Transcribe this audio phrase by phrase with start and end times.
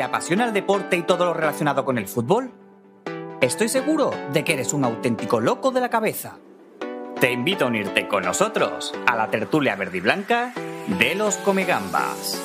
[0.00, 2.50] ¿Te apasiona el deporte y todo lo relacionado con el fútbol?
[3.42, 6.38] Estoy seguro de que eres un auténtico loco de la cabeza.
[7.20, 12.40] Te invito a unirte con nosotros a la tertulia verde y de los Comegambas.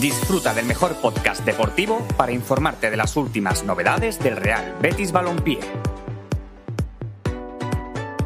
[0.00, 5.58] Disfruta del mejor podcast deportivo para informarte de las últimas novedades del Real Betis Balompié.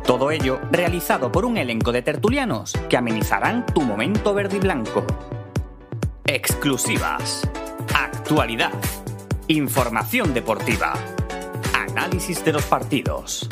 [0.06, 5.04] Todo ello realizado por un elenco de tertulianos que amenizarán tu momento verde y blanco.
[6.30, 7.40] Exclusivas.
[7.94, 8.74] Actualidad.
[9.46, 10.92] Información deportiva.
[11.72, 13.48] Análisis de los partidos.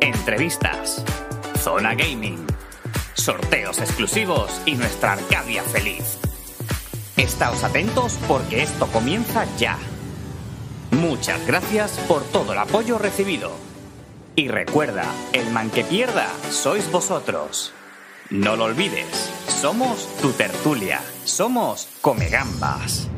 [0.00, 1.02] Entrevistas.
[1.58, 2.46] Zona Gaming.
[3.14, 6.18] Sorteos exclusivos y nuestra Arcadia feliz.
[7.16, 9.78] Estaos atentos porque esto comienza ya.
[10.90, 13.52] Muchas gracias por todo el apoyo recibido.
[14.34, 17.72] Y recuerda, el man que pierda sois vosotros.
[18.30, 23.08] No lo olvides, somos tu tertulia, somos Comegambas.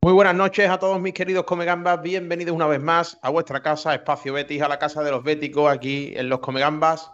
[0.00, 3.94] Muy buenas noches a todos mis queridos Comegambas, bienvenidos una vez más a vuestra casa,
[3.94, 7.10] Espacio Betis, a la casa de los béticos aquí en los Comegambas.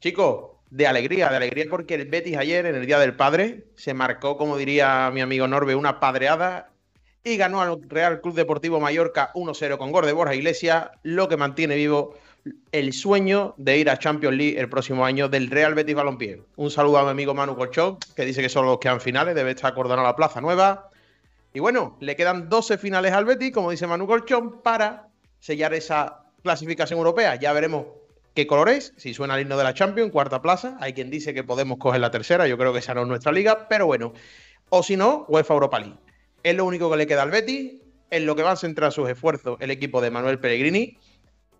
[0.00, 3.94] Chicos, de alegría, de alegría porque el Betis ayer, en el Día del Padre, se
[3.94, 6.70] marcó, como diría mi amigo Norbe, una padreada
[7.26, 11.36] y ganó al Real Club Deportivo Mallorca 1-0 con gol de Borja Iglesias, lo que
[11.36, 12.14] mantiene vivo
[12.70, 16.42] el sueño de ir a Champions League el próximo año del Real Betis Balompié.
[16.54, 19.34] Un saludo a mi amigo Manu Colchón, que dice que son los que han finales,
[19.34, 20.90] debe estar acordando la plaza nueva.
[21.52, 25.08] Y bueno, le quedan 12 finales al Betis, como dice Manu Colchón, para
[25.40, 27.34] sellar esa clasificación europea.
[27.34, 27.86] Ya veremos
[28.36, 30.76] qué color es, si suena el himno de la Champions, cuarta plaza.
[30.80, 33.32] Hay quien dice que podemos coger la tercera, yo creo que esa no es nuestra
[33.32, 34.12] liga, pero bueno.
[34.68, 35.96] O si no, UEFA Europa League.
[36.42, 39.08] Es lo único que le queda al Betis, en lo que va a centrar sus
[39.08, 40.98] esfuerzos el equipo de Manuel Pellegrini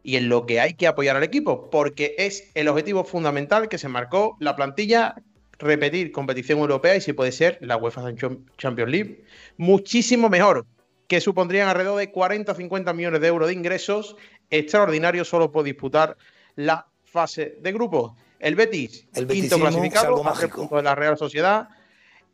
[0.03, 3.79] y en lo que hay que apoyar al equipo, porque es el objetivo fundamental que
[3.79, 5.17] se marcó la plantilla
[5.59, 8.15] repetir competición europea y si puede ser la UEFA
[8.59, 9.25] Champions League.
[9.57, 10.67] Muchísimo mejor,
[11.09, 14.17] que supondrían alrededor de 40 o 50 millones de euros de ingresos
[14.51, 16.17] extraordinarios solo por disputar
[16.57, 18.13] la fase de grupos.
[18.39, 21.69] El Betis, el quinto clasificado, a tres puntos de la Real Sociedad,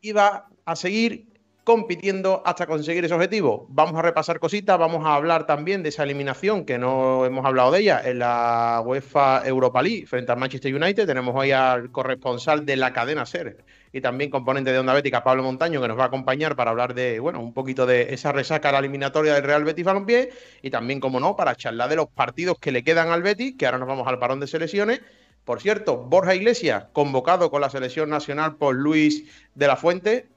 [0.00, 1.26] iba a seguir
[1.64, 3.66] compitiendo hasta conseguir ese objetivo.
[3.68, 7.70] Vamos a repasar cositas, vamos a hablar también de esa eliminación que no hemos hablado
[7.70, 11.06] de ella en la UEFA Europa League frente al Manchester United.
[11.06, 15.42] Tenemos hoy al corresponsal de la cadena SER y también componente de Onda Bética, Pablo
[15.42, 18.70] Montaño, que nos va a acompañar para hablar de, bueno, un poquito de esa resaca
[18.70, 20.30] a la eliminatoria del Real Betis Balompié
[20.62, 23.66] y también, como no, para charlar de los partidos que le quedan al Betis, que
[23.66, 25.02] ahora nos vamos al parón de selecciones.
[25.44, 30.28] Por cierto, Borja Iglesias, convocado con la selección nacional por Luis de la Fuente,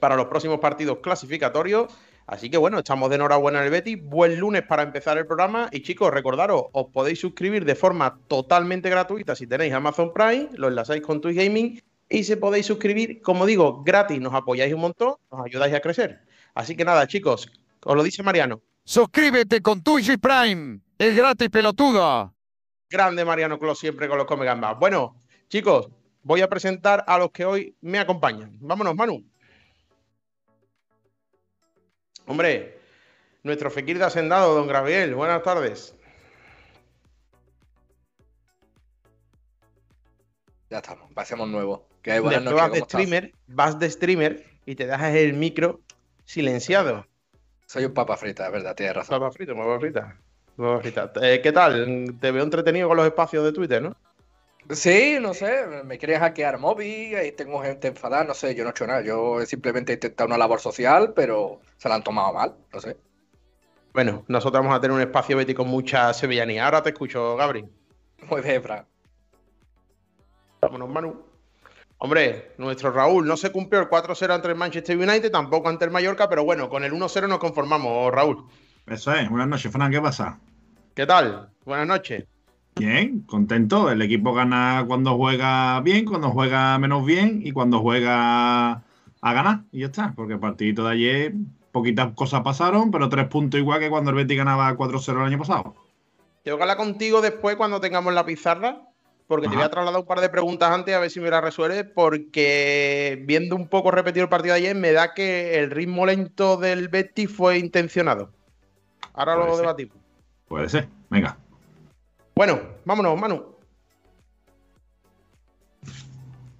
[0.00, 1.92] para los próximos partidos clasificatorios.
[2.26, 3.98] Así que bueno, estamos de enhorabuena en el Betis.
[4.02, 5.68] Buen lunes para empezar el programa.
[5.70, 10.68] Y chicos, recordaros, os podéis suscribir de forma totalmente gratuita si tenéis Amazon Prime, lo
[10.68, 14.20] enlazáis con Twitch Gaming y se podéis suscribir, como digo, gratis.
[14.20, 16.20] Nos apoyáis un montón, nos ayudáis a crecer.
[16.54, 17.50] Así que nada, chicos,
[17.82, 18.60] os lo dice Mariano.
[18.84, 20.80] Suscríbete con Twitch Prime.
[20.98, 22.32] Es gratis, pelotuda.
[22.88, 24.78] Grande Mariano Clos, siempre con los Come Gambas.
[24.78, 25.88] Bueno, chicos,
[26.22, 28.56] voy a presentar a los que hoy me acompañan.
[28.60, 29.24] Vámonos, Manu.
[32.26, 32.80] Hombre,
[33.42, 35.94] nuestro Fekir de Hacendado, don Gabriel, buenas tardes.
[40.70, 41.93] Ya estamos, pasemos nuevo.
[42.04, 45.80] Que vas de streamer, vas de streamer y te dejas el micro
[46.26, 47.06] silenciado.
[47.64, 49.18] Soy un papa frita, es verdad, tienes razón.
[49.18, 50.18] Papa frito, papa frita.
[50.54, 51.12] Papa frita.
[51.22, 52.14] Eh, ¿Qué tal?
[52.20, 53.96] Te veo entretenido con los espacios de Twitter, ¿no?
[54.68, 58.70] Sí, no sé, me quería hackear móvil, y tengo gente enfadada, no sé, yo no
[58.70, 62.34] he hecho nada, yo he simplemente intentado una labor social, pero se la han tomado
[62.34, 62.98] mal, no sé.
[63.94, 66.66] Bueno, nosotros vamos a tener un espacio Betty con mucha sevillanía.
[66.66, 67.64] Ahora te escucho, Gabri.
[68.28, 68.84] Muy bien, Fran.
[70.60, 71.33] Vámonos, Manu.
[71.98, 75.90] Hombre, nuestro Raúl no se cumplió el 4-0 ante el Manchester United, tampoco ante el
[75.90, 78.44] Mallorca, pero bueno, con el 1-0 nos conformamos, Raúl.
[78.86, 79.28] Eso es.
[79.30, 80.38] Buenas noches, Fran, ¿qué pasa?
[80.94, 81.50] ¿Qué tal?
[81.64, 82.24] Buenas noches.
[82.76, 83.90] Bien, contento.
[83.90, 89.60] El equipo gana cuando juega bien, cuando juega menos bien y cuando juega a ganar.
[89.72, 91.34] Y ya está, porque el partido de ayer
[91.72, 95.38] poquitas cosas pasaron, pero tres puntos igual que cuando el Betis ganaba 4-0 el año
[95.38, 95.74] pasado.
[96.42, 98.82] Tengo que hablar contigo después cuando tengamos la pizarra,
[99.26, 101.42] porque te voy a trasladar un par de preguntas antes a ver si me las
[101.42, 106.06] resuelve, porque viendo un poco repetido el partido de ayer, me da que el ritmo
[106.06, 108.30] lento del Betis fue intencionado.
[109.14, 109.96] Ahora lo debatimos.
[110.48, 111.36] Puede ser, venga.
[112.34, 113.54] Bueno, vámonos, Manu.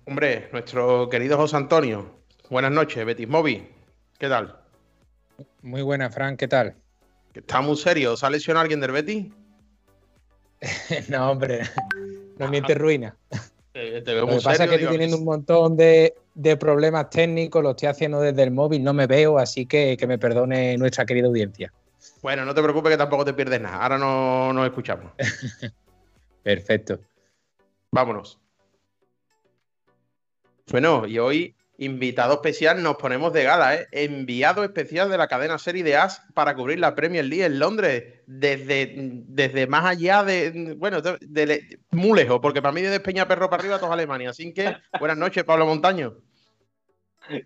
[0.06, 2.10] Hombre, nuestro querido José Antonio.
[2.50, 3.68] Buenas noches, Betis Movi.
[4.18, 4.58] ¿Qué tal?
[5.62, 6.76] Muy buena, Fran, ¿qué tal?
[7.34, 8.16] Está muy serio.
[8.16, 9.32] ¿Se ha lesionado alguien del Betty?
[11.08, 11.62] no, hombre,
[12.38, 13.16] no mientes ruina.
[13.72, 16.56] Te, te veo Lo que pasa serio, es que estoy teniendo un montón de, de
[16.56, 20.18] problemas técnicos, lo estoy haciendo desde el móvil, no me veo, así que que me
[20.18, 21.72] perdone nuestra querida audiencia.
[22.22, 23.82] Bueno, no te preocupes que tampoco te pierdes nada.
[23.82, 25.12] Ahora no nos escuchamos.
[26.42, 27.00] Perfecto.
[27.90, 28.38] Vámonos.
[30.70, 33.86] Bueno, y hoy, invitado especial, nos ponemos de gala, ¿eh?
[33.92, 38.22] Enviado especial de la cadena serie de As para cubrir la Premier League en Londres,
[38.26, 40.74] desde, desde más allá de.
[40.76, 44.30] Bueno, de, de- muy lejos, porque para mí desde Peñaperro para arriba, toda Alemania.
[44.30, 46.14] Así que, buenas noches, Pablo Montaño.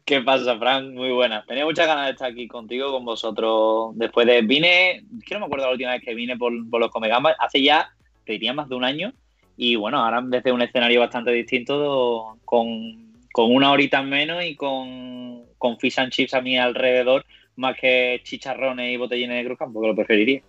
[0.04, 0.92] ¿Qué pasa, Fran?
[0.92, 1.46] Muy buenas.
[1.46, 3.92] Tenía muchas ganas de estar aquí contigo, con vosotros.
[3.94, 4.42] Después de.
[4.42, 5.04] Vine.
[5.24, 7.36] Que no me acuerdo la última vez que vine por, por los Comegambas.
[7.38, 7.88] Hace ya,
[8.24, 9.14] te más de un año.
[9.56, 15.44] Y bueno, ahora desde un escenario bastante distinto, con, con una horita menos y con,
[15.58, 17.24] con fish and chips a mi alrededor,
[17.56, 20.42] más que chicharrones y botellines de Cruz Campo, que lo preferiría.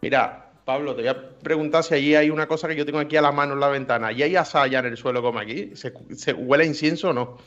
[0.00, 3.16] Mira, Pablo, te voy a preguntar si allí hay una cosa que yo tengo aquí
[3.16, 4.12] a la mano en la ventana.
[4.12, 5.70] ¿Y hay asada ya en el suelo como aquí?
[5.74, 7.38] ¿Se, se huele a incienso o no?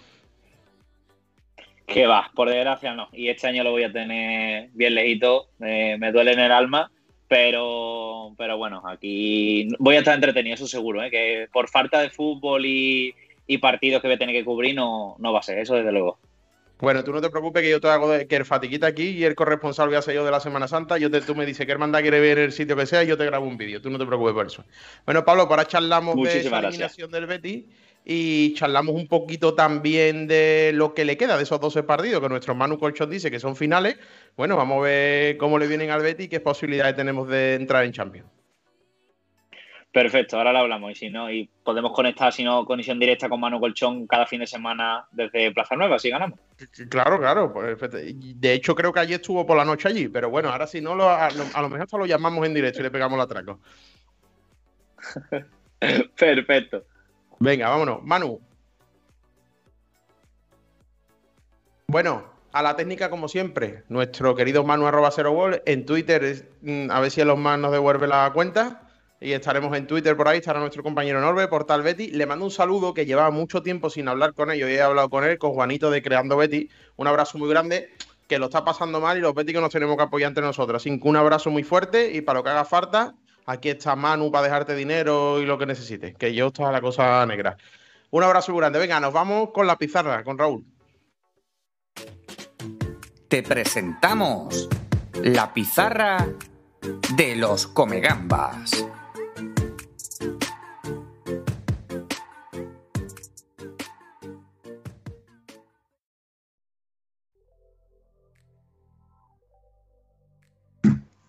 [1.87, 3.07] Que va, por desgracia no.
[3.13, 5.49] Y este año lo voy a tener bien lejito.
[5.57, 6.91] Me, me duele en el alma.
[7.29, 11.03] Pero, pero bueno, aquí voy a estar entretenido, eso seguro.
[11.03, 11.09] ¿eh?
[11.09, 13.13] Que por falta de fútbol y,
[13.47, 15.91] y partidos que voy a tener que cubrir, no, no va a ser eso, desde
[15.91, 16.19] luego.
[16.79, 19.23] Bueno, tú no te preocupes que yo te hago de, que el fatiquita aquí y
[19.23, 20.99] el corresponsal voy a ser yo de la Semana Santa.
[20.99, 23.17] Yo te, tú me dices que hermandad quiere ver el sitio que sea y yo
[23.17, 23.81] te grabo un vídeo.
[23.81, 24.63] Tú no te preocupes por eso.
[25.05, 26.75] Bueno, Pablo, para charlamos de esa Muchísimas gracias.
[26.75, 27.65] eliminación del Betis
[28.05, 32.29] y charlamos un poquito también de lo que le queda de esos 12 partidos que
[32.29, 33.97] nuestro Manu Colchón dice que son finales.
[34.35, 37.85] Bueno, vamos a ver cómo le vienen al Betis y qué posibilidades tenemos de entrar
[37.85, 38.36] en Champions.
[39.97, 40.91] Perfecto, ahora lo hablamos.
[40.91, 44.41] Y si no, y podemos conectar, si no, conexión directa con Manu Colchón cada fin
[44.41, 46.39] de semana desde Plaza Nueva, si ganamos.
[46.87, 47.51] Claro, claro.
[47.51, 50.81] pues, De hecho, creo que ayer estuvo por la noche allí, pero bueno, ahora si
[50.81, 53.17] no, lo- a, lo- a lo mejor hasta lo llamamos en directo y le pegamos
[53.17, 53.59] la atraco.
[56.15, 56.83] Perfecto.
[57.39, 58.03] Venga, vámonos.
[58.03, 58.39] Manu.
[61.87, 62.23] Bueno,
[62.53, 63.81] a la técnica como siempre.
[63.89, 65.59] Nuestro querido Manu arroba cero gol.
[65.65, 68.83] En Twitter, es, mm, a ver si los más nos devuelve la cuenta.
[69.19, 70.37] Y estaremos en Twitter por ahí.
[70.37, 72.11] Estará nuestro compañero Norbe, Portal Betty.
[72.11, 74.63] Le mando un saludo que llevaba mucho tiempo sin hablar con él.
[74.63, 76.69] Hoy he hablado con él, con Juanito de Creando Betty.
[76.97, 77.91] Un abrazo muy grande.
[78.27, 80.81] Que lo está pasando mal y los béticos nos tenemos que apoyar entre nosotros.
[80.81, 83.15] Así que un abrazo muy fuerte y para lo que haga falta,
[83.45, 86.13] aquí está Manu para dejarte dinero y lo que necesites.
[86.15, 87.57] Que yo está la cosa negra.
[88.11, 88.79] Un abrazo muy grande.
[88.79, 90.65] Venga, nos vamos con la pizarra, con Raúl.
[93.27, 94.69] Te presentamos
[95.23, 96.27] la pizarra
[97.15, 98.85] de los Comegambas.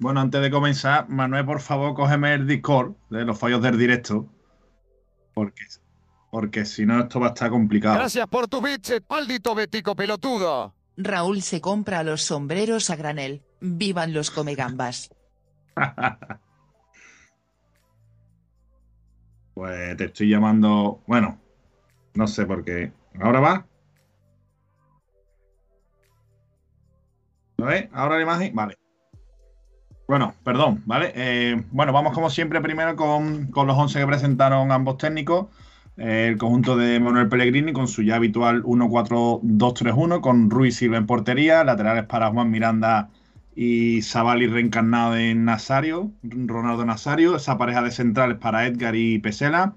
[0.01, 4.29] Bueno, antes de comenzar, Manuel, por favor, cógeme el Discord de los fallos del directo.
[5.35, 5.65] Porque,
[6.31, 7.97] porque si no, esto va a estar complicado.
[7.97, 10.75] Gracias por tu bits, maldito betico pelotudo.
[10.97, 13.43] Raúl se compra los sombreros a granel.
[13.61, 15.11] Vivan los comegambas.
[19.59, 21.03] Pues te estoy llamando.
[21.09, 21.41] Bueno,
[22.15, 22.93] no sé por qué.
[23.21, 23.67] ¿Ahora va?
[27.57, 27.89] ¿Lo ves?
[27.93, 28.55] ¿Ahora la imagen?
[28.55, 28.79] Vale.
[30.09, 31.13] Bueno, perdón, ¿vale?
[31.15, 35.49] Eh, bueno, vamos como siempre primero con, con los 11 que presentaron ambos técnicos.
[35.99, 41.07] Eh, el conjunto de Manuel Pellegrini con su ya habitual 1-4-2-3-1, con Ruiz Silva en
[41.07, 43.11] portería, laterales para Juan Miranda
[43.55, 49.75] y Savali reencarnado en Nazario, Ronaldo Nazario, esa pareja de centrales para Edgar y Pesela,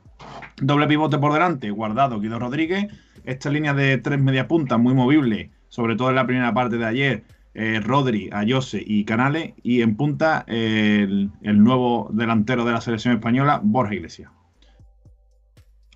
[0.62, 2.88] doble pivote por delante, Guardado, Guido Rodríguez,
[3.26, 6.86] esta línea de tres media puntas muy movible, sobre todo en la primera parte de
[6.86, 13.14] ayer, eh, Rodri, Ayose y Canales, y en punta el, nuevo delantero de la selección
[13.14, 14.32] española, Borja Iglesias.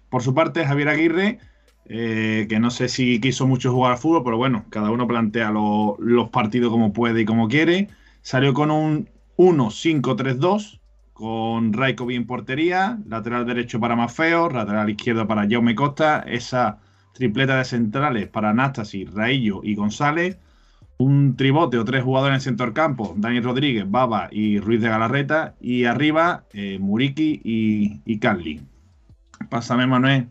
[0.09, 1.39] Por su parte, Javier Aguirre,
[1.85, 5.51] eh, que no sé si quiso mucho jugar al fútbol, pero bueno, cada uno plantea
[5.51, 7.89] lo- los partidos como puede y como quiere.
[8.21, 10.79] Salió con un 1-5-3-2,
[11.13, 16.79] con Raikovic en portería, lateral derecho para Mafeo, lateral izquierdo para Jaume Costa, esa
[17.13, 20.37] tripleta de centrales para Nastasi, Raillo y González,
[20.97, 24.81] un tribote o tres jugadores en el centro del campo, Dani Rodríguez, Baba y Ruiz
[24.81, 28.61] de Galarreta, y arriba eh, Muriki y, y Carly.
[29.49, 30.29] Pásame, Manuel,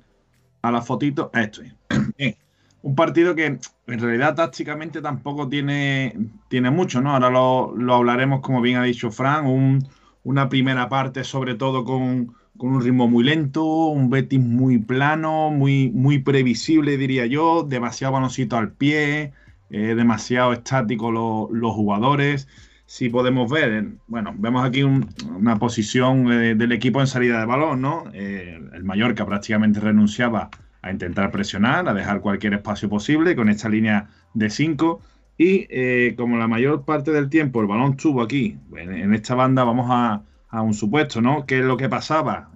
[0.63, 1.31] a la fotito.
[1.35, 1.75] Esto es.
[2.19, 2.37] Bien.
[2.83, 3.61] Un partido que en
[4.01, 6.15] realidad tácticamente tampoco tiene,
[6.49, 7.13] tiene mucho, ¿no?
[7.15, 9.87] Ahora lo, lo hablaremos, como bien ha dicho Fran, un-
[10.23, 15.51] una primera parte sobre todo con, con un ritmo muy lento, un Betis muy plano,
[15.51, 19.33] muy, muy previsible, diría yo, demasiado baloncito al pie,
[19.71, 22.49] demasiado estáticos los, jugadores.
[22.87, 27.47] Si podemos ver, bueno, vemos aquí un- una posición eh, del equipo en salida de
[27.47, 28.05] balón, ¿no?
[28.13, 30.51] Eh, el Mallorca prácticamente renunciaba
[30.83, 35.01] a intentar presionar, a dejar cualquier espacio posible con esta línea de 5.
[35.39, 39.65] Y eh, como la mayor parte del tiempo el balón estuvo aquí, en, esta banda,
[39.65, 40.23] vamos a,
[40.63, 41.47] un supuesto, ¿no?
[41.47, 42.51] ¿Qué es lo que pasaba?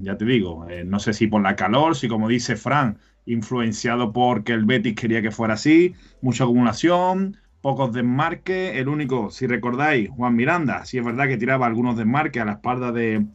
[0.00, 4.52] Ya te digo, no sé si por la calor, si como dice Fran, influenciado porque
[4.52, 8.76] el Betis quería que fuera así, mucha acumulación, pocos desmarques.
[8.76, 12.52] El único, si recordáis, Juan Miranda, sí es verdad que tiraba algunos desmarques a la
[12.52, 13.26] espalda de,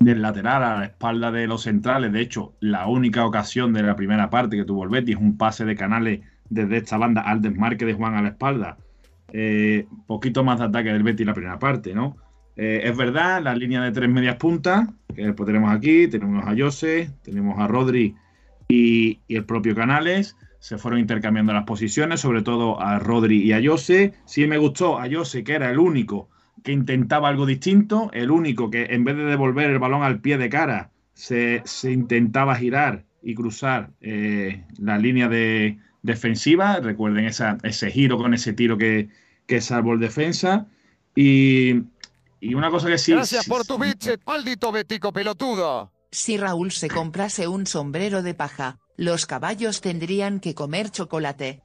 [0.00, 2.12] del lateral, a la espalda de los centrales.
[2.12, 5.64] De hecho, la única ocasión de la primera parte que tuvo el Betis, un pase
[5.64, 8.76] de Canales desde esta banda al desmarque de Juan a la espalda.
[9.32, 12.16] Eh, poquito más de ataque del Betis la primera parte, ¿no?
[12.56, 16.54] Eh, es verdad, la línea de tres medias puntas, que después tenemos aquí, tenemos a
[16.56, 18.14] Jose, tenemos a Rodri
[18.68, 20.36] y, y el propio Canales.
[20.58, 24.14] Se fueron intercambiando las posiciones, sobre todo a Rodri y a Jose.
[24.24, 26.30] Sí me gustó a Jose, que era el único
[26.62, 30.38] que intentaba algo distinto, el único que en vez de devolver el balón al pie
[30.38, 36.80] de cara, se, se intentaba girar y cruzar eh, la línea de defensiva.
[36.80, 39.10] Recuerden esa, ese giro con ese tiro que,
[39.46, 40.66] que salvó el defensa.
[41.14, 41.82] Y,
[42.40, 43.12] y una cosa que sí.
[43.12, 45.92] Gracias por tu biche, maldito Betico pelotudo.
[46.14, 51.60] Si Raúl se comprase un sombrero de paja, los caballos tendrían que comer chocolate.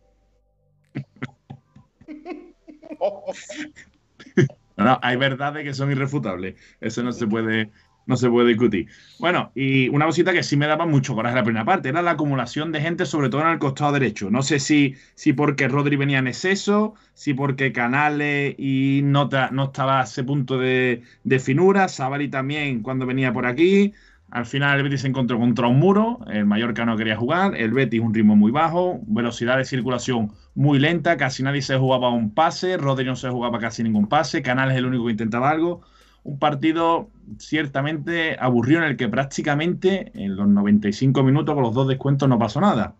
[4.76, 6.56] No, hay verdades que son irrefutables.
[6.82, 7.70] Eso no se puede,
[8.08, 8.88] no se puede discutir.
[9.20, 12.12] Bueno, y una cosita que sí me daba mucho coraje la primera parte era la
[12.12, 14.32] acumulación de gente, sobre todo en el costado derecho.
[14.32, 19.66] No sé si, si porque Rodri venía en exceso, si porque Canales y no, no
[19.66, 21.04] estaba a ese punto de,
[21.40, 23.94] finura, Sabali también cuando venía por aquí.
[24.32, 27.74] Al final el Betis se encontró contra un muro, el Mallorca no quería jugar, el
[27.74, 32.34] Betis un ritmo muy bajo, velocidad de circulación muy lenta, casi nadie se jugaba un
[32.34, 35.82] pase, Rodri no se jugaba casi ningún pase, Canales es el único que intentaba algo.
[36.24, 37.10] Un partido
[37.40, 42.38] ciertamente aburrido en el que prácticamente en los 95 minutos con los dos descuentos no
[42.38, 42.94] pasó nada.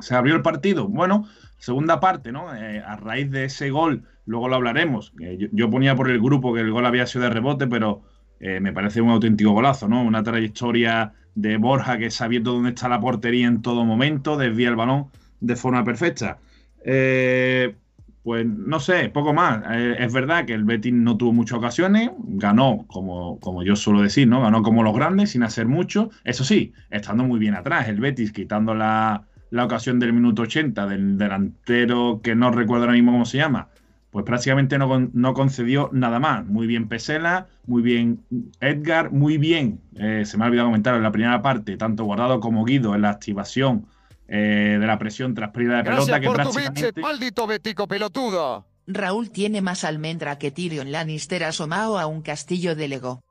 [0.00, 0.88] Se abrió el partido.
[0.88, 2.54] Bueno, segunda parte, ¿no?
[2.54, 5.12] Eh, a raíz de ese gol, luego lo hablaremos.
[5.20, 8.02] Eh, yo, yo ponía por el grupo que el gol había sido de rebote, pero
[8.40, 10.02] eh, me parece un auténtico golazo, ¿no?
[10.02, 14.76] Una trayectoria de Borja que sabiendo dónde está la portería en todo momento, desvía el
[14.76, 15.06] balón
[15.40, 16.38] de forma perfecta.
[16.84, 17.74] Eh,
[18.22, 19.62] pues no sé, poco más.
[19.70, 24.02] Eh, es verdad que el Betis no tuvo muchas ocasiones, ganó, como, como yo suelo
[24.02, 24.40] decir, ¿no?
[24.42, 26.10] Ganó como los grandes, sin hacer mucho.
[26.24, 30.86] Eso sí, estando muy bien atrás, el Betis quitando la, la ocasión del minuto 80
[30.86, 33.68] del delantero que no recuerdo ahora mismo cómo se llama,
[34.16, 36.46] pues prácticamente no, no concedió nada más.
[36.46, 38.24] Muy bien Pesela, muy bien
[38.60, 42.40] Edgar, muy bien, eh, se me ha olvidado comentar en la primera parte, tanto Guardado
[42.40, 43.88] como Guido en la activación
[44.26, 47.86] eh, de la presión tras pérdida de pelota, Gracias que por tu biche, maldito Betico
[47.86, 48.66] pelotudo.
[48.86, 53.22] Raúl tiene más almendra que Tyrion Lannister asomado a un castillo de Lego.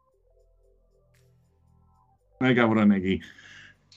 [2.41, 3.21] Hay cabrones aquí.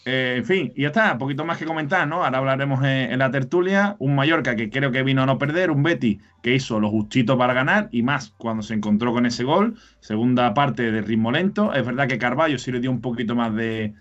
[0.05, 2.25] Eh, en fin, y ya está, poquito más que comentar, ¿no?
[2.25, 3.97] Ahora hablaremos en, la tertulia.
[3.99, 7.37] Un Mallorca que creo que vino a no perder, un Betty que hizo lo justito
[7.37, 9.77] para ganar y más cuando se encontró con ese gol.
[10.01, 11.75] Segunda parte de ritmo lento.
[11.75, 13.95] Es verdad que Carballo sí le dio un poquito más de,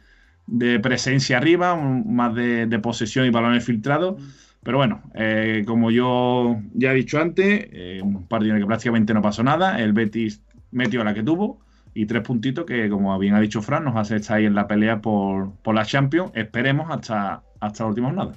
[0.81, 4.15] presencia arriba, más de, de posesión y balones filtrados.
[4.63, 8.67] Pero bueno, eh, como yo ya he dicho antes, eh, un partido en el que
[8.67, 9.79] prácticamente no pasó nada.
[9.79, 11.61] El Betis metió la que tuvo
[11.97, 14.67] y tres puntitos que, como bien ha dicho Fran, nos hace estar ahí en la
[14.67, 16.31] pelea por, por la Champions.
[16.35, 18.33] Esperemos hasta, hasta la última jornada.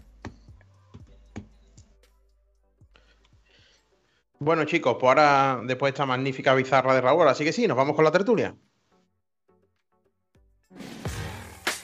[4.39, 7.77] Bueno, chicos, pues ahora, después de esta magnífica bizarra de Raúl, así que sí, nos
[7.77, 8.55] vamos con la tertulia.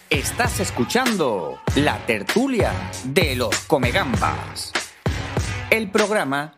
[0.09, 2.73] Estás escuchando la tertulia
[3.05, 4.73] de los Comegambas.
[5.69, 6.55] El programa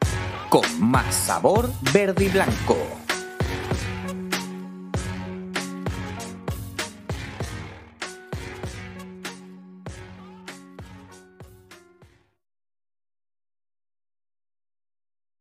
[0.49, 2.98] con más sabor verde y blanco.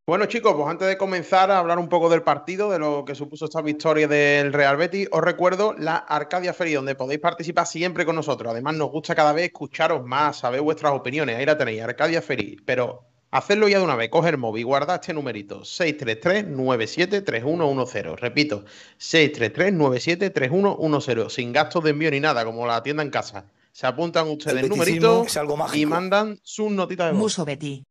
[0.10, 3.14] Bueno, chicos, pues antes de comenzar a hablar un poco del partido, de lo que
[3.14, 8.06] supuso esta victoria del Real Betis, os recuerdo la Arcadia Feria, donde podéis participar siempre
[8.06, 8.50] con nosotros.
[8.50, 11.36] Además, nos gusta cada vez escucharos más, saber vuestras opiniones.
[11.36, 12.56] Ahí la tenéis, Arcadia Feria.
[12.64, 18.16] Pero hacedlo ya de una vez, coge el móvil, guarda este numerito, 633-973110.
[18.16, 18.64] Repito,
[19.02, 23.44] 633-973110, sin gastos de envío ni nada, como la tienda en casa.
[23.74, 27.20] Se apuntan ustedes el numerito es algo y mandan sus notitas de voz.
[27.20, 27.84] Muso Betty.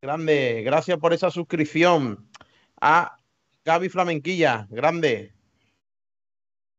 [0.00, 2.28] Grande, gracias por esa suscripción.
[2.80, 3.18] A
[3.64, 5.34] Gaby Flamenquilla, grande.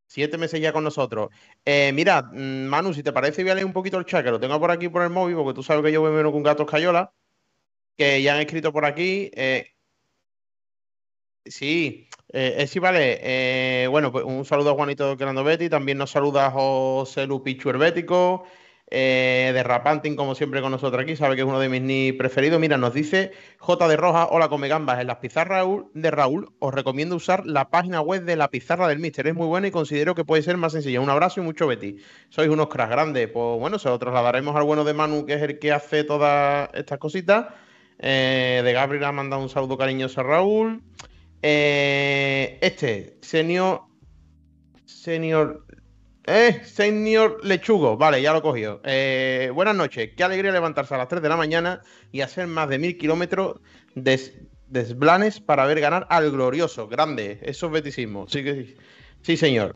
[0.07, 1.29] Siete meses ya con nosotros.
[1.65, 4.31] Eh, mira, mm, Manu, si te parece, voy a leer un poquito el chat, que
[4.31, 6.43] lo tengo por aquí por el móvil, porque tú sabes que yo me menos con
[6.43, 7.13] gatos cayola.
[7.97, 9.31] que ya han escrito por aquí.
[9.35, 9.67] Eh,
[11.45, 13.19] sí, eh, eh, sí, vale.
[13.83, 15.69] Eh, bueno, pues un saludo a Juanito Grando Betty.
[15.69, 18.45] También nos saluda José Lupichu Herbético.
[18.91, 22.11] Eh, de Rapanting, como siempre con nosotros aquí, sabe que es uno de mis ni
[22.11, 22.59] preferidos.
[22.59, 24.99] Mira, nos dice J de Roja, hola come gambas.
[24.99, 28.97] En las pizarras de Raúl os recomiendo usar la página web de la pizarra del
[28.97, 29.27] Mister.
[29.27, 31.01] Es muy buena y considero que puede ser más sencilla.
[31.01, 31.97] Un abrazo y mucho Betty.
[32.29, 33.27] Sois unos cracks grandes.
[33.27, 36.69] Pues bueno, se lo trasladaremos al bueno de Manu, que es el que hace todas
[36.73, 37.45] estas cositas.
[37.99, 40.81] Eh, de Gabriel ha mandado un saludo cariñoso a Raúl.
[41.43, 43.81] Eh, este, señor.
[44.85, 45.65] Señor.
[46.31, 48.81] Eh, señor Lechugo, vale, ya lo cogió.
[48.83, 51.81] Eh, buenas noches, qué alegría levantarse a las 3 de la mañana
[52.11, 53.59] y hacer más de mil kilómetros
[53.95, 58.77] de desblanes para ver ganar al glorioso, grande, eso es betisismo, sí, sí,
[59.23, 59.75] sí señor.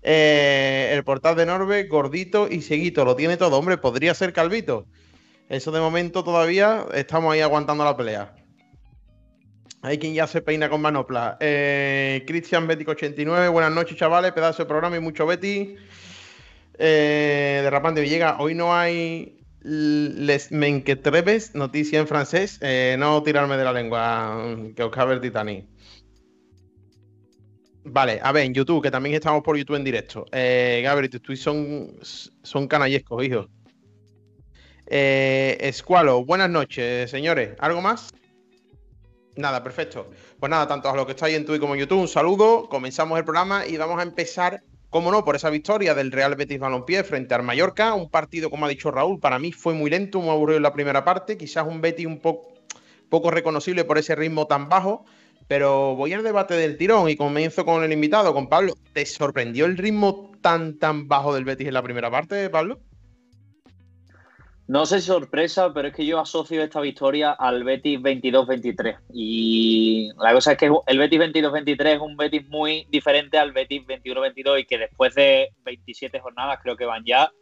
[0.00, 4.86] Eh, el portal de Norbe, gordito y seguito, lo tiene todo, hombre, podría ser calvito.
[5.50, 8.37] Eso de momento todavía estamos ahí aguantando la pelea.
[9.82, 11.36] Hay quien ya se peina con manopla.
[11.40, 14.32] Eh, Cristian Bético 89, buenas noches, chavales.
[14.32, 15.76] Pedazo de programa y mucho Betty.
[16.78, 22.58] Eh, Derrapante Villegas, hoy no hay Les Menquetreves, noticia en francés.
[22.60, 25.66] Eh, no tirarme de la lengua, que os cabe el Titanic.
[27.84, 30.26] Vale, a ver, en YouTube, que también estamos por YouTube en directo.
[30.32, 31.96] Eh, Gabriel, tus tweets son,
[32.42, 33.46] son canallescos, hijo.
[34.86, 37.56] Eh, Escualo, buenas noches, señores.
[37.58, 38.10] ¿Algo más?
[39.38, 40.10] Nada, perfecto.
[40.40, 42.68] Pues nada, tanto a los que estáis en Twitch como en YouTube, un saludo.
[42.68, 46.58] Comenzamos el programa y vamos a empezar, como no, por esa victoria del Real Betis
[46.58, 47.94] Balompié frente al Mallorca.
[47.94, 50.72] Un partido, como ha dicho Raúl, para mí fue muy lento, muy aburrido en la
[50.72, 51.36] primera parte.
[51.36, 52.48] Quizás un Betis un poco,
[53.08, 55.04] poco reconocible por ese ritmo tan bajo.
[55.46, 58.74] Pero voy al debate del tirón y comienzo con el invitado, con Pablo.
[58.92, 62.80] ¿Te sorprendió el ritmo tan, tan bajo del Betis en la primera parte, Pablo?
[64.68, 68.98] No sé sorpresa, pero es que yo asocio esta victoria al Betis 22-23.
[69.14, 73.82] Y la cosa es que el Betis 22-23 es un Betis muy diferente al Betis
[73.86, 77.32] 21-22 y que después de 27 jornadas, creo que van ya,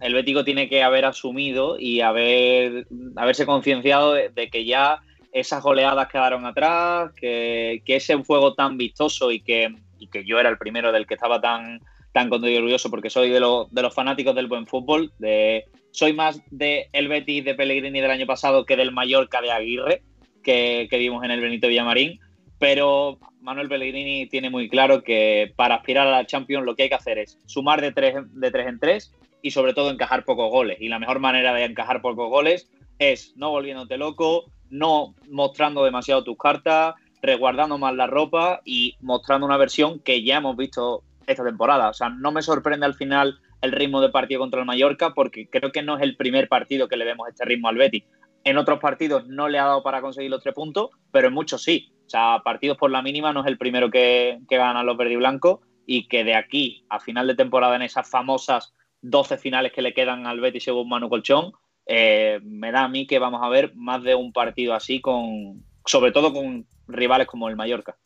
[0.00, 2.86] el Bético tiene que haber asumido y haber,
[3.16, 5.00] haberse concienciado de, que ya
[5.32, 10.38] esas goleadas quedaron atrás, que, que ese juego tan vistoso y que, y que yo
[10.38, 11.80] era el primero del que estaba tan
[12.16, 15.12] tan contento y orgulloso porque soy de, lo, de los fanáticos del buen fútbol.
[15.18, 19.50] De, soy más de el Betis de Pellegrini del año pasado que del Mallorca de
[19.50, 20.02] Aguirre
[20.42, 22.18] que, que vimos en el Benito Villamarín.
[22.58, 26.88] Pero Manuel Pellegrini tiene muy claro que para aspirar a la Champions lo que hay
[26.88, 30.50] que hacer es sumar de tres, de tres en tres y sobre todo encajar pocos
[30.50, 30.78] goles.
[30.80, 36.24] Y la mejor manera de encajar pocos goles es no volviéndote loco, no mostrando demasiado
[36.24, 41.44] tus cartas, resguardando más la ropa y mostrando una versión que ya hemos visto esta
[41.44, 41.88] temporada.
[41.88, 45.48] O sea, no me sorprende al final el ritmo de partido contra el Mallorca porque
[45.48, 48.04] creo que no es el primer partido que le vemos este ritmo al Betis.
[48.44, 51.62] En otros partidos no le ha dado para conseguir los tres puntos, pero en muchos
[51.62, 51.92] sí.
[52.06, 55.16] O sea, partidos por la mínima no es el primero que, ganan los verde y
[55.16, 59.82] blancos y que de aquí a final de temporada en esas famosas 12 finales que
[59.82, 61.52] le quedan al Betis según Manu Colchón,
[61.86, 65.64] eh, me da a mí que vamos a ver más de un partido así con,
[65.84, 67.96] sobre todo con rivales como el Mallorca.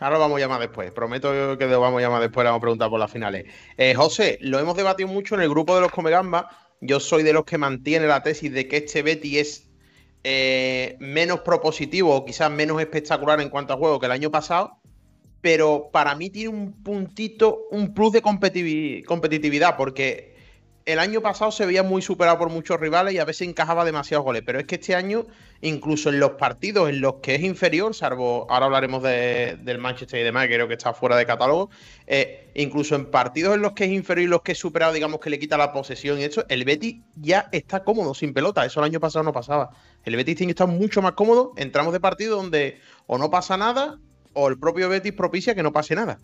[0.00, 0.90] Ahora lo vamos a llamar después.
[0.90, 2.44] Prometo que lo vamos a llamar después.
[2.44, 3.46] Vamos a preguntar por las finales.
[3.76, 6.50] Eh, José, lo hemos debatido mucho en el grupo de los Comegamba.
[6.80, 9.68] Yo soy de los que mantiene la tesis de que este Betty es
[10.24, 14.78] eh, menos propositivo o quizás menos espectacular en cuanto a juego que el año pasado.
[15.40, 20.33] Pero para mí tiene un puntito, un plus de competitividad, porque
[20.86, 24.24] el año pasado se veía muy superado por muchos rivales y a veces encajaba demasiados
[24.24, 24.42] goles.
[24.44, 25.26] Pero es que este año,
[25.62, 30.20] incluso en los partidos en los que es inferior, salvo ahora hablaremos de, del Manchester
[30.20, 31.70] y demás, que creo que está fuera de catálogo,
[32.06, 35.20] eh, incluso en partidos en los que es inferior y los que es superado, digamos
[35.20, 38.64] que le quita la posesión y eso, el Betis ya está cómodo sin pelota.
[38.66, 39.70] Eso el año pasado no pasaba.
[40.04, 43.30] El Betis tiene que estar mucho más cómodo en tramos de partido donde o no
[43.30, 43.98] pasa nada
[44.34, 46.18] o el propio Betis propicia que no pase nada.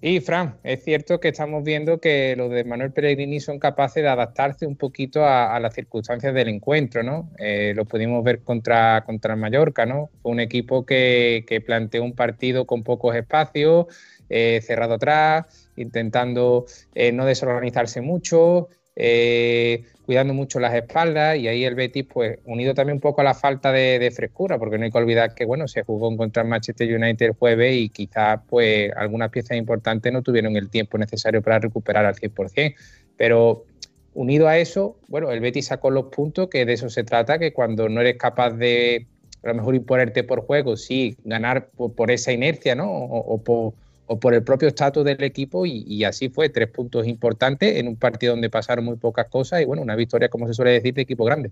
[0.00, 4.08] Y Fran, es cierto que estamos viendo que los de Manuel Pellegrini son capaces de
[4.08, 7.30] adaptarse un poquito a, las circunstancias del encuentro, ¿no?
[7.36, 10.10] Eh, lo pudimos ver contra, contra el Mallorca, ¿no?
[10.22, 13.86] Fue un equipo que, que planteó un partido con pocos espacios,
[14.30, 21.66] eh, cerrado atrás, intentando eh, no desorganizarse mucho, eh, cuidando mucho las espaldas y ahí
[21.66, 24.90] el Betis, pues unido también un poco a la falta de, frescura, porque no hay
[24.90, 28.90] que olvidar que, bueno, se jugó contra el Manchester United el jueves y quizás, pues,
[28.96, 32.74] algunas piezas importantes no tuvieron el tiempo necesario para recuperar al 100%,
[33.18, 33.66] pero
[34.14, 37.52] unido a eso, bueno, el Betis sacó los puntos, que de eso se trata, que
[37.52, 39.06] cuando no eres capaz de,
[39.42, 42.90] a lo mejor, imponerte por juego, sí, ganar por, esa inercia, ¿no?
[42.90, 43.74] O por
[44.08, 47.86] o por el propio estatus del equipo y, y, así fue, tres puntos importantes en
[47.88, 50.94] un partido donde pasaron muy pocas cosas y bueno, una victoria, como se suele decir,
[50.94, 51.50] de equipo grande.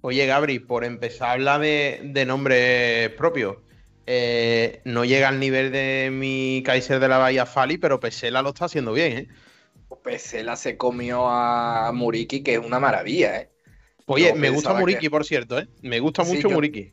[0.00, 3.56] Oye, Gabri, por empezar hablar de, de nombres propios.
[4.06, 8.50] Eh, no llega al nivel de mi Kaiser de la Bahía Fali, pero Pesela lo
[8.50, 9.28] está haciendo bien, ¿eh?
[10.02, 13.48] Pesela se comió a Muriki, que es una maravilla, ¿eh?
[14.06, 15.66] Oye, Yo me gusta Muriki, que- por cierto, ¿eh?
[15.80, 16.92] Me gusta Sí, mucho yo- Muriki.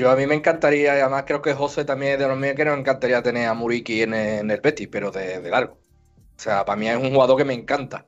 [0.00, 2.54] Yo a mí me encantaría, y además creo que José también es de los míos,
[2.56, 5.74] que nos encantaría tener a Muriki en, el- en el Betis, pero de, de largo.
[5.74, 8.06] O sea, para mí es un jugador que me encanta.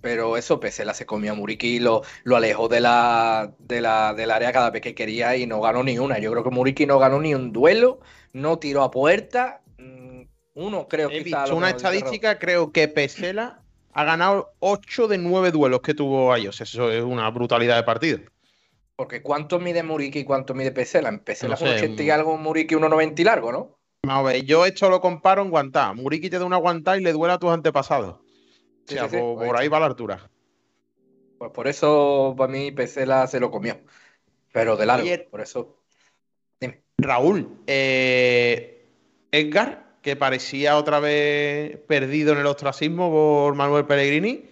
[0.00, 4.14] Pero eso, Pesela se comió a Muriki y lo, lo alejó de la, de la,
[4.14, 6.20] del área cada vez que quería y no ganó ni una.
[6.20, 7.98] Yo creo que Muriki no ganó ni un duelo,
[8.32, 9.60] no tiró a puerta.
[9.78, 10.22] mm,
[10.54, 11.10] Uno creo
[11.48, 13.60] lo una estadística, creo que Pesela
[13.92, 16.60] ha ganado 8 de 9 duelos que tuvo a ellos.
[16.60, 18.20] Eso es una brutalidad de partido.
[18.98, 21.08] Porque ¿cuánto mide Muriki y cuánto mide Pesela?
[21.08, 22.10] En Pesela No es un sé, 80 y mm.
[22.10, 23.78] algo, Muriki 1,90 y largo, ¿no?
[24.04, 25.92] Vamos a ver, yo esto lo comparo en guantá.
[25.92, 28.16] Muriki te da una guantá y le duele a tus antepasados.
[28.16, 28.20] O
[28.86, 30.28] sea, sí, sí, por, ahí por ahí va la altura.
[31.38, 33.78] Pues por eso para mí Pesela se lo comió.
[34.50, 35.76] Pero de largo, Oye, por eso.
[36.60, 36.82] Dime.
[36.98, 38.84] Raúl, eh,
[39.30, 44.50] Edgar, que parecía otra vez perdido en el ostracismo por Manuel Pellegrini,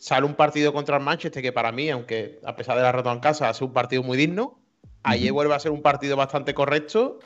[0.00, 3.12] sale un partido contra el Manchester que para mí, aunque a pesar de la rota
[3.12, 4.58] en casa, ha sido un partido muy digno.
[5.02, 7.20] Ayer vuelve a ser un partido bastante correcto.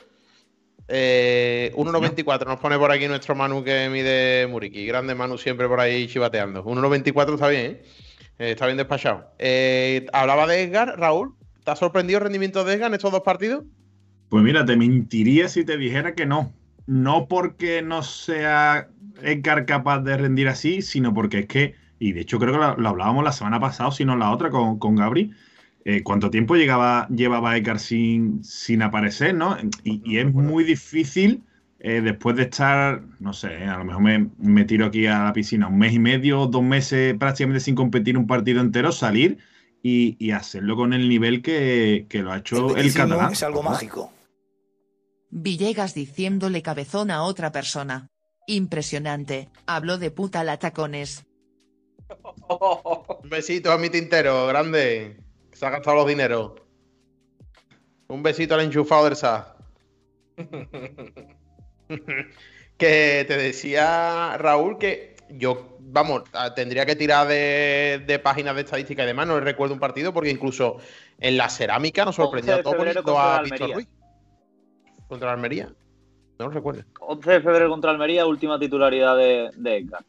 [0.87, 4.85] Eh, 1.94 nos pone por aquí nuestro Manu que mide Muriki.
[4.85, 6.63] Grande Manu siempre por ahí chivateando.
[6.63, 7.81] 1.94 está bien, ¿eh?
[8.37, 9.25] Eh, está bien despachado.
[9.39, 11.33] Eh, hablaba de Edgar, Raúl.
[11.63, 13.63] ¿Te ha sorprendido el rendimiento de Edgar en estos dos partidos?
[14.29, 16.53] Pues mira, te mentiría si te dijera que no.
[16.87, 18.89] No porque no sea
[19.21, 22.75] Edgar capaz de rendir así, sino porque es que, y de hecho creo que lo,
[22.77, 25.31] lo hablábamos la semana pasada, si no la otra, con, con Gabri,
[25.85, 29.57] eh, cuánto tiempo llegaba, llevaba Edgar sin, sin aparecer, ¿no?
[29.83, 31.43] Y, y es muy difícil
[31.79, 35.23] eh, después de estar, no sé, eh, a lo mejor me, me tiro aquí a
[35.25, 39.37] la piscina un mes y medio, dos meses prácticamente sin competir un partido entero, salir
[39.83, 43.31] y, y hacerlo con el nivel que, que lo ha hecho el, betisismo catalán.
[43.33, 44.11] es algo mágico.
[45.29, 48.09] Villegas diciéndole cabezón a otra persona.
[48.47, 51.27] Impresionante, habló de puta la tacones.
[53.23, 55.17] Un besito a mi tintero, grande.
[55.49, 56.53] Que se ha gastado los dineros.
[58.07, 59.45] Un besito al enchufado del SAS.
[62.77, 68.61] que te decía Raúl que yo, vamos, a- tendría que tirar de, de páginas de
[68.61, 69.27] estadística y demás.
[69.27, 70.77] No recuerdo un partido porque incluso
[71.19, 73.73] en la cerámica nos 11 sorprendió a todos febrero poniendo a Víctor.
[73.73, 73.87] Ruiz.
[75.07, 75.73] Contra Almería.
[76.37, 76.83] No lo recuerdo.
[76.99, 80.03] 11 de febrero contra Almería, última titularidad de, de Edgar.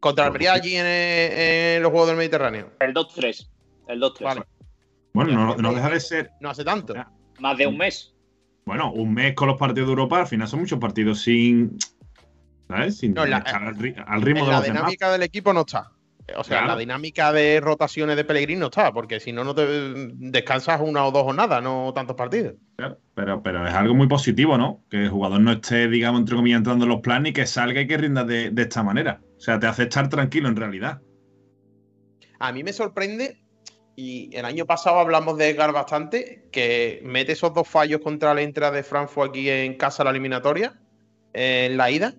[0.00, 2.70] Contra Almería allí en, en los Juegos del Mediterráneo.
[2.80, 3.48] El 2-3.
[3.88, 4.22] El 2-3.
[4.24, 4.42] Vale.
[5.12, 6.30] Bueno, no, no deja de ser.
[6.40, 6.94] No hace tanto.
[7.38, 8.14] Más de un mes.
[8.66, 11.76] Bueno, un mes con los partidos de Europa, al final son muchos partidos sin.
[12.68, 12.98] ¿Sabes?
[12.98, 13.68] Sin No, la- estar al,
[14.06, 14.62] al ritmo en de la los demás.
[14.82, 15.92] dinámica del equipo no está.
[16.36, 16.72] O sea, Claro.
[16.72, 19.64] la dinámica de rotaciones de Pellegrini no está, porque si no, no te
[20.14, 22.54] descansas una o dos jornadas, no tantos partidos.
[22.76, 24.84] Claro, pero, pero es algo muy positivo, ¿no?
[24.90, 27.80] Que el jugador no esté, digamos, entre comillas, entrando en los planes y que salga
[27.80, 29.20] y que rinda de, de esta manera.
[29.36, 31.00] O sea, te hace estar tranquilo en realidad.
[32.38, 33.42] A mí me sorprende,
[33.94, 38.42] y el año pasado hablamos de Edgar bastante, que mete esos dos fallos contra la
[38.42, 40.78] entrada de Frankfurt aquí en casa la eliminatoria,
[41.32, 42.14] en la ida,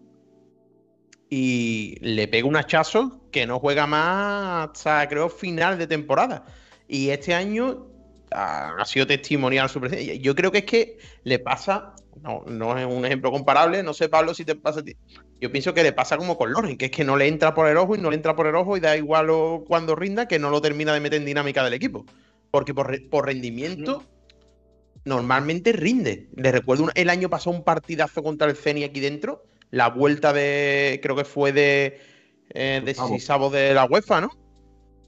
[1.29, 6.45] y le pega un hachazo que no juega más hasta, creo, final de temporada.
[6.87, 7.87] Y este año
[8.31, 10.15] ha, ha sido testimonial su presencia.
[10.15, 14.07] Yo creo que es que le pasa, no, no es un ejemplo comparable, no sé,
[14.09, 14.95] Pablo, si te pasa a ti.
[15.41, 17.67] Yo pienso que le pasa como con Loren, que es que no le entra por
[17.67, 20.27] el ojo y no le entra por el ojo y da igual lo- cuando rinda
[20.27, 22.05] que no lo termina de meter en dinámica del equipo.
[22.49, 24.03] Porque por, re- por rendimiento
[25.05, 26.27] normalmente rinde.
[26.35, 30.99] Le recuerdo el año pasado un partidazo contra el Ceni aquí dentro, la vuelta de,
[31.01, 31.99] creo que fue de,
[32.53, 32.93] eh, de.
[32.93, 34.29] Sisabo de la UEFA, ¿no?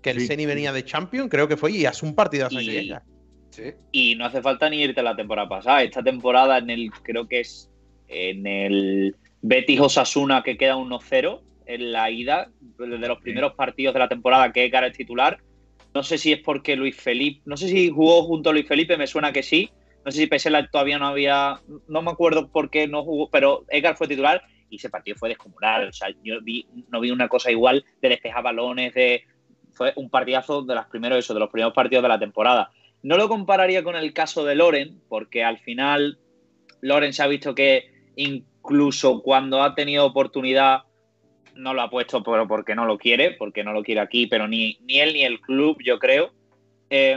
[0.02, 0.48] Que el Sí, Ceni sí.
[0.48, 3.04] venía de Champions, creo que fue, y hace un partidazo Y- aquí ella.
[3.52, 3.64] Sí.
[3.92, 5.84] Y no hace falta ni irte la temporada pasada.
[5.84, 7.70] Esta temporada en el, creo que es
[8.08, 14.00] en el Betis Osasuna que queda 1-0 en la ida, de los primeros partidos de
[14.00, 15.40] la temporada que Edgar es titular.
[15.94, 18.98] No sé si es porque Luis Felipe, no sé si jugó junto a Luis Felipe,
[18.98, 19.70] me suena que sí.
[20.10, 23.66] No sé si Pesela todavía no había, no me acuerdo por qué no jugó, pero
[23.70, 25.90] Edgar fue titular y ese partido fue descomunal.
[25.90, 26.40] O sea, yo
[26.88, 29.22] no vi una cosa igual de despejar balones, de
[29.72, 32.72] fue un partidazo de los primeros, eso, de los primeros partidos de la temporada.
[33.04, 36.18] No lo compararía con el caso de Loren, porque al final
[36.82, 40.86] Loren se ha visto que incluso cuando ha tenido oportunidad
[41.54, 44.48] no lo ha puesto pero porque no lo quiere, porque no lo quiere aquí, pero
[44.48, 46.32] ni, ni él ni el club, yo creo.
[46.90, 47.12] Eh,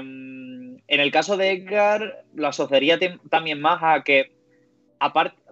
[0.92, 4.32] en el caso de Edgar, lo asociaría también más a que,
[4.98, 5.42] aparte,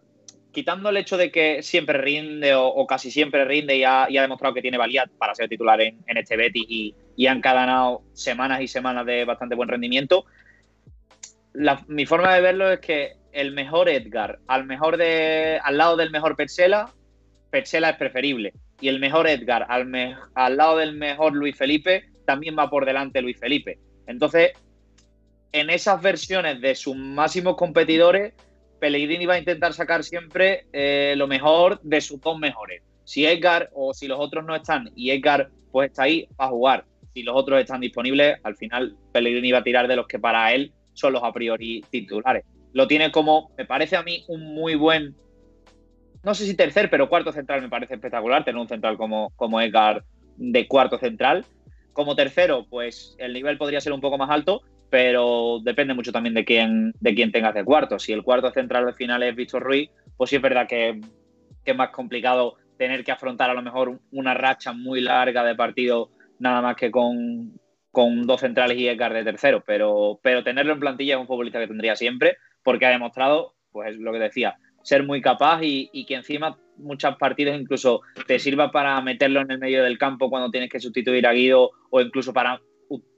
[0.53, 4.63] quitando el hecho de que siempre rinde o, casi siempre rinde y ha, demostrado que
[4.63, 9.25] tiene valía para ser titular en, este Betis y, han ganado semanas y semanas de
[9.25, 10.25] bastante buen rendimiento.
[11.87, 16.11] mi forma de verlo es que el mejor Edgar al mejor de al lado del
[16.11, 16.91] mejor Persela,
[17.51, 18.53] Persela es preferible.
[18.81, 19.93] Y el mejor Edgar al,
[20.35, 23.79] al lado del mejor Luis Felipe también va por delante Luis Felipe.
[24.07, 24.53] Entonces,
[25.53, 28.35] en esas versiones de sus máximos competidores,
[28.79, 32.83] Pellegrini va a intentar sacar siempre eh, lo mejor de sus dos mejores.
[33.05, 36.85] Si Edgar o si los otros no están y Edgar pues está ahí a jugar,
[37.15, 40.53] si los otros están disponibles, al final Pellegrini va a tirar de los que para
[40.53, 42.45] él son los a priori titulares.
[42.73, 45.15] Lo tiene como, me parece a mí, un muy buen,
[46.23, 49.61] no sé si tercer, pero cuarto central me parece espectacular, tener un central como, como
[49.61, 50.05] Edgar
[50.37, 51.45] de cuarto central.
[51.93, 56.35] Como tercero, pues el nivel podría ser un poco más alto, pero depende mucho también
[56.35, 57.99] de quién, de quién tengas de cuarto.
[57.99, 61.01] Si el cuarto central al final es Víctor Ruiz, pues sí es verdad que,
[61.65, 66.11] es más complicado tener que afrontar a lo mejor una racha muy larga de partido
[66.39, 67.53] nada más que con,
[67.93, 71.69] dos centrales y Edgar de tercero, pero, pero tenerlo en plantilla es un futbolista que
[71.69, 76.07] tendría siempre, porque ha demostrado, pues es lo que decía, ser muy capaz y, y,
[76.07, 80.51] que encima muchos partidos incluso te sirva para meterlo en el medio del campo cuando
[80.51, 82.59] tienes que sustituir a Guido o incluso para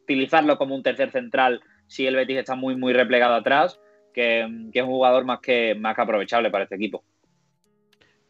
[0.03, 3.79] utilizarlo como un tercer central si el Betis está muy, muy replegado atrás,
[4.13, 7.05] que, es un jugador más que, más que aprovechable para este equipo.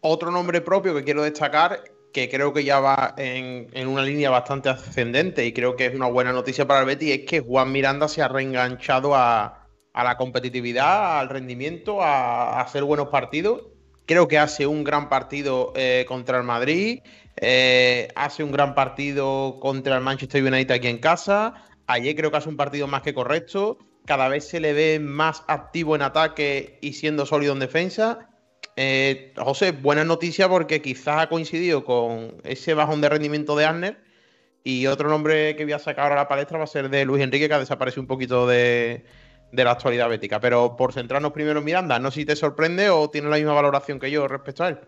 [0.01, 1.81] Otro nombre propio que quiero destacar,
[2.13, 6.07] que creo que ya va en, una línea bastante ascendente y creo que es una
[6.07, 11.21] buena noticia para el Betis, es que Juan Miranda se ha reenganchado a, la competitividad,
[11.21, 13.63] al rendimiento, a, hacer buenos partidos.
[14.07, 17.01] Creo que hace un gran partido eh, contra el Madrid,
[17.37, 21.55] eh, hace un gran partido contra el Manchester United aquí en casa.
[21.87, 23.79] Ayer creo que hace un partido más que correcto.
[24.05, 28.29] Cada vez se le ve más activo en ataque y siendo sólido en defensa.
[28.77, 34.03] Eh, José, buena noticia porque quizás ha coincidido con ese bajón de rendimiento de Arner.
[34.65, 37.05] Y otro nombre que voy a sacar ahora a la palestra va a ser de
[37.05, 39.05] Luis Enrique, que ha desaparecido un poquito de,
[39.51, 40.41] de la actualidad bética.
[40.41, 43.55] Pero por centrarnos primero en Miranda, no sé si te sorprende o tiene la misma
[43.55, 44.79] valoración que yo respecto a él.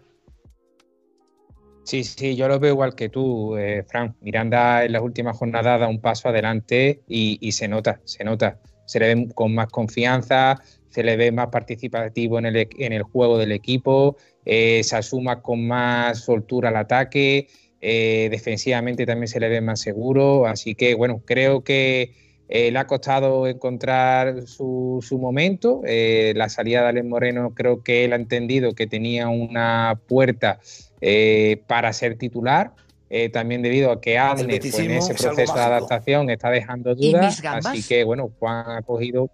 [1.84, 4.14] Sí, sí, yo lo veo igual que tú, eh, Frank.
[4.22, 8.58] Miranda en las últimas jornadas da un paso adelante y, se nota, se nota.
[8.86, 13.02] Se le ve con más confianza, se le ve más participativo en el, en el
[13.02, 14.16] juego del equipo,
[14.46, 17.48] eh, se asuma con más soltura al ataque,
[17.82, 20.46] eh, defensivamente también se le ve más seguro.
[20.46, 22.12] Así que, bueno, creo que
[22.48, 25.82] le ha costado encontrar su, su momento.
[25.84, 30.60] la salida de Alex Moreno creo que él ha entendido que tenía una puerta
[31.06, 32.72] eh, para ser titular.
[33.10, 37.42] Eh, también debido a que Adler pues, en ese proceso de adaptación está dejando dudas.
[37.44, 39.30] Así que bueno, Juan ha cogido.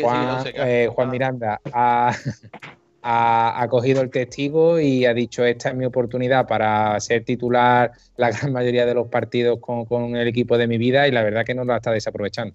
[0.00, 2.12] Juan, eh, Miranda ha,
[3.02, 8.30] ha, cogido el testigo y ha dicho esta es mi oportunidad para ser titular la
[8.30, 11.44] gran mayoría de los partidos con, con el equipo de mi vida y la verdad
[11.44, 12.54] que no lo está desaprovechando.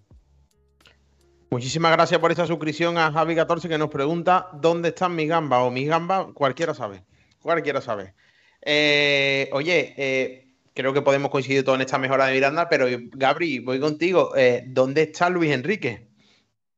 [1.54, 5.70] Muchísimas gracias por esta suscripción a Javi14 que nos pregunta dónde están mis gambas o
[5.70, 7.04] mis gambas, cualquiera sabe,
[7.44, 8.16] cualquiera sabe.
[8.60, 13.60] Eh, oye, eh, creo que podemos coincidir todo en esta mejora de Miranda, pero Gabri,
[13.60, 14.36] voy contigo.
[14.36, 16.08] Eh, ¿Dónde está Luis Enrique?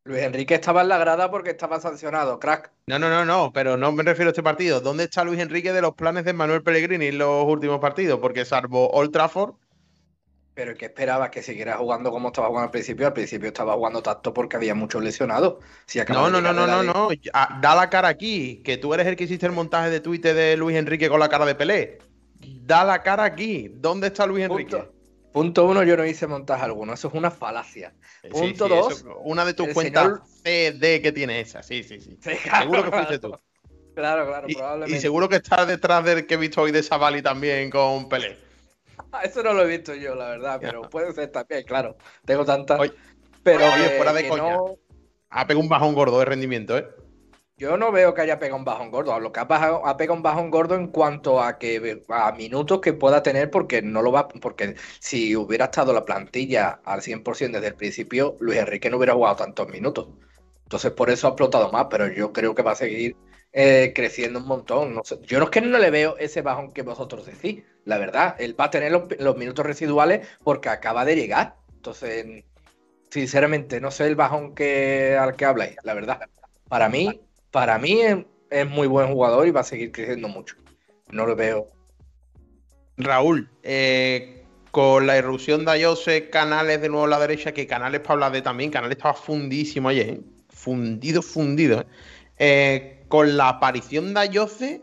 [0.03, 2.73] Luis Enrique estaba en la grada porque estaba sancionado, crack.
[2.87, 4.81] No, no, no, no, pero no me refiero a este partido.
[4.81, 8.19] ¿Dónde está Luis Enrique de los planes de Manuel Pellegrini en los últimos partidos?
[8.19, 9.55] Porque salvo Old Trafford,
[10.55, 11.29] pero ¿qué esperabas?
[11.29, 13.05] ¿Que siguiera jugando como estaba jugando al principio?
[13.05, 15.57] Al principio estaba jugando tanto porque había muchos lesionados.
[16.07, 17.09] no, no, no, no, no, no.
[17.61, 20.55] Da la cara aquí, que tú eres el que hiciste el montaje de Twitter de
[20.55, 21.99] Luis Enrique con la cara de Pelé.
[22.39, 23.69] Da la cara aquí.
[23.75, 24.81] ¿Dónde está Luis Enrique?
[25.33, 26.93] Punto, uno, yo no hice montaje alguno.
[26.93, 27.93] Eso es una falacia.
[28.31, 29.03] Punto dos.
[29.25, 31.61] una de tus cuentas CD que tiene esa.
[31.63, 32.17] Sí, sí, sí.
[32.21, 33.37] seguro que fuiste tú.
[33.93, 34.97] Claro, claro, probablemente.
[34.97, 38.44] Y seguro que estás detrás del que he visto hoy de Savali también con Pelé.
[39.23, 41.97] Eso no lo he visto yo, la verdad, pero puede ser también, claro.
[42.25, 42.79] Tengo tantas.
[43.43, 44.57] pero oye, fuera de coña.
[45.29, 46.87] Ha pegado un bajón gordo de rendimiento, ¿eh?
[47.57, 49.17] Yo no veo que haya pegado un bajón gordo.
[49.19, 53.23] Lo que ha, pegado un bajón gordo en cuanto a que a minutos que pueda
[53.23, 57.75] tener, porque no lo va, porque si hubiera estado la plantilla al 100% desde el
[57.75, 60.09] principio, Luis Enrique no hubiera jugado tantos minutos.
[60.63, 63.15] Entonces por eso ha explotado más, pero yo creo que va a seguir
[63.53, 64.93] eh, creciendo un montón.
[64.93, 65.19] No sé.
[65.23, 68.35] Yo no es que no le veo ese bajón que vosotros decís, la verdad.
[68.39, 71.55] Él va a tener los, minutos residuales porque acaba de llegar.
[71.75, 72.43] Entonces,
[73.09, 76.19] sinceramente, no sé el bajón que, al que habláis, la verdad.
[76.67, 77.21] Para mí,
[77.51, 80.55] para mí es, muy buen jugador y va a seguir creciendo mucho.
[81.11, 81.71] No lo veo.
[82.97, 88.01] Raúl, eh, con la irrupción de Ayose, Canales de nuevo a la derecha, que Canales
[88.01, 90.21] para hablar de también, Canales estaba fundísimo ayer, ¿eh?
[90.49, 91.85] fundido, fundido.
[92.39, 94.81] Eh, con la aparición de Ayose,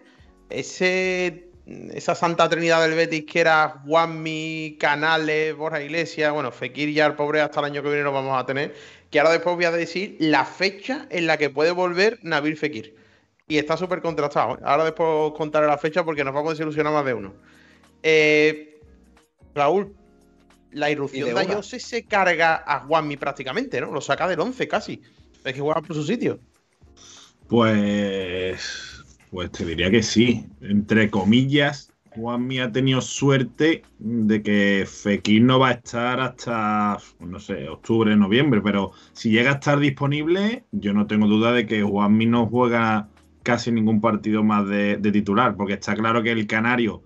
[0.51, 1.52] ese
[1.93, 7.15] esa santa trinidad del Betis que era Juanmi, Canales, Borja Iglesias, bueno, Fekir ya el
[7.15, 8.75] pobre hasta el año que viene lo vamos a tener,
[9.11, 12.97] que ahora después voy a decir la fecha en la que puede volver Nabil Fekir.
[13.49, 14.55] Y está súper contrastado.
[14.57, 14.61] ¿eh?
[14.65, 17.35] Ahora después os contaré la fecha porque nos vamos a desilusionar más de uno.
[18.03, 18.81] Eh,
[19.55, 19.95] Raúl,
[20.71, 21.41] la irrupción de, de.
[21.41, 23.91] Ayose se carga a Juanmi prácticamente, ¿no?
[23.91, 25.03] Lo saca del 11 casi.
[25.45, 26.39] Es que juega por su sitio.
[27.49, 28.92] Pues,
[29.33, 30.47] pues te diría que sí.
[30.61, 37.41] Entre comillas, Juanmi ha tenido suerte de que Fekir no va a estar hasta, no
[37.41, 41.83] sé, octubre, noviembre, pero si llega a estar disponible, yo no tengo duda de que
[41.83, 43.09] Juanmi no juega
[43.43, 47.03] casi ningún partido más de, titular, porque está claro que el Canario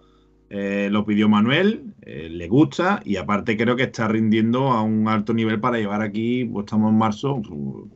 [0.51, 5.07] eh, lo pidió Manuel, eh, le gusta y aparte creo que está rindiendo a un
[5.07, 7.41] alto nivel para llevar aquí, pues estamos en marzo,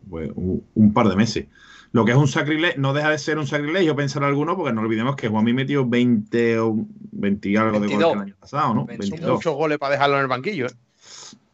[0.08, 1.48] pues, un par de meses.
[1.92, 4.80] Lo que es un sacrilegio, no deja de ser un sacrilegio pensar alguno, porque no
[4.80, 6.74] olvidemos que Juanmi metió 20 o
[7.12, 8.14] 20 y algo de goles 22.
[8.14, 8.84] el año pasado, ¿no?
[8.86, 9.10] 22.
[9.10, 9.34] 22.
[9.34, 10.66] Muchos goles para dejarlo en el banquillo.
[10.66, 10.70] ¿eh?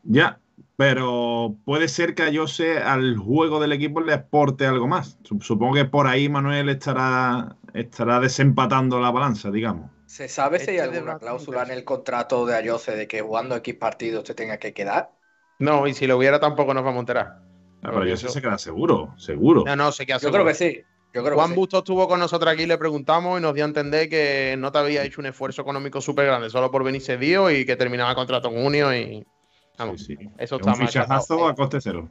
[0.03, 0.39] Ya,
[0.77, 5.19] pero puede ser que a Jose al juego del equipo le aporte algo más.
[5.23, 9.91] Sup- Supongo que por ahí Manuel estará, estará desempatando la balanza, digamos.
[10.05, 13.57] ¿Se sabe si hay Este alguna cláusula en el contrato de Ayose de que jugando
[13.57, 15.11] X partidos te tenga que quedar?
[15.59, 17.39] No, y si lo hubiera tampoco nos vamos a enterar.
[17.83, 19.65] Ah, pero Jose eso- se queda seguro, seguro.
[19.67, 20.27] No, no, sé qué hace.
[20.27, 20.81] Yo creo que sí.
[21.15, 21.61] Yo creo Juan que sí.
[21.61, 24.79] Bustos estuvo con nosotros aquí, le preguntamos y nos dio a entender que no te
[24.79, 28.17] había hecho un esfuerzo económico súper grande solo por venir cedido y que terminaba el
[28.17, 29.27] contrato con Unio y.
[29.79, 30.25] Vamos, Sí, sí.
[30.39, 32.09] eso Es está un más fichajazo a coste cero.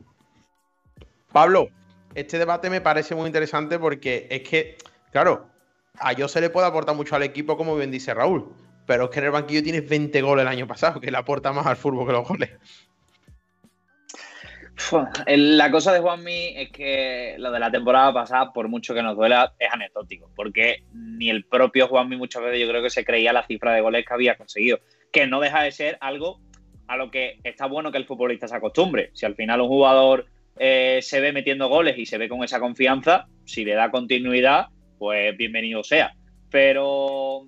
[1.31, 1.67] Pablo,
[2.13, 4.77] este debate me parece muy interesante porque es que,
[5.11, 5.47] claro,
[5.99, 8.47] a yo se le puede aportar mucho al equipo, como bien dice Raúl,
[8.85, 11.51] pero es que en el banquillo tienes 20 goles el año pasado, que le aporta
[11.51, 12.51] más al fútbol que los goles.
[15.27, 19.15] La cosa de Juanmi es que lo de la temporada pasada, por mucho que nos
[19.15, 23.33] duela, es anecdótico, porque ni el propio Juanmi muchas veces yo creo que se creía
[23.33, 24.79] la cifra de goles que había conseguido,
[25.11, 26.39] que no deja de ser algo
[26.87, 29.11] a lo que está bueno que el futbolista se acostumbre.
[29.13, 32.59] Si al final un jugador eh, se ve metiendo goles y se ve con esa
[32.59, 36.13] confianza, si le da continuidad, pues bienvenido sea.
[36.51, 37.47] Pero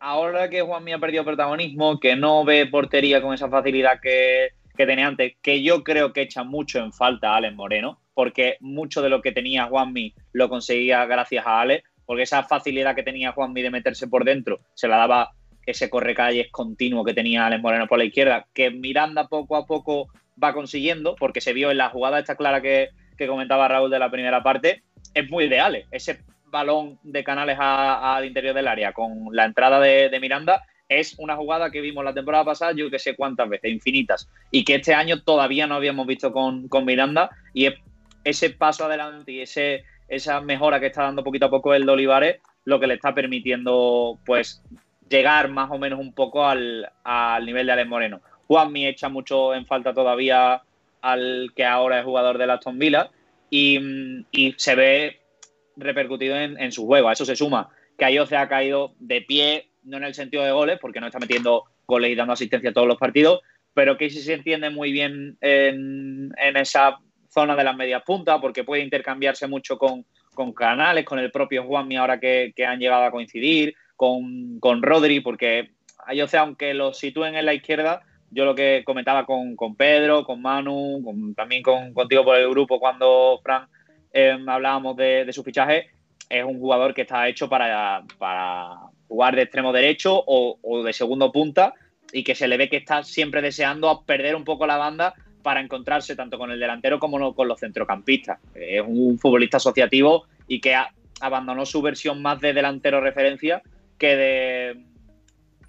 [0.00, 4.86] ahora que Juanmi ha perdido protagonismo, que no ve portería con esa facilidad que, que
[4.86, 9.02] tenía antes, que yo creo que echa mucho en falta a Alex Moreno, porque mucho
[9.02, 13.32] de lo que tenía Juanmi lo conseguía gracias a Alex, porque esa facilidad que tenía
[13.32, 15.32] Juanmi de meterse por dentro se la daba
[15.66, 20.08] ese correcalles continuo que tenía Alex Moreno por la izquierda, que Miranda poco a poco
[20.42, 23.98] va consiguiendo, porque se vio en la jugada esta clara que, que comentaba Raúl de
[23.98, 24.82] la primera parte,
[25.14, 25.84] es muy ideal.
[25.90, 31.18] Ese balón de Canales al interior del área con la entrada de, de Miranda es
[31.18, 34.76] una jugada que vimos la temporada pasada, yo que sé cuántas veces, infinitas, y que
[34.76, 37.74] este año todavía no habíamos visto con, con Miranda, y es
[38.24, 41.92] ese paso adelante y ese, esa mejora que está dando poquito a poco el de
[41.92, 44.62] Olivares, lo que le está permitiendo, pues,
[45.08, 48.20] llegar más o menos un poco al, al nivel de Alex Moreno.
[48.46, 50.62] Juanmi echa mucho en falta todavía
[51.02, 53.10] al que ahora es jugador del Aston Villa
[53.50, 53.78] y,
[54.32, 55.20] y se ve
[55.76, 57.08] repercutido en, en su juego.
[57.08, 57.68] A eso se suma
[57.98, 61.18] que Ayoce ha caído de pie, no en el sentido de goles, porque no está
[61.18, 63.40] metiendo goles y dando asistencia a todos los partidos,
[63.72, 68.64] pero que sí se entiende muy bien en, esa zona de las medias puntas, porque
[68.64, 73.04] puede intercambiarse mucho con, con Canales, con el propio Juanmi ahora que, que han llegado
[73.04, 75.70] a coincidir, con, con Rodri, porque
[76.06, 80.42] Ayoce, aunque lo sitúen en la izquierda, yo lo que comentaba con, con Pedro, con
[80.42, 83.66] Manu, con- también con, contigo por el grupo cuando, Fran,
[84.12, 85.90] eh, hablábamos de, de su fichaje,
[86.28, 88.76] es un jugador que está hecho para, para
[89.14, 91.72] jugar de extremo derecho o, de segundo punta
[92.12, 95.14] y que se le ve que está siempre deseando a perder un poco la banda
[95.44, 98.40] para encontrarse tanto con el delantero como con los centrocampistas.
[98.54, 103.62] Es un futbolista asociativo y que ha- abandonó su versión más de delantero referencia
[103.98, 104.84] que de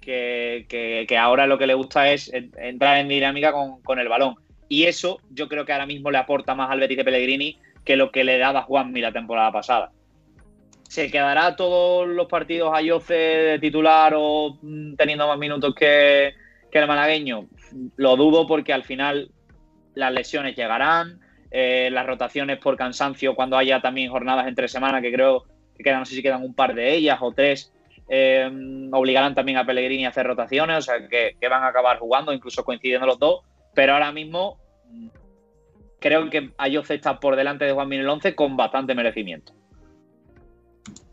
[0.00, 3.98] que, que- que ahora lo que le gusta es en- entrar en dinámica con, con
[4.00, 4.34] el balón.
[4.68, 7.96] Y eso yo creo que ahora mismo le aporta más al Betis de Pellegrini que
[7.96, 9.92] lo que le daba Juanmi la temporada pasada.
[10.88, 16.34] ¿Se quedará todos los partidos a Yoce de titular o mm, teniendo más minutos que,
[16.70, 17.48] el malagueño?
[17.96, 19.30] Lo dudo porque al final
[19.94, 21.20] las lesiones llegarán,
[21.50, 26.00] eh, las rotaciones por cansancio cuando haya también jornadas entre semanas, que creo que quedan,
[26.00, 27.72] no sé si quedan un par de ellas o tres,
[28.08, 28.48] eh,
[28.92, 32.32] obligarán también a Pellegrini a hacer rotaciones, o sea que, que van a acabar jugando,
[32.32, 33.40] incluso coincidiendo los dos,
[33.74, 34.58] pero ahora mismo
[34.90, 35.08] mm,
[35.98, 39.54] creo que Ayoce está por delante de Juan el 11 con bastante merecimiento.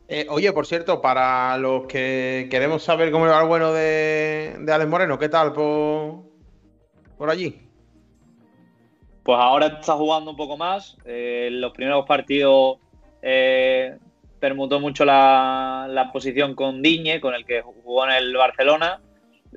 [0.08, 4.74] Eh, oye, por cierto, para los que queremos saber cómo va el bueno de, de
[4.74, 7.62] Alex Moreno, ¿qué tal por, allí?
[9.24, 10.98] Pues ahora está jugando un poco más.
[11.06, 12.80] eh, los primeros partidos
[13.22, 13.98] eh,
[14.40, 19.00] permutó mucho la, posición con Diñe, con el que jugó en el Barcelona.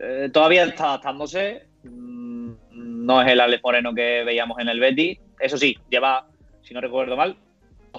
[0.01, 1.67] Eh, todavía está adaptándose.
[1.83, 5.19] Mm, no es el Alex Moreno que veíamos en el Betis.
[5.41, 6.29] Eso sí, lleva,
[6.63, 7.37] si no recuerdo mal,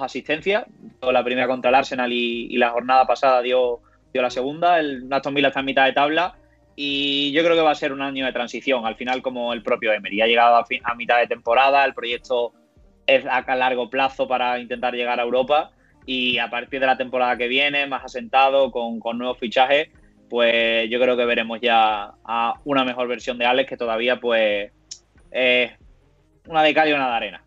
[0.01, 0.65] asistencias.
[1.01, 3.81] La primera contra el Arsenal y, la jornada pasada dio,
[4.13, 4.79] dio la segunda.
[4.79, 6.35] El Aston Villa está en mitad de tabla
[6.75, 8.85] y yo creo que va a ser un año de transición.
[8.85, 11.93] Al final, como el propio Emery, ha llegado a, fin- a mitad de temporada, el
[11.93, 12.53] proyecto
[13.05, 15.71] es a largo plazo para intentar llegar a Europa
[16.05, 19.89] y a partir de la temporada que viene, más asentado, con, con nuevos fichajes,
[20.29, 24.71] pues yo creo que veremos ya a una mejor versión de Alex que todavía pues
[25.31, 25.71] es
[26.47, 27.43] una de y una de arena.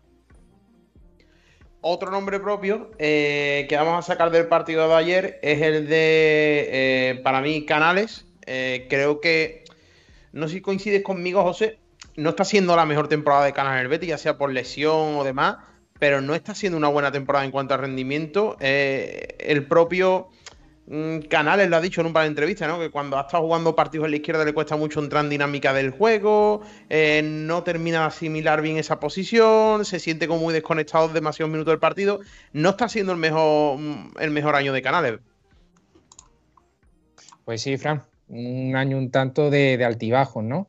[1.83, 6.69] Otro nombre propio eh, que vamos a sacar del partido de ayer es el de,
[6.71, 8.27] eh, para mí, Canales.
[8.45, 9.63] Eh, creo que,
[10.31, 11.79] no sé si coincides conmigo, José,
[12.15, 15.23] no está siendo la mejor temporada de Canales el Betis, ya sea por lesión o
[15.23, 15.57] demás,
[15.97, 18.57] pero no está siendo una buena temporada en cuanto a rendimiento.
[18.59, 20.29] El propio
[21.29, 22.79] Canales lo ha dicho en un par de entrevistas, ¿no?
[22.79, 25.73] Que cuando ha estado jugando partidos en la izquierda le cuesta mucho entrar en dinámica
[25.73, 31.07] del juego, eh, no termina de asimilar bien esa posición, se siente como muy desconectado
[31.07, 32.19] demasiados minutos del partido.
[32.51, 35.19] No está siendo el mejor, mm, el mejor año de Canales.
[37.45, 40.67] Pues sí, Fran, un año un tanto de, de altibajos, ¿no?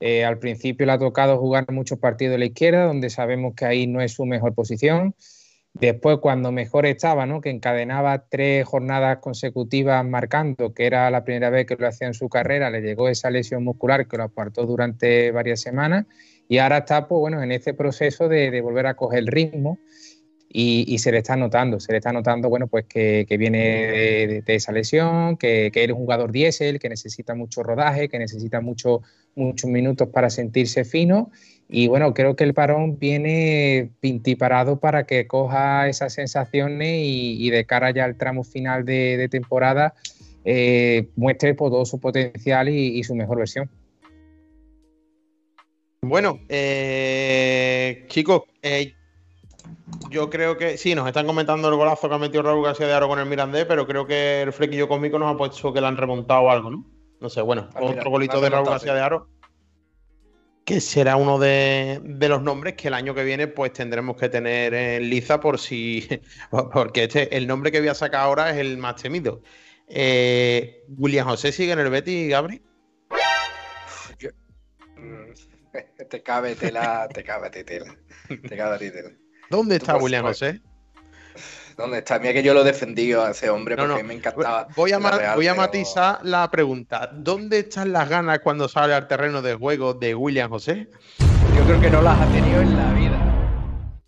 [0.00, 3.64] Eh, al principio le ha tocado jugar muchos partidos de la izquierda, donde sabemos que
[3.64, 5.14] ahí no es su mejor posición.
[5.80, 7.40] Después, cuando mejor estaba, ¿no?
[7.40, 12.14] que encadenaba tres jornadas consecutivas marcando, que era la primera vez que lo hacía en
[12.14, 16.06] su carrera, le llegó esa lesión muscular que lo apartó durante varias semanas
[16.48, 19.78] y ahora está pues, bueno, en ese proceso de, de volver a coger ritmo
[20.50, 24.54] y, se le está notando, se le está notando bueno, pues que, que viene de,
[24.54, 29.02] esa lesión, que, que es un jugador diésel, que necesita mucho rodaje, que necesita mucho,
[29.34, 31.30] muchos minutos para sentirse fino
[31.68, 37.66] y bueno, creo que el parón viene pintiparado para que coja esas sensaciones y, de
[37.66, 39.94] cara ya al tramo final de, temporada
[40.46, 43.68] eh, muestre pues, todo su potencial y, y su mejor versión.
[46.00, 48.94] Bueno, eh, chicos, eh,
[50.10, 52.94] yo creo que sí, nos están comentando el golazo que ha metido Raúl García de
[52.94, 55.86] Aro con el Mirandés, pero creo que el flequillo cómico nos ha puesto que le
[55.86, 56.84] han remontado algo, ¿no?
[57.20, 59.28] No sé, bueno, Ah, mira, otro golito de Raúl García de Aro,
[60.64, 64.28] que será uno de, de los nombres que el año que viene pues tendremos que
[64.28, 66.06] tener en liza por si,
[66.72, 69.42] porque este, el nombre que voy a sacar ahora es el más temido.
[69.88, 72.62] Eh, William José sigue en el Betis, Gabri.
[74.96, 75.32] Mm,
[76.10, 77.96] Te cabe tela, te cabe tela.
[78.28, 79.10] Te cabe tela.
[79.50, 80.24] ¿Dónde está William.
[80.24, 80.60] José?
[81.76, 82.18] ¿Dónde está?
[82.18, 84.08] Mira que yo lo he defendido a ese hombre No, porque no.
[84.08, 84.66] me encantaba.
[84.74, 87.08] Voy a, la ma- Real, voy a pero- matizar la pregunta.
[87.14, 90.88] ¿Dónde están las ganas cuando sale al terreno de juego de William José?
[91.56, 93.24] Yo creo que no las ha tenido en la vida.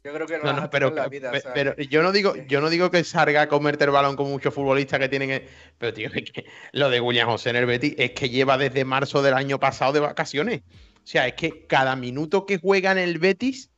[0.03, 1.29] Yo creo que no, No, las no, ha pero, tenido en la vida.
[1.29, 3.49] o pe- sea, pero que- yo no digo, que- yo no digo que salga a
[3.49, 5.29] comerte el balón con muchos futbolistas que tienen.
[5.29, 8.59] que- Pero tío, es que lo de William José en el Betis es que lleva
[8.59, 10.63] desde marzo del año pasado de vacaciones.
[10.97, 13.70] O sea, es que cada minuto que juega en el Betis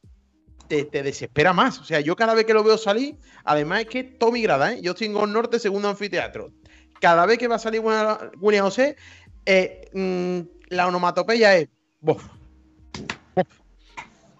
[0.68, 1.78] te, te desespera más.
[1.80, 4.80] O sea, yo cada vez que lo veo salir, además es que Tommy Grada, ¿eh?
[4.82, 6.50] yo estoy en Gol Norte, segundo anfiteatro.
[7.00, 7.82] Cada vez que va a salir
[8.40, 8.96] William José,
[9.44, 10.40] eh, mm,
[10.74, 11.68] la onomatopeya es.
[12.00, 12.24] "Bof".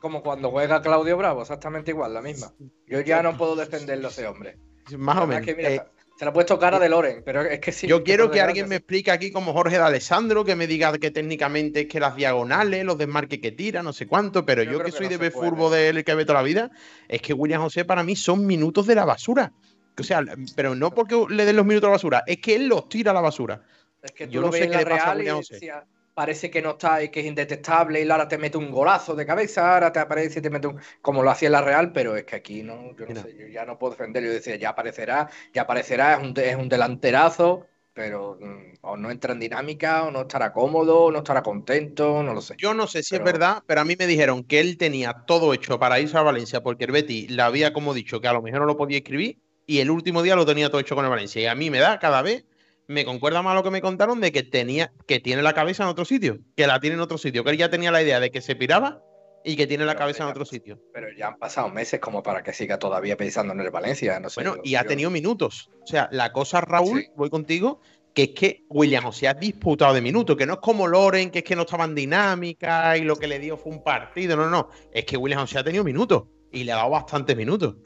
[0.00, 2.52] Como cuando juega Claudio Bravo, exactamente igual, la misma.
[2.86, 4.58] Yo ya no puedo defenderlo ese hombre.
[4.96, 5.40] Más o menos.
[5.40, 5.82] es que, mira, Eh,
[6.22, 7.88] se le ha puesto cara de Loren, pero es que sí.
[7.88, 11.10] Yo quiero que alguien me explique aquí como Jorge de Alessandro, que me diga que
[11.10, 14.78] técnicamente es que las diagonales, los desmarques que tira, no sé cuánto, pero Yo yo,
[14.78, 15.48] que que soy no de se ver puede.
[15.50, 16.70] furbo del que ve toda la vida,
[17.08, 19.52] es que William José para mí son minutos de la basura.
[19.98, 20.22] O sea,
[20.54, 23.10] pero no porque le den los minutos a la basura, es que él los tira
[23.10, 23.60] a la basura.
[24.00, 25.36] Es que tú Yo lo no ves sé en qué la le pasa a William
[25.38, 25.54] José.
[25.54, 25.84] decía,
[26.14, 29.26] parece que no está y que es indetectable y ahora te mete un golazo de
[29.26, 30.78] cabeza, ahora te aparece y te mete un...
[31.00, 33.46] como lo hacía en la Real, pero es que aquí no, yo no sé, yo
[33.48, 34.28] ya no puedo defenderlo.
[34.28, 39.10] Yo decía, ya aparecerá, ya aparecerá, es un, es un delanterazo, pero mm, o no
[39.10, 42.54] entra en dinámica, o no estará cómodo, o no estará contento, no lo sé.
[42.58, 45.24] Yo no sé si Pero- es verdad, pero a mí me dijeron que él tenía
[45.26, 48.32] todo hecho para irse a Valencia porque el Betty le había como dicho que a
[48.32, 51.04] lo mejor no lo podía escribir y el último día lo tenía todo hecho con
[51.04, 51.42] el Valencia.
[51.42, 52.44] Y a mí me da cada vez,
[52.88, 55.88] me concuerda más lo que me contaron de que tenía, que tiene la cabeza en
[55.88, 58.30] otro sitio, que la tiene en otro sitio, que él ya tenía la idea de
[58.30, 59.02] que se piraba
[59.44, 60.80] y que tiene la Pero cabeza en otro sitio.
[60.92, 64.30] Pero ya han pasado meses como para que siga todavía pensando en el Valencia, no
[64.30, 64.42] sé.
[64.42, 65.70] Bueno, y ha tenido minutos.
[65.82, 67.08] O sea, la cosa, Raúl, Sí.
[67.16, 67.80] voy contigo,
[68.14, 71.38] que es que William José ha disputado de minutos, que no es como Loren, que
[71.38, 74.36] es que no estaba en dinámica y lo que le dio fue un partido.
[74.36, 77.76] No, no, es que William José ha tenido minutos y le ha dado bastantes minutos.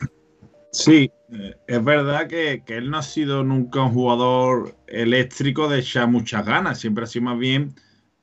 [0.79, 5.79] Sí, eh, es verdad que, que él no ha sido nunca un jugador eléctrico de
[5.81, 7.75] echar muchas ganas, siempre ha sido más bien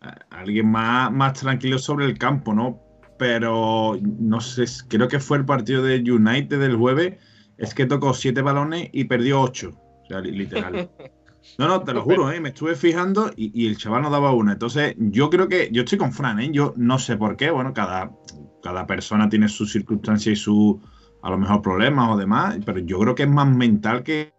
[0.02, 2.80] eh, alguien más, más tranquilo sobre el campo, ¿no?
[3.18, 7.18] Pero no sé, creo que fue el partido de United del jueves
[7.58, 9.72] es que tocó siete balones y perdió ocho.
[10.04, 10.90] O sea, li- literal.
[11.58, 12.40] No, no, te lo juro, ¿eh?
[12.40, 14.54] me estuve fijando y, y el chaval no daba una.
[14.54, 16.50] Entonces, yo creo que, yo estoy con Fran, ¿eh?
[16.52, 18.12] yo no sé por qué, bueno, cada,
[18.62, 20.82] cada persona tiene sus circunstancias y su,
[21.24, 24.34] a lo mejor, problemas o demás, pero yo creo que es más mental que,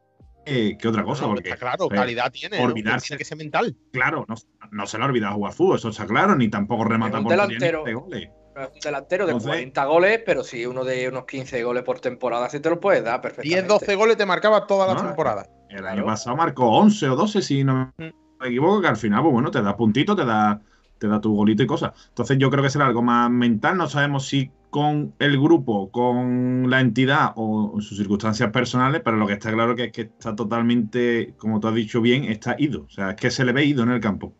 [0.45, 1.22] que, que otra cosa.
[1.22, 2.62] No, porque, está claro, joder, calidad tiene.
[2.62, 3.09] olvidarse.
[3.09, 3.74] Tiene que ser mental.
[3.93, 4.35] Claro, no,
[4.70, 7.24] no se le ha olvidado jugar fútbol, eso está claro, ni tampoco remata Es un
[7.24, 7.85] por delantero.
[7.85, 8.28] de goles.
[8.57, 11.99] Es un delantero de Entonces- 40 goles, pero si uno de unos 15 goles por
[12.01, 13.62] temporada, sí te lo puedes dar perfectamente.
[13.62, 15.47] 10, 12 goles te marcaba toda la No, temporada.
[15.70, 15.89] El Claro.
[15.97, 18.03] año pasado marcó 11 o 12, si no Mm.
[18.41, 20.61] me equivoco, que al final, pues bueno, te da puntito, te da,
[20.99, 21.93] te da tu golito y cosas.
[22.11, 26.68] Entonces yo creo que será algo más mental, no sabemos si con el grupo, con
[26.68, 30.35] la entidad o sus circunstancias personales, pero lo que está claro que es que está
[30.35, 32.83] totalmente, como tú has dicho bien, está ido.
[32.83, 34.35] O sea, es que se le ve ido en el campo.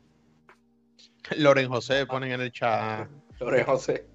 [1.37, 3.09] Loren José ponen en el chat.
[3.39, 4.09] Sobre José.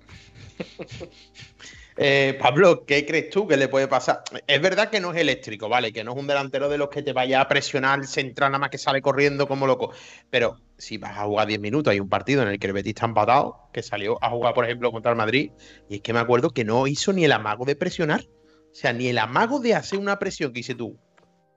[2.01, 4.23] Eh, Pablo, ¿qué crees tú que le puede pasar?
[4.47, 5.91] Es verdad que no es eléctrico, ¿vale?
[5.91, 8.69] Que no es un delantero de los que te vaya a presionar central nada más
[8.69, 9.91] que sale corriendo como loco.
[10.29, 12.91] Pero si vas a jugar 10 minutos, hay un partido en el que el Betis
[12.91, 15.51] está empatado, que salió a jugar, por ejemplo, contra el Madrid,
[15.89, 18.21] y es que me acuerdo que no hizo ni el amago de presionar.
[18.21, 20.97] O sea, ni el amago de hacer una presión que hice tú.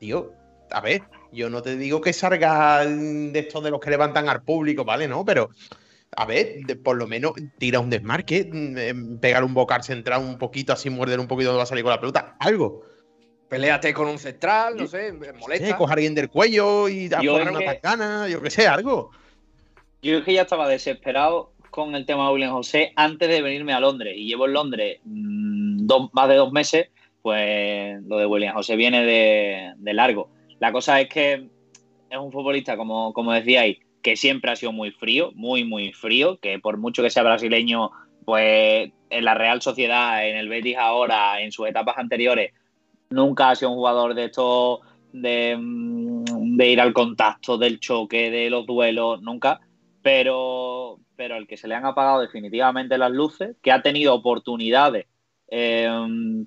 [0.01, 0.33] Tío,
[0.73, 4.43] a ver, yo no te digo que salga de estos de los que levantan al
[4.43, 5.07] público, ¿vale?
[5.07, 5.51] No, pero
[6.17, 10.21] a ver, de- por lo menos tira un desmarque, mm, em, pegar un bocar central
[10.23, 12.83] un poquito, así morder un poquito donde va a salir con la pelota, algo.
[13.49, 15.77] Peléate con un central, no sé, Sí, molesta.
[15.77, 19.11] coge a alguien del cuello y poner una que- tacana, yo que sé, algo.
[20.03, 23.73] Yo es que ya estaba desesperado con el tema de William José antes de venirme
[23.73, 24.15] a Londres.
[24.17, 26.89] Y llevo en Londres mm, dos- más de dos meses,
[27.23, 30.29] pues lo de William José viene de, de largo.
[30.59, 31.47] La cosa es que
[32.11, 36.39] es un futbolista, como, como decíais, que siempre ha sido muy frío, muy, muy frío,
[36.39, 37.91] que por mucho que sea brasileño,
[38.25, 42.53] pues en la Real Sociedad, en el Betis ahora, en sus etapas anteriores,
[43.11, 44.81] nunca ha sido un jugador de estos
[45.13, 49.61] de, mm, ir al contacto, del choque, de los duelos, nunca.
[50.03, 55.07] Pero, pero el que se le han apagado definitivamente las luces, que ha tenido oportunidades
[55.49, 55.89] eh,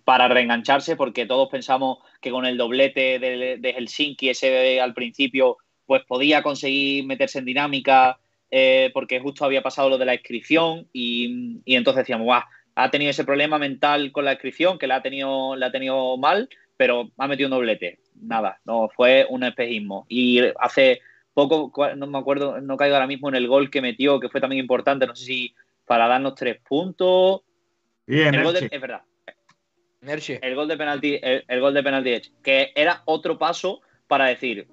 [0.03, 5.57] para reengancharse, porque todos pensamos que con el doblete de, de Helsinki, ese al principio,
[5.85, 8.19] pues podía conseguir meterse en dinámica,
[8.51, 12.41] eh, porque justo había pasado lo de la inscripción, y, y entonces decíamos, guau,
[12.75, 16.17] ha tenido ese problema mental con la inscripción, que la ha tenido, la ha tenido
[16.17, 17.99] mal, pero ha metido un doblete.
[18.21, 20.05] Nada, no, fue un espejismo.
[20.09, 21.01] Y hace
[21.33, 24.41] poco, no me acuerdo, no caigo ahora mismo en el gol que metió, que fue
[24.41, 25.55] también importante, no sé si
[25.85, 27.41] para darnos tres puntos.
[28.07, 28.75] Bien, El gol de- Elche.
[28.75, 29.01] es verdad,
[30.41, 34.25] el gol de penalti, el, el gol de penalti hecho, que era otro paso para
[34.25, 34.67] decir,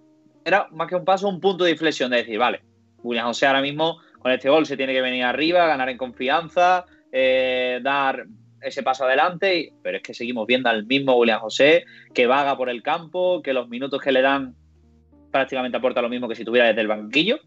[0.44, 2.60] era más que un paso, un punto de inflexión de decir, vale,
[3.02, 6.84] William José ahora mismo con este gol se tiene que venir arriba, ganar en confianza,
[7.10, 8.24] eh, dar
[8.60, 11.84] ese paso adelante, y- pero es que seguimos viendo al mismo William José
[12.14, 14.54] que vaga por el campo, que los minutos que le dan
[15.32, 17.40] prácticamente aporta lo mismo que si tuviera desde el banquillo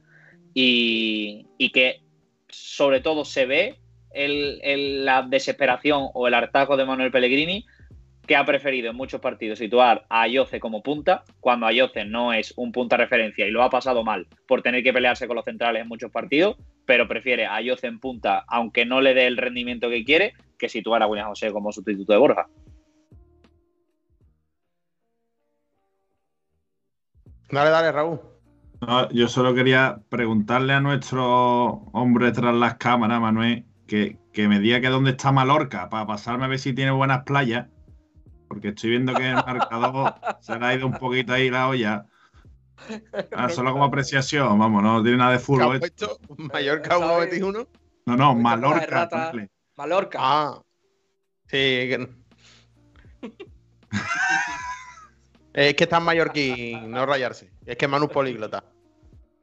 [0.54, 2.02] y, y que
[2.50, 3.80] sobre todo se ve
[4.12, 7.66] el- el- la desesperación o el hartazgo de Manuel Pellegrini
[8.26, 12.54] que ha preferido en muchos partidos situar a Ayoce como punta, cuando Ayoce no es
[12.58, 15.82] un punta referencia y lo ha pasado mal por tener que pelearse con los centrales
[15.82, 19.90] en muchos partidos, pero prefiere a Ayoce en punta, aunque no le dé el rendimiento
[19.90, 22.48] que quiere, que situar a William José como sustituto de Borja.
[27.52, 28.20] Dale, dale, Raúl.
[28.82, 34.60] No, yo solo quería preguntarle a nuestro hombre tras las cámaras, Manuel, que, que me
[34.60, 37.68] diga que dónde está Mallorca, para pasarme a ver si tiene buenas playas,
[38.56, 42.06] porque estoy viendo que el marcador se le ha ido un poquito ahí la olla.
[43.36, 45.84] Ah, solo como apreciación, vamos, no tiene nada de ¿Qué fútbol.
[45.84, 46.18] esto.
[46.20, 46.54] puesto?
[46.54, 47.68] Mallorca 1, Betis 1.
[48.06, 49.10] No, no, Mallorca.
[49.76, 50.20] Mallorca.
[50.22, 50.62] Ah.
[51.48, 52.10] Sí, que...
[55.54, 57.52] es que está en mallorquín, no rayarse.
[57.66, 58.64] Es que Manu es políglota.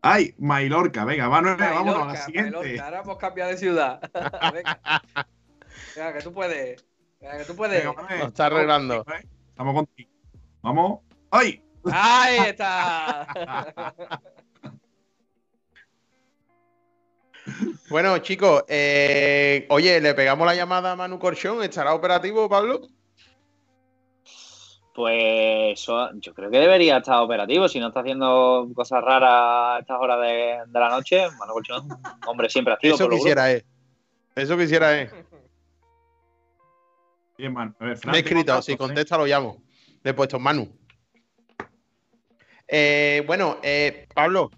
[0.01, 2.57] Ay, Mallorca, venga, Manuel, vámonos a la siguiente.
[2.57, 2.85] Mallorca.
[2.87, 4.01] Ahora hemos cambiado de ciudad.
[4.55, 4.81] Venga.
[5.97, 6.83] Venga, que tú puedes.
[7.23, 7.85] Venga, tú puedes.
[7.85, 9.05] Venga, Lo está arreglando.
[9.09, 9.27] ¿eh?
[9.51, 10.11] Estamos contigo.
[10.63, 11.01] Vamos.
[11.31, 11.63] ¡Ay!
[11.91, 13.95] Ahí está.
[17.91, 21.63] Bueno, chicos, eh, oye, le pegamos la llamada a Manu Corchón.
[21.63, 22.83] ¿Estará operativo, Pablo?
[24.95, 27.69] Pues eso, yo creo que debería estar operativo.
[27.69, 31.89] Si no está haciendo cosas raras a estas horas de, de la noche, Manu Colchón,
[32.27, 32.95] hombre, siempre activo.
[32.95, 33.65] Eso por quisiera él.
[34.35, 35.11] Eso quisiera él.
[37.43, 37.75] Bien, Manuel.
[37.81, 38.77] A ver, Fran, Me he escrito, si ¿eh?
[38.77, 39.65] contesta lo llamo.
[40.05, 40.79] Le he puesto Manu.
[42.69, 44.49] Eh, bueno, eh, Pablo,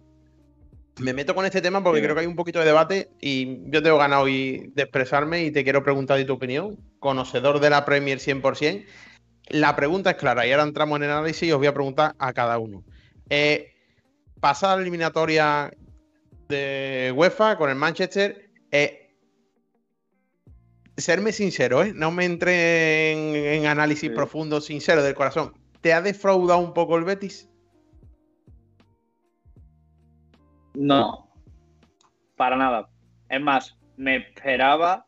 [1.01, 3.83] me meto con este tema porque creo que hay un poquito de debate y yo
[3.83, 7.87] tengo ganas hoy de expresarme y te quiero preguntar de tu opinión, conocedor de la
[7.87, 8.85] Premier 100%.
[9.49, 12.15] la pregunta es clara y ahora entramos en el análisis y os voy a preguntar
[12.19, 12.85] a cada uno.
[13.31, 13.73] Eh,
[14.41, 15.73] pasar la eliminatoria
[16.49, 19.04] de UEFA con el Manchester, eh,
[20.97, 21.93] serme sincero, ¿eh?
[21.95, 25.53] no me entre en, análisis profundo, sincero, del corazón.
[25.81, 27.51] ¿Te ha defraudado un poco el Betis?
[30.75, 31.31] No,
[32.37, 32.89] para nada.
[33.29, 35.07] Es más, me esperaba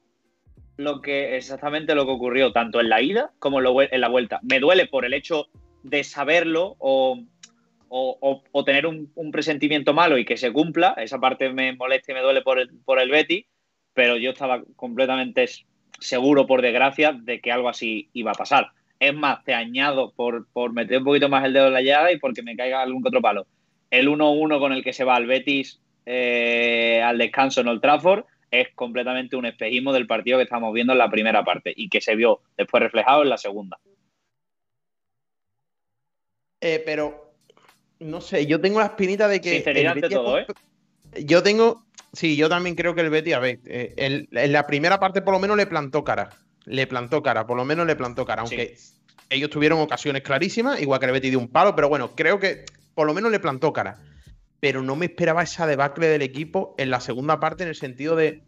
[0.76, 4.40] lo que exactamente lo que ocurrió, tanto en la ida como en la vuelta.
[4.42, 5.46] Me duele por el hecho
[5.82, 7.24] de saberlo o,
[8.64, 10.94] tener un, presentimiento malo y que se cumpla.
[10.98, 13.46] Esa parte me molesta y me duele por el, por el Betty,
[13.94, 15.46] pero yo estaba completamente
[15.98, 18.70] seguro, por desgracia, de que algo así iba a pasar.
[18.98, 22.12] Es más, te añado por, por meter un poquito más el dedo en la llaga
[22.12, 23.46] y porque me caiga algún otro palo.
[23.90, 28.24] El 1-1 con el que se va al Betis eh, al descanso en Old Trafford
[28.50, 32.00] es completamente un espejismo del partido que estamos viendo en la primera parte y que
[32.00, 33.78] se vio después reflejado en la segunda.
[36.60, 37.32] Eh, pero,
[37.98, 39.50] no sé, yo tengo la espinita de que.
[39.50, 40.46] Sinceridad ante todo, ¿eh?
[41.24, 41.84] Yo tengo.
[42.12, 45.34] Sí, yo también creo que el Betty, a ver, eh, en la primera parte por
[45.34, 46.30] lo menos le plantó cara.
[46.64, 48.76] Le plantó cara, por lo menos le plantó cara, aunque
[49.28, 52.64] ellos tuvieron ocasiones clarísimas, igual que el Betty dio un palo, pero bueno, creo que
[52.94, 53.98] por lo menos le plantó cara
[54.60, 58.16] pero no me esperaba esa debacle del equipo en la segunda parte en el sentido
[58.16, 58.42] de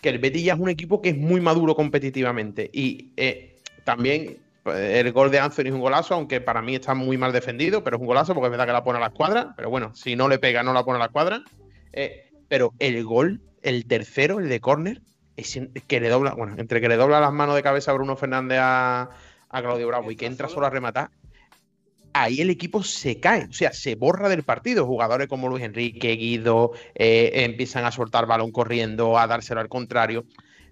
[0.00, 4.38] que el Betis ya es un equipo que es muy maduro competitivamente y eh, también
[4.62, 7.82] pues, el gol de Anthony es un golazo, aunque para mí está muy mal defendido,
[7.82, 9.94] pero es un golazo porque es verdad que la pone a la escuadra, pero bueno,
[9.94, 11.42] si no le pega no la pone a la escuadra.
[11.92, 15.02] Eh, pero el gol, el tercero, el de córner,
[15.36, 18.16] es que le dobla, bueno, entre que le dobla las manos de cabeza a Bruno
[18.16, 19.10] Fernández a,
[19.48, 21.10] a Claudio Bravo y que entra solo a rematar,
[22.12, 24.86] ahí el equipo se cae, o sea, se borra del partido.
[24.86, 30.24] Jugadores como Luis Enrique, Guido, eh, empiezan a soltar balón corriendo, a dárselo al contrario.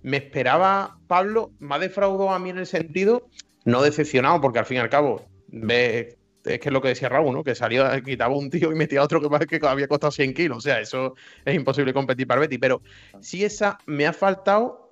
[0.02, 3.28] Me esperaba, Pablo, más defraudó a mí en el sentido,
[3.64, 7.08] no decepcionado, porque al fin y al cabo, ve, es que es lo que decía
[7.08, 7.44] Raúl, ¿no?
[7.44, 10.58] Que salió, quitaba un tío y metía otro que, que había costado 100 kilos.
[10.58, 12.58] O sea, eso es imposible competir para Betty.
[12.58, 12.82] Pero
[13.20, 14.86] sí, esa me ha faltado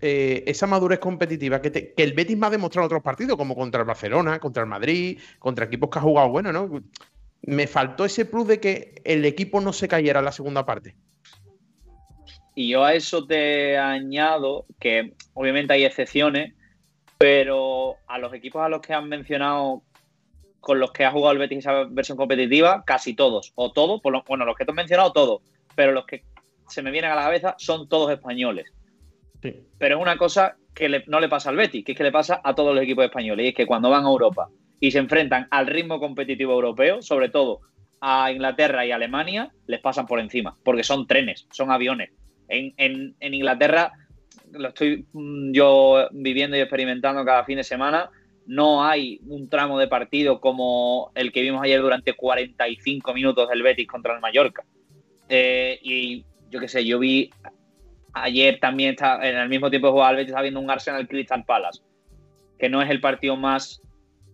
[0.00, 3.80] eh, esa madurez competitiva que, el Betis me ha demostrado en otros partidos, como contra
[3.80, 6.82] el Barcelona, contra el Madrid, contra equipos que ha jugado bueno, ¿no?
[7.42, 10.96] Me faltó ese plus de que el equipo no se cayera en la segunda parte.
[12.54, 16.54] Y yo a eso te añado que obviamente hay excepciones,
[17.18, 19.82] pero a los equipos a los que han mencionado
[20.66, 24.44] con los que ha jugado el Betis esa versión competitiva, casi todos, o todos, bueno,
[24.44, 25.40] los que te he mencionado, todos,
[25.76, 26.24] pero los que
[26.66, 28.66] se me vienen a la cabeza son todos españoles.
[29.40, 32.40] Pero es una cosa que no le pasa al Betis, que es que le pasa
[32.42, 33.46] a todos los equipos españoles.
[33.46, 34.48] Y es que cuando van a Europa
[34.80, 37.60] y se enfrentan al ritmo competitivo europeo, sobre todo
[38.00, 42.10] a Inglaterra y Alemania, les pasan por encima, porque son trenes, son aviones.
[42.48, 43.92] En, Inglaterra,
[44.50, 48.10] lo estoy mm, yo viviendo y experimentando cada fin de semana,
[48.46, 53.62] no hay un tramo de partido como el que vimos ayer durante 45 minutos del
[53.62, 54.64] Betis contra el Mallorca.
[55.28, 57.30] Eh, y yo qué sé, yo vi
[58.18, 61.44] Ayer también en el mismo tiempo de jugar al Betis, está viendo un Arsenal Crystal
[61.44, 61.82] Palace,
[62.58, 63.82] que no es el partido más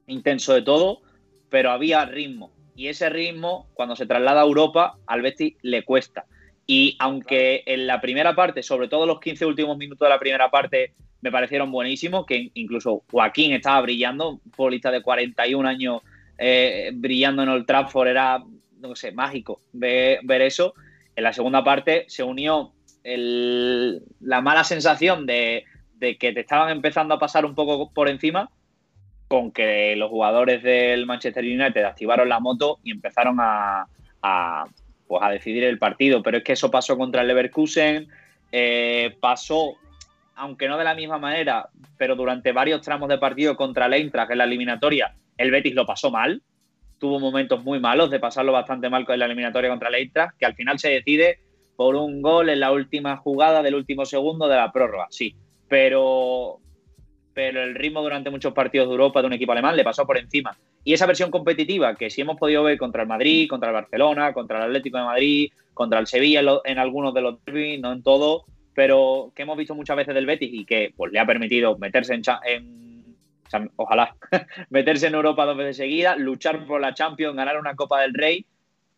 [0.06, 1.00] intenso de todo,
[1.50, 2.52] pero había ritmo.
[2.76, 6.26] Y ese ritmo, cuando se traslada a Europa, al Betis le cuesta.
[6.74, 10.50] Y aunque en la primera parte, sobre todo los 15 últimos minutos de la primera
[10.50, 16.00] parte, me parecieron buenísimos, que incluso Joaquín estaba brillando, un futbolista de 41 años
[16.38, 18.42] eh, brillando en el Trafford, era,
[18.78, 20.72] no sé, mágico ver, ver eso.
[21.14, 22.72] En la segunda parte se unió
[23.04, 25.66] la mala sensación de,
[26.00, 28.48] que te estaban empezando a pasar un poco por encima
[29.28, 33.84] con que los jugadores del Manchester United activaron la moto y empezaron a,
[35.12, 36.22] pues a decidir el partido.
[36.22, 38.08] Pero es que eso pasó contra el Leverkusen,
[38.50, 39.74] eh, pasó,
[40.36, 44.30] aunque no de la misma manera, pero durante varios tramos de partido contra el Eintracht
[44.30, 46.40] en la eliminatoria, el Betis lo pasó mal.
[46.98, 50.46] Tuvo momentos muy malos de pasarlo bastante mal con la eliminatoria contra el Eintracht, que
[50.46, 51.40] al final se decide
[51.76, 55.36] por un gol en la última jugada del último segundo de la prórroga, sí.
[55.68, 56.61] Pero,
[57.34, 60.18] pero el ritmo durante muchos partidos de Europa de un equipo alemán le pasó por
[60.18, 60.56] encima.
[60.84, 64.32] Y esa versión competitiva que sí hemos podido ver contra el Madrid, contra el Barcelona,
[64.32, 68.02] contra el Atlético de Madrid, contra el Sevilla en, algunos de los derbis, no en
[68.02, 71.78] todo, pero que hemos visto muchas veces del Betis y que pues, le ha permitido
[71.78, 74.16] meterse en, en ojalá,
[74.70, 78.46] meterse en Europa dos veces seguidas, luchar por la Champions, ganar una Copa del Rey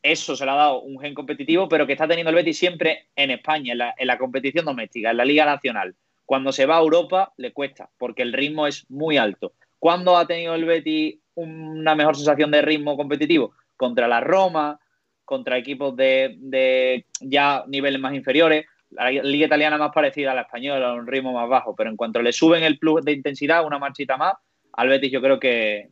[0.04, 3.06] eso se le ha dado un gen competitivo, pero que está teniendo el Betis siempre
[3.16, 5.94] en España, en la, competición doméstica, en la Liga Nacional.
[6.26, 9.52] Cuando se va a Europa le cuesta, porque el ritmo es muy alto.
[9.78, 13.52] ¿Cuándo ha tenido el Betis una mejor sensación de ritmo competitivo?
[13.76, 14.80] Contra la Roma,
[15.24, 18.66] contra equipos de, ya niveles más inferiores.
[18.90, 22.22] La liga italiana más parecida a la española, un ritmo más bajo, pero en cuanto
[22.22, 24.34] le suben el plus de intensidad, una marchita más,
[24.72, 25.90] al Betis yo creo que,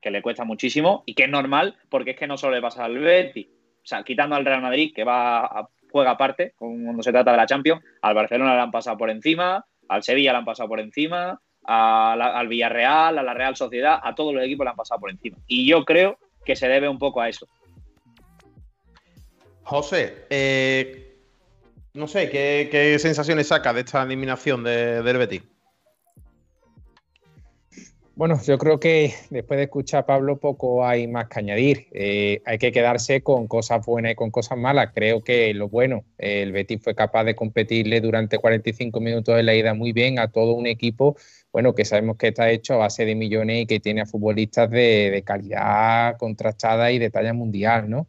[0.00, 2.84] que le cuesta muchísimo y que es normal porque es que no solo le pasa
[2.84, 3.46] al Betis.
[3.46, 7.36] O sea, quitando al Real Madrid, que va a, juega aparte cuando se trata de
[7.36, 10.80] la Champions, al Barcelona le han pasado por encima, al Sevilla le han pasado por
[10.80, 15.10] encima, al Villarreal, a la Real Sociedad, a todos los equipos le han pasado por
[15.10, 15.36] encima.
[15.46, 17.46] Y yo creo que se debe un poco a eso.
[19.64, 21.16] José, eh,
[21.94, 25.42] no sé, ¿qué, qué sensaciones saca de esta eliminación de, del Betis?
[28.14, 31.86] Bueno, yo creo que después de escuchar a Pablo poco hay más que añadir.
[31.92, 34.90] Eh, hay que quedarse con cosas buenas y con cosas malas.
[34.94, 39.54] Creo que lo bueno, el Betis fue capaz de competirle durante 45 minutos de la
[39.54, 41.16] ida muy bien a todo un equipo,
[41.52, 44.68] bueno, que sabemos que está hecho a base de millones y que tiene a futbolistas
[44.70, 48.08] de, calidad contrastada y de talla mundial, ¿no?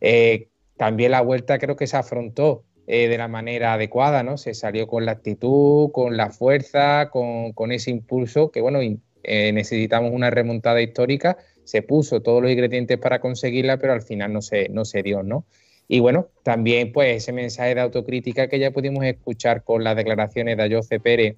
[0.00, 4.38] Eh, también la vuelta creo que se afrontó eh, de la manera adecuada, ¿no?
[4.38, 9.02] Se salió con la actitud, con la fuerza, con, con ese impulso que, bueno, in-
[9.26, 14.32] eh, necesitamos una remontada histórica, se puso todos los ingredientes para conseguirla, pero al final
[14.32, 15.44] no se, no se dio, ¿no?
[15.88, 20.56] Y bueno, también pues ese mensaje de autocrítica que ya pudimos escuchar con las declaraciones
[20.56, 21.36] de Ayoce Pérez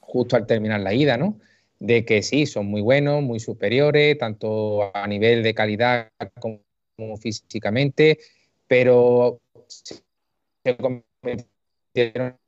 [0.00, 1.40] justo al terminar la ida, ¿no?
[1.80, 6.10] De que sí, son muy buenos, muy superiores, tanto a nivel de calidad
[6.40, 6.60] como,
[7.18, 8.18] físicamente,
[8.68, 12.38] pero se cometieron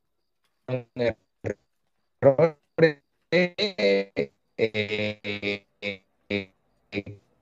[4.61, 6.53] eh, eh, eh,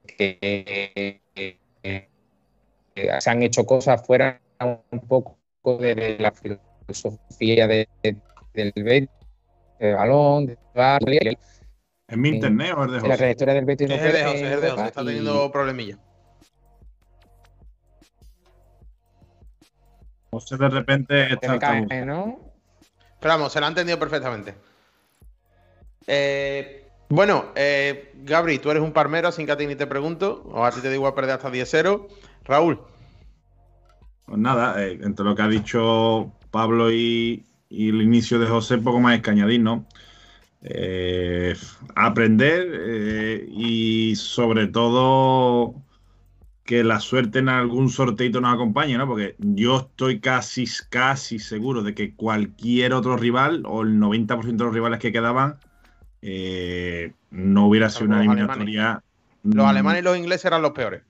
[0.06, 1.20] que
[1.84, 2.10] eh,
[3.20, 4.40] se han hecho cosas fuera
[4.92, 5.38] un poco
[5.80, 8.18] de la filosofía de- de-
[8.54, 9.10] del Betis,
[9.80, 11.38] del balón, de de
[12.08, 13.18] ¿Es mi internet o es de la José?
[13.18, 13.90] trayectoria del Betis.
[13.90, 15.98] no Es el de José, es de José, está y- teniendo problemillas.
[20.32, 22.06] José de repente que está me cae.
[22.06, 22.40] ¿no?
[23.20, 24.54] Pero vamos, se la ha entendido perfectamente.
[26.06, 30.44] Eh, bueno, eh, Gabri, tú eres un parmero, sin que a ti ni te pregunto.
[30.52, 32.08] O a ti te digo a perder hasta 10-0.
[32.44, 32.80] Raúl,
[34.26, 39.00] Pues nada, eh, entre lo que ha dicho Pablo y, el inicio de José, poco
[39.00, 39.86] más que añadir, ¿no?
[40.62, 41.56] Eh,
[41.96, 45.76] aprender eh, y sobre todo
[46.64, 49.08] que la suerte en algún sorteito nos acompañe, ¿no?
[49.08, 54.64] Porque yo estoy casi, casi seguro de que cualquier otro rival o el 90% de
[54.66, 55.60] los rivales que quedaban
[56.22, 59.04] eh, no hubiera sido una eliminatoria.
[59.52, 61.04] los mm, alemanes y los ingleses eran los peores.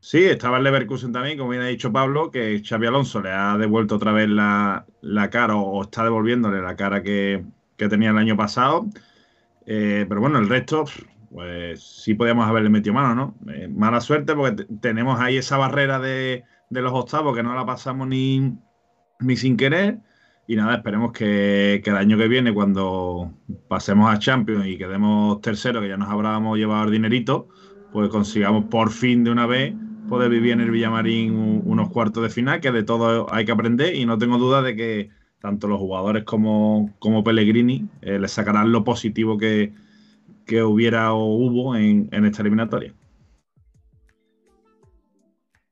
[0.00, 3.56] Sí, estaba el Leverkusen también, como bien ha dicho Pablo, que Xavi Alonso le ha
[3.56, 7.44] devuelto otra vez la, la cara o, está devolviéndole la cara que,
[7.76, 8.86] que tenía el año pasado.
[9.66, 10.84] Eh, pero bueno, el resto,
[11.30, 13.52] pues sí podíamos haberle metido mano, ¿no?
[13.52, 17.54] Eh, mala suerte porque te- tenemos ahí esa barrera de, de los octavos que no
[17.54, 18.58] la pasamos ni,
[19.20, 20.00] ni sin querer.
[20.46, 23.34] Y nada, esperemos que, que el año que viene, cuando
[23.66, 27.48] pasemos a Champions y quedemos tercero, que ya nos habríamos llevado el dinerito,
[27.90, 32.22] pues consigamos por fin de una vez poder vivir en el Villamarín un- unos cuartos
[32.22, 35.66] de final, que de todo hay que aprender y no tengo duda de que tanto
[35.66, 39.72] los jugadores como, como Pellegrini eh, le sacarán lo positivo que,
[40.46, 42.94] que hubiera o hubo en, en esta eliminatoria.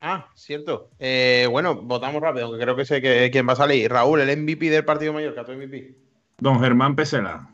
[0.05, 0.91] Ah, cierto.
[0.99, 3.89] Eh, bueno, votamos rápido, aunque creo que sé que, quién va a salir.
[3.89, 5.97] Raúl, el MVP del partido mayor, tu MVP.
[6.39, 7.49] Don Germán Pesela.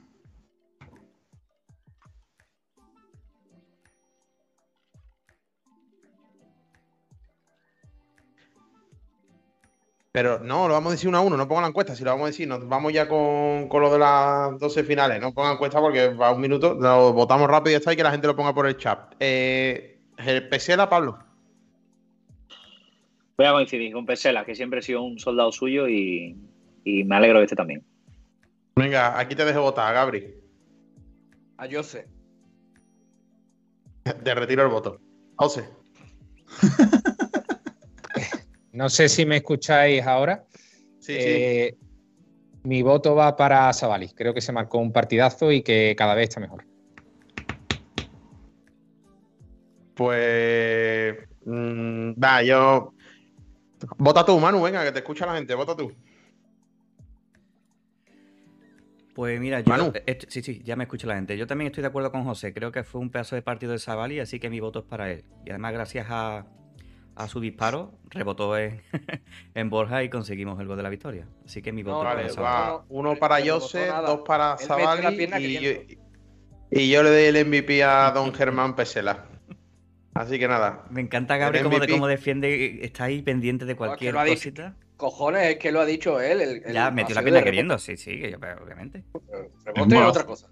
[10.11, 11.94] Pero no, lo vamos a decir uno a uno, no pongan la encuesta.
[11.94, 15.20] Si lo vamos a decir, nos vamos ya con, con lo de las 12 finales.
[15.20, 16.74] No pongan encuesta porque va un minuto.
[16.74, 19.14] Lo votamos rápido y ya está y que la gente lo ponga por el chat.
[19.20, 21.28] Eh, el Pesela, Pablo.
[23.39, 26.36] Voy a coincidir con Pesela, que siempre he sido un soldado suyo y,
[26.82, 27.84] y me alegro de este también.
[28.74, 30.34] Venga, aquí te dejo votar, Gabri.
[31.57, 32.07] A Jose.
[34.24, 35.01] Te retiro el voto.
[35.36, 35.68] José.
[38.70, 40.45] No sé si me escucháis ahora.
[41.01, 41.76] Sí, Eh,
[42.62, 44.14] Mi voto va para Savalis.
[44.14, 46.64] Creo que se marcó un partidazo y que cada vez está mejor.
[49.95, 51.16] Pues.
[51.45, 52.95] mm, va, yo.
[53.99, 55.93] Vota tú, Manu, venga, que te escucha la gente, vota tú.
[59.14, 59.68] Pues mira, yo.
[59.68, 59.93] Manu.
[60.07, 61.37] eh, sí, sí, ya me escucha la gente.
[61.37, 62.55] Yo también estoy de acuerdo con José.
[62.55, 65.11] Creo que fue un pedazo de partido de Savali, así que mi voto es para
[65.11, 65.24] él.
[65.45, 66.47] Y además, gracias a,
[67.16, 68.81] a su disparo, rebotó en,
[69.55, 71.26] en Borja y conseguimos el gol de la victoria.
[71.45, 72.62] Así que mi voto No, es Vale, para Savali.
[72.62, 75.99] va no, uno para Jose, dos para pierna y
[76.70, 79.24] y yo le doy el MVP a don Germán Pesela.
[80.19, 80.85] Así que nada.
[80.91, 84.75] Me encanta Gabriel El cómo, de, cómo defiende, está ahí pendiente de cualquier cosita.
[84.97, 86.41] Cojones, es que lo ha dicho él.
[86.41, 89.05] el- el Ya metió la pierna queriendo, sí, sí, que yo- pero obviamente.
[89.64, 89.95] rebote.
[89.97, 90.49] Es otra cosa.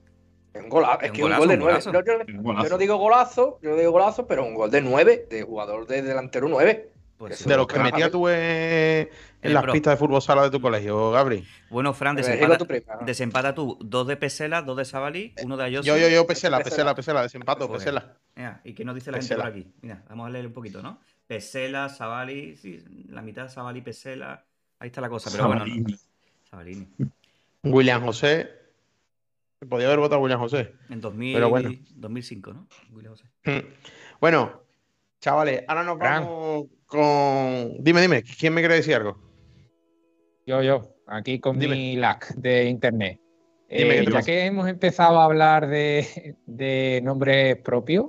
[0.54, 1.72] Un golazo, es que un golazo, gol de un 9.
[1.72, 1.92] golazo.
[1.92, 5.26] No, yo, yo no digo golazo, yo no digo golazo, pero un gol de 9,
[5.28, 6.90] de jugador de delantero 9.
[7.18, 9.08] Pues De los que metía tú en, en
[9.40, 9.72] El las pro.
[9.72, 11.46] pistas de fútbol sala de tu colegio, Gabri.
[11.70, 13.06] Bueno, Fran, desempata, tu prima, ¿no?
[13.06, 13.78] desempata tú.
[13.80, 15.86] Dos de Pesela, dos de Sabali, uno de Ayoso.
[15.86, 16.94] Yo, yo, yo, Pesela, Pesela.
[16.94, 17.78] Pesela, desempato, Joder.
[17.78, 18.16] Pesela.
[18.34, 19.44] Mira, ¿Y qué nos dice la Pesela.
[19.44, 19.78] gente por aquí?
[19.80, 21.00] Mira, vamos a leer un poquito, ¿no?
[21.26, 24.44] Pesela, Sabali, sí, la mitad Sabali, Pesela.
[24.78, 25.60] Ahí está la cosa, pero bueno.
[25.64, 25.92] Sabalini.
[25.92, 25.98] No.
[26.50, 26.88] Sabalini.
[27.62, 28.50] William José.
[29.68, 30.74] Podía haber votado a William José.
[30.90, 31.70] En 2000, Pero bueno.
[31.94, 32.68] 2005, ¿no?
[32.92, 33.24] Willy José.
[33.44, 33.66] Mm.
[34.20, 34.60] Bueno,
[35.26, 37.82] chavales, ahora nos vamos con.
[37.82, 39.18] Dime, dime, ¿quién me quiere decir algo?
[40.46, 41.74] Yo, yo, aquí con Dime.
[41.74, 43.20] mi lag de internet.
[43.68, 44.26] Dime, Eh, ¿qué te ya pasa?
[44.26, 48.06] que hemos empezado a hablar de, de nombres propios,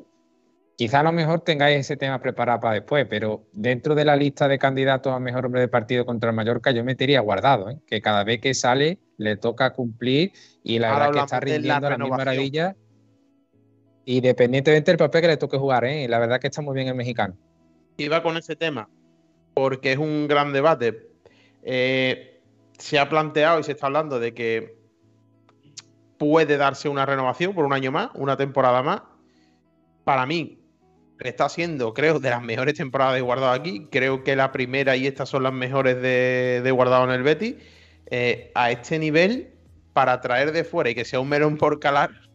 [0.77, 4.47] quizá a lo mejor tengáis ese tema preparado para después, pero dentro de la lista
[4.47, 7.79] de candidatos a mejor hombre de partido contra el Mallorca, yo metería guardado, ¿eh?
[7.87, 10.31] que cada vez que sale le toca cumplir
[10.63, 12.75] y la Ahora verdad que está la rindiendo a la misma maravilla.
[14.09, 16.07] Independientemente del papel que le toque jugar, ¿eh?
[16.07, 17.35] la verdad que está muy bien el mexicano.
[17.97, 18.87] Iba con ese tema
[19.53, 21.09] porque es un gran debate.
[21.61, 22.39] Eh,
[22.77, 24.77] se ha planteado y se está hablando de que
[26.17, 29.01] puede darse una renovación por un año más, una temporada más.
[30.05, 30.57] Para mí,
[31.19, 33.89] está siendo, creo, de las mejores temporadas de Guardado aquí.
[33.91, 37.55] Creo que la primera y estas son las mejores de, Guardado en el Betis.
[38.09, 39.53] Eh, a este nivel,
[39.91, 42.26] para traer de fuera y que sea un melón por calar,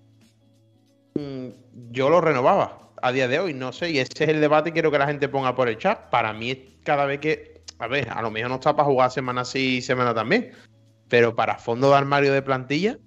[1.91, 4.73] yo lo renovaba a día de hoy, no sé, y ese es el debate y
[4.73, 6.09] quiero que la gente ponga por el chat.
[6.11, 9.45] Para mí, cada vez que, a ver, a lo mejor no está para jugar semana
[9.45, 10.53] sí y semana también,
[11.09, 12.99] pero para fondo de armario de plantilla,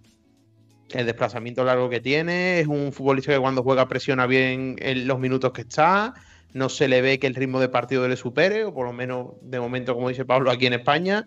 [0.92, 5.18] el desplazamiento largo que tiene, es un futbolista que cuando juega presiona bien en los
[5.18, 6.14] minutos que está,
[6.54, 9.34] no se le ve que el ritmo de partido le supere, o por lo menos
[9.42, 11.26] de momento, como dice Pablo, aquí en España,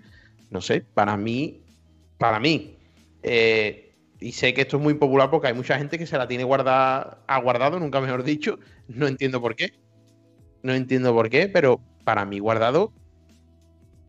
[0.51, 1.63] no sé, para mí,
[2.19, 2.77] para mí,
[3.23, 3.88] eh,
[4.21, 6.45] y sé que esto es muy popular porque hay mucha gente que se la tiene
[6.45, 8.59] guardada, ha guardado, nunca mejor dicho,
[8.89, 9.73] no entiendo por qué,
[10.63, 12.93] no entiendo por qué, pero para mí guardado,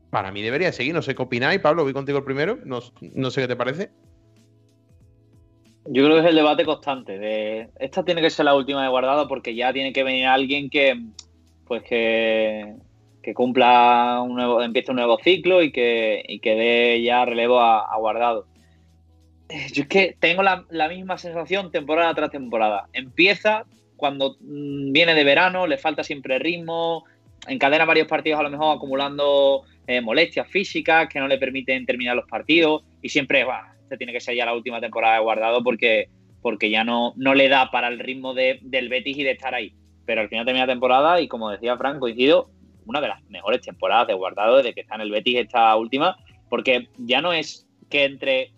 [0.10, 3.32] para mí debería seguir, no sé qué opináis, Pablo, voy contigo el primero, no, no
[3.32, 3.92] sé qué te parece.
[5.86, 8.90] Yo creo que es el debate constante de esta tiene que ser la última de
[8.90, 11.02] guardado porque ya tiene que venir alguien que
[11.68, 12.76] pues que,
[13.22, 17.60] que cumpla un nuevo, empiece un nuevo ciclo y que, y que dé ya relevo
[17.60, 18.48] a, a guardado.
[19.74, 22.88] Yo es que tengo la, la misma sensación temporada tras temporada.
[22.94, 27.04] Empieza cuando mm, viene de verano, le falta siempre ritmo,
[27.48, 32.16] encadena varios partidos a lo mejor acumulando eh, molestias físicas que no le permiten terminar
[32.16, 35.64] los partidos y siempre, "Buah, este tiene que ser ya la última temporada de guardado
[35.64, 36.10] porque,
[36.42, 39.54] porque ya no, no le da para el ritmo de- del Betis y de estar
[39.56, 39.74] ahí.
[40.06, 42.50] Pero al final termina la temporada y como decía Frank, coincido,
[42.86, 46.18] una de las mejores temporadas de guardado desde que está en el Betis esta última,
[46.50, 48.52] porque ya no es que entre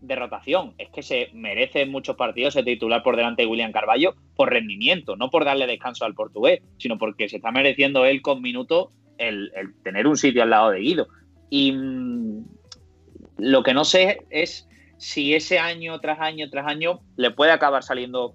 [0.00, 3.72] de rotación, es que se merece en muchos partidos ser titular por delante de William
[3.72, 8.22] Carballo por rendimiento, no por darle descanso al portugués, sino porque se está mereciendo él
[8.22, 8.88] con minutos
[9.18, 11.08] el, el tener un sitio al lado de Guido.
[11.50, 12.44] Y mm,
[13.38, 14.68] lo que no sé es
[14.98, 18.34] si ese año tras año tras año le puede acabar saliendo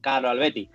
[0.00, 0.68] caro al Betis.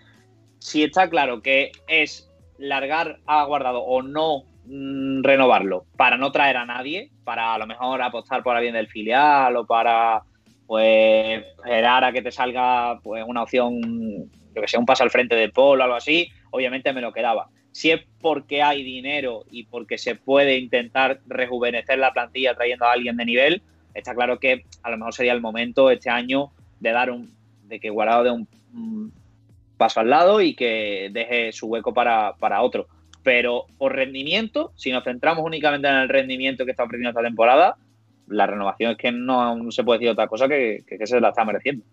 [0.60, 6.58] Si está claro que es largar a guardado o no mm, renovarlo para no traer
[6.58, 10.24] a nadie, para a lo mejor apostar por alguien del filial o para
[10.68, 13.82] pues esperar a que te salga pues una opción,
[14.54, 17.14] yo que sé, un paso al frente de Paul o algo así, obviamente me lo
[17.14, 17.50] quedaba.
[17.72, 22.94] Si es porque hay dinero y porque se puede intentar rejuvenecer la plantilla trayendo a
[22.94, 23.62] alguien de nivel,
[23.94, 27.80] está claro que a lo mejor sería el momento este año de dar un, de
[27.80, 29.14] que Guardado dé un, un
[29.78, 32.88] paso al lado y que deje su hueco para, para otro.
[33.26, 37.76] Pero por rendimiento, si nos centramos únicamente en el rendimiento que está ofreciendo esta temporada,
[38.28, 41.20] la renovación es que no, no se puede decir otra cosa que, que, que se
[41.20, 41.84] la está mereciendo.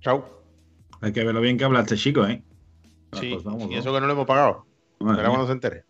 [0.00, 0.24] Chau.
[1.00, 2.42] Hay que verlo bien que habla este chico, ¿eh?
[3.14, 3.80] Sí, Pues vamos, y ¿no?
[3.80, 4.66] eso que no le hemos pagado.
[5.00, 5.26] Verá mía.
[5.28, 5.84] cuando se entere.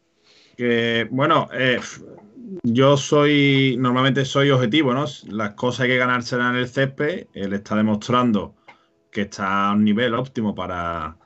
[0.57, 1.81] que, bueno, eh,
[2.63, 5.05] yo soy, normalmente soy objetivo, ¿no?
[5.29, 7.27] Las cosas hay que ganárselas en el césped.
[7.35, 8.55] Él está demostrando
[9.11, 11.17] que está a un nivel óptimo para,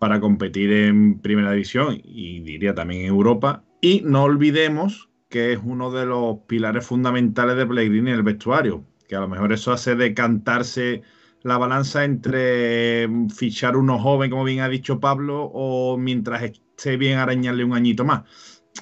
[0.00, 3.64] para competir en primera división y diría también en Europa.
[3.82, 8.82] Y no olvidemos que es uno de los pilares fundamentales de Pellegrini en el vestuario,
[9.06, 11.02] que a lo mejor eso hace decantarse
[11.42, 17.18] la balanza entre fichar uno joven, como bien ha dicho Pablo, o mientras esté bien
[17.18, 18.22] arañarle un añito más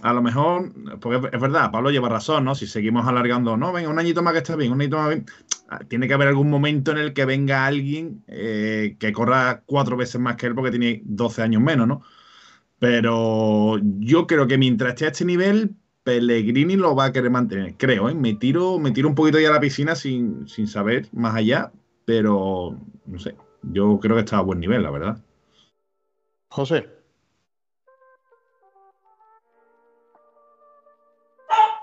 [0.02, 2.54] a lo mejor, porque es verdad, Pablo lleva razón, ¿no?
[2.54, 5.26] Si seguimos alargando, no, venga, un añito más que está bien, un añito más bien.
[5.68, 9.98] Ah, Tiene que haber algún momento en el que venga alguien eh, que corra cuatro
[9.98, 12.02] veces más que él porque tiene 12 años menos, ¿no?
[12.78, 17.74] Pero yo creo que mientras esté a este nivel, Pellegrini lo va a querer mantener,
[17.76, 18.14] creo, ¿eh?
[18.14, 21.70] Me tiro, me tiro un poquito ya a la piscina sin, sin saber más allá,
[22.06, 25.18] pero no sé, yo creo que está a buen nivel, la verdad.
[26.48, 26.88] José.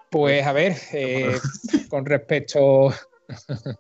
[0.10, 1.38] Pues a ver, eh,
[1.90, 2.92] con respecto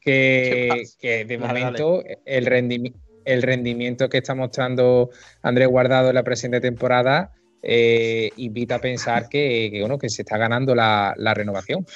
[0.00, 5.10] que, que de momento el, rendimi- el rendimiento que está mostrando
[5.42, 7.32] Andrés Guardado en la presente temporada
[7.62, 11.86] eh, invita a pensar que, que, bueno, que se está ganando la, la renovación.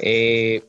[0.00, 0.62] Eh,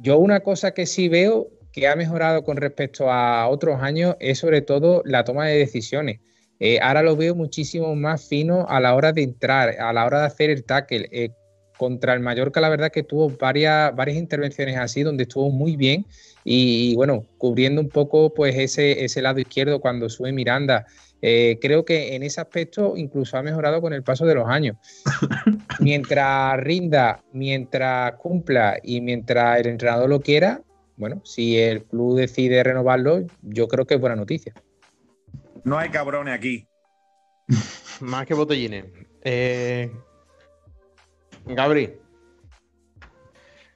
[0.00, 4.38] yo una cosa que sí veo que ha mejorado con respecto a otros años es
[4.38, 6.20] sobre todo la toma de decisiones.
[6.58, 10.20] Eh, ahora lo veo muchísimo más fino a la hora de entrar, a la hora
[10.20, 11.06] de hacer el tackle.
[11.76, 16.06] Contra el Mallorca, la verdad que tuvo varias, varias intervenciones así, donde estuvo muy bien
[16.42, 20.86] y, y bueno, cubriendo un poco pues ese, ese lado izquierdo cuando sube Miranda.
[21.22, 24.76] Eh, creo que en ese aspecto incluso ha mejorado con el paso de los años.
[25.80, 30.62] Mientras rinda, mientras cumpla y mientras el entrenador lo quiera,
[30.96, 34.54] bueno, si el club decide renovarlo, yo creo que es buena noticia.
[35.64, 36.68] No hay cabrones aquí.
[38.00, 38.84] Más que botellines.
[39.22, 39.90] Eh,
[41.46, 41.86] Gabri.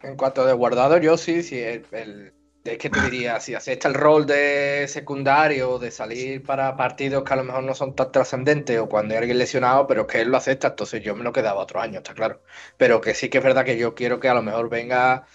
[0.02, 3.88] En cuanto de guardado, yo sí, sí, el, el- es que te diría, si acepta
[3.88, 8.12] el rol de secundario, de salir para partidos que a lo mejor no son tan
[8.12, 11.32] trascendentes o cuando hay alguien lesionado, pero que él lo acepta, entonces yo me lo
[11.32, 12.42] quedaba otro año, está claro.
[12.76, 15.26] Pero que sí que es verdad que yo quiero que a lo mejor venga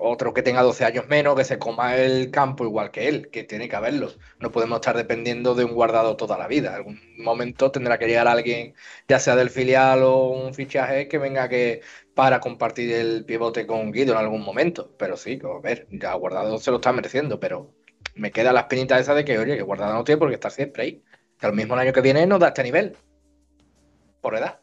[0.00, 3.42] otro que tenga 12 años menos, que se coma el campo igual que él, que
[3.42, 4.12] tiene que haberlo.
[4.38, 6.74] No podemos estar dependiendo de un guardado toda la vida.
[6.74, 8.74] Algún momento tendrá que llegar alguien,
[9.08, 11.82] ya sea del filial o un fichaje, que venga que
[12.14, 14.94] para compartir el pivote con Guido en algún momento.
[14.96, 17.74] Pero sí, a ver, ya Guardado se lo está mereciendo, pero
[18.14, 20.52] me queda la espinita esa de que, oye, que Guardado no tiene por qué estar
[20.52, 21.04] siempre ahí.
[21.40, 22.96] Que al mismo el año que viene no da este nivel.
[24.20, 24.60] Por edad.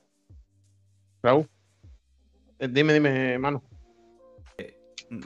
[1.21, 1.49] Raúl.
[2.59, 3.61] Eh, Dime, dime, mano.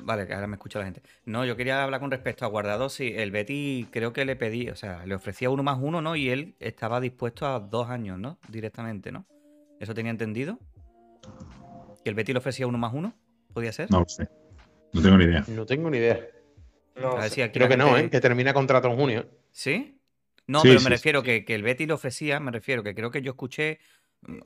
[0.03, 1.01] Vale, que ahora me escucha la gente.
[1.25, 2.89] No, yo quería hablar con respecto a Guardado.
[2.89, 6.15] Sí, el Betty creo que le pedí, o sea, le ofrecía uno más uno, ¿no?
[6.15, 8.37] Y él estaba dispuesto a dos años, ¿no?
[8.47, 9.25] Directamente, ¿no?
[9.79, 10.59] ¿Eso tenía entendido?
[12.03, 13.13] ¿Que el Betty le ofrecía uno más uno?
[13.53, 13.89] ¿Podía ser?
[13.91, 14.27] No lo sé.
[14.93, 15.43] No tengo ni idea.
[15.47, 16.19] No tengo ni idea.
[16.95, 17.35] No A ver sé.
[17.35, 18.09] si aquí Creo que no, ¿eh?
[18.09, 19.27] Que termina contrato en junio.
[19.51, 19.95] ¿Sí?
[20.47, 22.81] No, Sí, pero sí, me sí, refiero Que, que el Betty le ofrecía, me refiero
[22.83, 23.79] que creo que yo escuché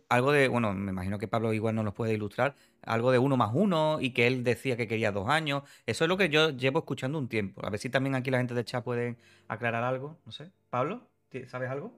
[0.10, 3.38] algo de, bueno, me imagino que Pablo igual no nos puede ilustrar, algo de uno
[3.38, 5.64] más uno y que él decía que quería dos años.
[5.86, 7.66] Eso es lo que yo llevo escuchando un tiempo.
[7.66, 9.18] A ver si también aquí la gente de chat puede
[9.48, 10.52] aclarar algo, no sé.
[10.70, 11.94] Pablo, ¿ti- ¿sabes algo?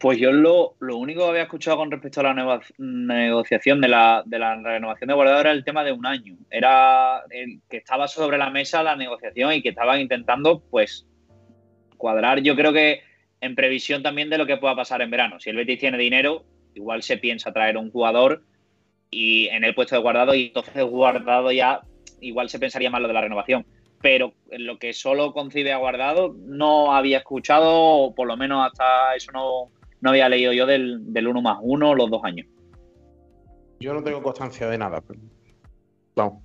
[0.00, 3.88] Pues yo lo, lo único que había escuchado con respecto a la nego- negociación de
[3.88, 6.38] la, de la renovación de guardado era el tema de un año.
[6.50, 11.06] Era el que estaba sobre la mesa la negociación y que estaban intentando, pues,
[11.98, 12.40] cuadrar.
[12.40, 13.02] Yo creo que
[13.40, 15.40] en previsión también de lo que pueda pasar en verano.
[15.40, 18.42] Si el Betis tiene dinero, igual se piensa traer un jugador
[19.10, 21.80] y en el puesto de guardado y entonces guardado ya
[22.20, 23.66] igual se pensaría más lo de la renovación.
[24.02, 28.66] Pero en lo que solo concibe a guardado no había escuchado, o por lo menos
[28.66, 29.70] hasta eso no,
[30.00, 32.46] no había leído yo del, del 1 más 1 los dos años.
[33.80, 35.00] Yo no tengo constancia de nada.
[35.00, 35.20] pero-
[36.16, 36.42] Vamos.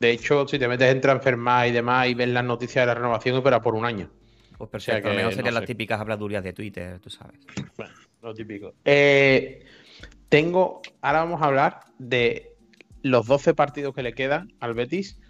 [0.00, 2.94] De hecho, si te metes en Transfermarkt y demás y ves las noticias de la
[2.94, 4.10] renovación, espera por un año.
[4.58, 5.66] Pues sea perfecto, a lo que mejor no serían las sé.
[5.68, 7.38] típicas habladurías de Twitter, tú sabes.
[8.22, 8.74] Lo típico.
[8.84, 9.64] Eh,
[10.28, 10.82] tengo.
[11.00, 12.56] Ahora vamos a hablar de
[13.02, 15.20] los 12 partidos que le quedan al Betis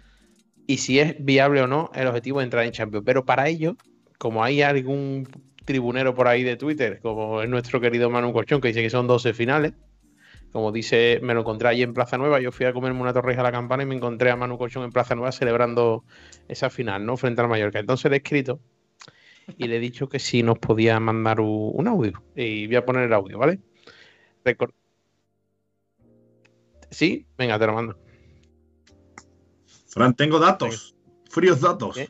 [0.65, 3.05] y si es viable o no el objetivo de entrar en Champions.
[3.05, 3.77] Pero para ello,
[4.17, 5.27] como hay algún
[5.65, 9.05] tribunero por ahí de Twitter, como es nuestro querido Manu Colchón, que dice que son
[9.07, 9.73] 12 finales,
[10.51, 12.39] como dice, me lo encontré allí en Plaza Nueva.
[12.39, 14.83] Yo fui a comerme una torreja a la campana y me encontré a Manu Colchón
[14.83, 16.03] en Plaza Nueva celebrando
[16.47, 17.17] esa final, ¿no?
[17.17, 17.79] Frente al Mallorca.
[17.79, 18.59] Entonces le he escrito
[19.57, 22.23] y le he dicho que si nos podía mandar un audio.
[22.35, 23.59] Y voy a poner el audio, ¿vale?
[26.89, 27.25] ¿Sí?
[27.37, 27.97] Venga, te lo mando.
[29.87, 30.95] Fran, tengo datos.
[31.29, 31.95] Fríos datos.
[31.95, 32.09] ¿Qué?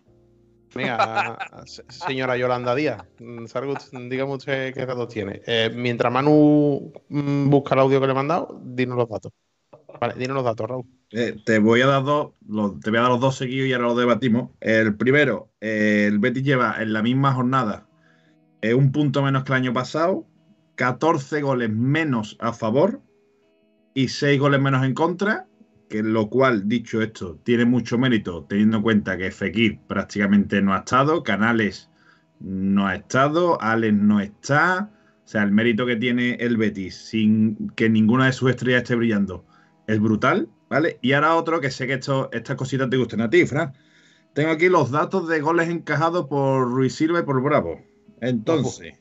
[0.76, 3.46] Venga, se- señora Yolanda Díaz, mm,
[4.10, 5.42] dígame usted qué datos tiene.
[5.48, 9.32] Eh, mientras Manu mm, busca el audio que le he mandado, dinos los datos.
[10.00, 10.86] Vale, dinos los datos, Raúl.
[11.12, 13.74] Eh, te voy a dar dos, los- te voy a dar los dos seguidos y
[13.74, 14.52] ahora los debatimos.
[14.60, 17.88] El primero, el Betis lleva en la misma jornada
[18.62, 20.26] eh, un punto menos que el año pasado,
[20.76, 23.02] 14 goles menos a favor
[23.93, 25.47] y 6 goles menos en contra,
[25.89, 30.74] que lo cual, dicho esto, tiene mucho mérito teniendo en cuenta que Fekir prácticamente no
[30.74, 31.89] ha estado, Canales
[32.39, 34.91] no ha estado, Alex no está.
[35.26, 38.95] O sea, el mérito que tiene el Betis sin que ninguna de sus estrellas esté
[38.95, 39.45] brillando
[39.90, 41.00] es brutal, ¿vale?
[41.02, 43.74] Y ahora otro que sé que esto, estas cositas te gustan a ti, Fran.
[44.34, 47.82] Tengo aquí los datos de goles encajados por Ruiz Silva y por Bravo.
[48.22, 48.94] Entonces,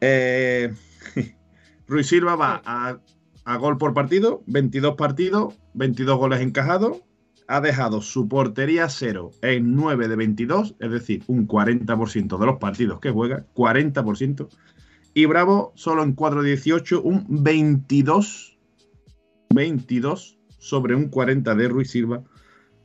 [0.00, 0.72] eh,
[1.88, 7.02] Ruiz Silva va a, gol por partido, 22 partidos, 22 goles encajados,
[7.48, 12.58] ha dejado su portería cero en 9 de 22, es decir, un 40% de los
[12.58, 14.48] partidos que juega, 40%.
[15.14, 18.49] Y Bravo solo en 4 de 18, un 22,
[19.52, 22.22] 22 sobre un 40 de Ruiz Silva.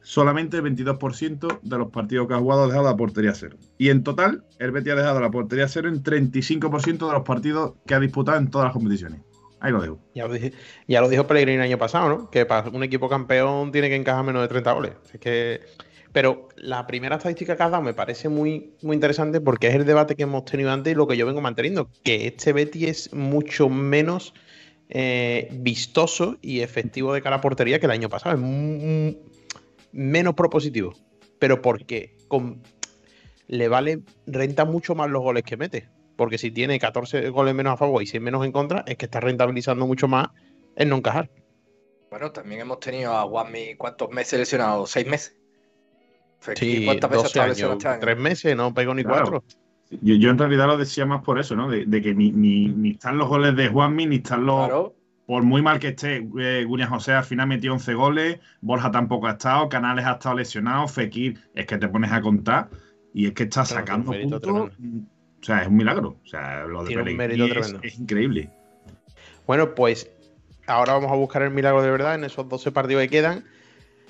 [0.02, 3.58] Solamente el 22% de los partidos que ha jugado ha dejado la portería cero.
[3.78, 7.74] Y en total, el Betis ha dejado la portería cero en 35% de los partidos
[7.88, 9.22] que ha disputado en todas las competiciones.
[9.60, 10.00] Ahí lo dejo.
[10.14, 10.54] Ya lo, dije,
[10.88, 12.30] ya lo dijo Pellegrini el año pasado, ¿no?
[12.30, 14.92] Que para un equipo campeón tiene que encajar menos de 30 goles.
[15.12, 15.62] Es que...
[16.12, 19.86] Pero la primera estadística que has dado me parece muy, muy interesante porque es el
[19.86, 23.14] debate que hemos tenido antes y lo que yo vengo manteniendo, que este Betty es
[23.14, 24.34] mucho menos
[24.90, 28.36] eh, vistoso y efectivo de cara a portería que el año pasado.
[28.36, 29.18] Es muy,
[29.92, 30.94] menos propositivo.
[31.40, 32.62] Pero porque con,
[33.48, 35.90] le vale, renta mucho más los goles que mete.
[36.16, 39.06] Porque si tiene 14 goles menos a favor y 6 menos en contra, es que
[39.06, 40.30] está rentabilizando mucho más
[40.76, 41.30] en no encajar.
[42.10, 44.88] Bueno, también hemos tenido a Guami, ¿cuántos meses lesionado?
[44.88, 45.36] ¿Seis meses?
[46.56, 49.44] Sí, ¿Cuántas veces 12 años, este tres meses, no pegó ni cuatro.
[50.02, 51.70] Yo, yo, en realidad lo decía más por eso, ¿no?
[51.70, 54.68] De, de que ni, ni, ni, están los goles de Juanmi, ni están los.
[54.68, 54.96] Claro.
[55.26, 59.32] Por muy mal que esté, eh, José al final metió 11 goles, Borja tampoco ha
[59.32, 62.70] estado, Canales ha estado lesionado, Fekir, es que te pones a contar
[63.12, 64.40] y es que está sacando puntos.
[64.40, 64.72] Tremendo.
[65.42, 66.18] O sea, es un milagro.
[66.24, 68.52] O sea, lo de Pellegrini es, es increíble.
[69.48, 70.12] Bueno, pues
[70.68, 73.46] ahora vamos a buscar el milagro de verdad en esos 12 partidos que quedan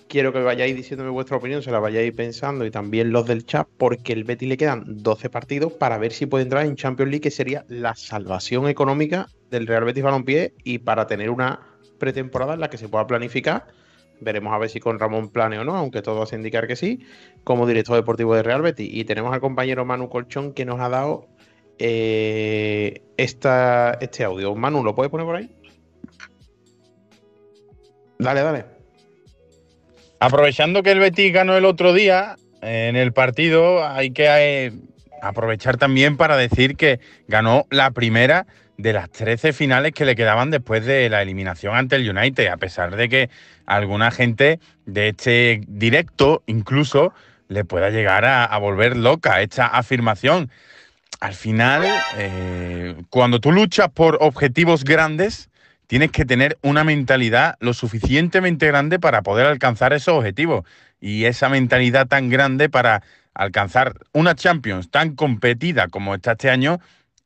[0.07, 3.67] quiero que vayáis diciéndome vuestra opinión, se la vayáis pensando y también los del chat,
[3.77, 7.21] porque el Betty le quedan 12 partidos para ver si puede entrar en Champions League,
[7.21, 11.59] que sería la salvación económica del Real Betis Balompié y para tener una
[11.97, 13.67] pretemporada en la que se pueda planificar.
[14.21, 17.05] Veremos a ver si con Ramón plane o no, aunque todo hace indicar que sí,
[17.43, 18.89] como director deportivo de Real Betis.
[18.91, 21.27] Y tenemos al compañero Manu Colchón que nos ha dado
[21.77, 24.55] eh, esta, este audio.
[24.55, 25.49] Manu, ¿lo puedes poner por ahí?
[28.17, 28.74] Dale, dale.
[30.25, 34.71] Aprovechando que el Betis ganó el otro día en el partido, hay que eh,
[35.21, 38.47] aprovechar también para decir que ganó la primera
[38.79, 42.57] de las 13 finales que le quedaban después de la eliminación ante el United, a
[42.57, 43.29] pesar de que
[43.67, 47.13] alguna gente de este directo incluso
[47.47, 50.49] le pueda llegar a, volver loca esta afirmación.
[51.19, 51.83] Al final,
[52.17, 55.49] eh, cuando tú luchas por objetivos grandes,
[55.87, 60.65] tienes que tener una mentalidad lo suficientemente grande para poder alcanzar esos objetivos.
[60.99, 66.79] Y esa mentalidad tan grande para alcanzar una Champions tan competida como está este año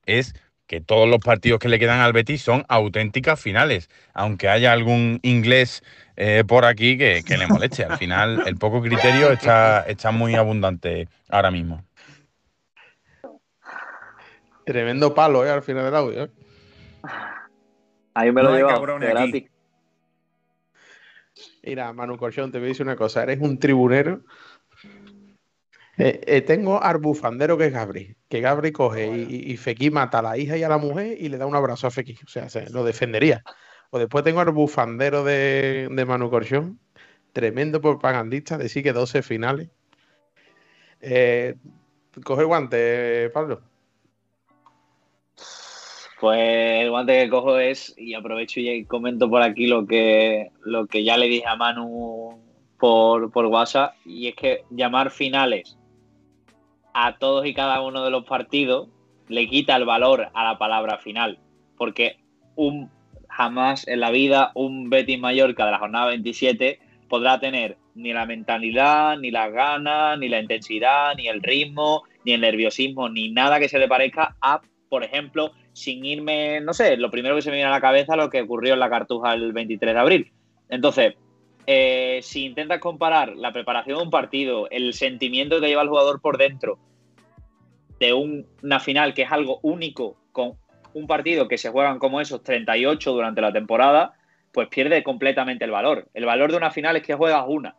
[0.06, 0.34] es
[0.68, 5.20] que todos los partidos que le quedan al Betis son auténticas finales, aunque haya algún
[5.24, 5.84] inglés
[6.16, 7.86] eh, por aquí que, le moleste.
[7.86, 11.84] Al final, el poco criterio está, está muy abundante ahora mismo.
[14.64, 15.50] Tremendo palo, ¿eh?
[15.50, 16.24] Al final del audio.
[16.26, 16.30] ¿eh?
[18.14, 19.46] Ahí me lo no gratis.
[21.64, 23.24] Mira, Manu Colchón, te voy a decir una cosa.
[23.24, 24.22] Eres un tribunero.
[25.98, 28.16] Eh, eh, tengo al bufandero que es Gabri.
[28.30, 31.30] Que Gabri coge y, y, Fekir mata a la hija y a la mujer y
[31.30, 32.18] le da un abrazo a Fekir.
[32.26, 33.44] O sea, se, lo defendería.
[33.90, 36.80] O después tengo al bufandero de, de Manu Colchón.
[37.34, 38.58] Tremendo propagandista.
[38.58, 39.70] Decir que 12 finales.
[41.02, 41.56] Eh,
[42.24, 43.69] coge el guante, Pablo.
[46.20, 50.86] Pues el guante que cojo es, y aprovecho y comento por aquí lo que, lo
[50.88, 52.38] que ya le dije a Manu
[52.78, 55.78] por, por WhatsApp, y es que llamar finales
[56.94, 58.90] a todos y cada uno de los partidos
[59.30, 61.40] le quita el valor a la palabra final,
[61.78, 62.18] porque
[62.56, 62.90] un
[63.30, 68.26] jamás en la vida un Betis Mallorca de la jornada 27 podrá tener ni la
[68.26, 73.60] mentalidad, ni las ganas, ni la intensidad, ni el ritmo, ni el nerviosismo, ni nada
[73.60, 77.50] que se le parezca a, por ejemplo, sin irme, no sé, lo primero que se
[77.50, 80.32] me viene a la cabeza lo que ocurrió en la Cartuja el 23 de abril.
[80.70, 81.16] Entonces,
[81.66, 86.22] eh, si intentas comparar la preparación de un partido, el sentimiento que lleva el jugador
[86.22, 86.78] por dentro
[88.00, 90.54] de un, una final que es algo único con
[90.94, 94.14] un partido que se juegan como esos 38 durante la temporada,
[94.52, 96.08] pues pierde completamente el valor.
[96.14, 97.76] El valor de una final es que juegas una.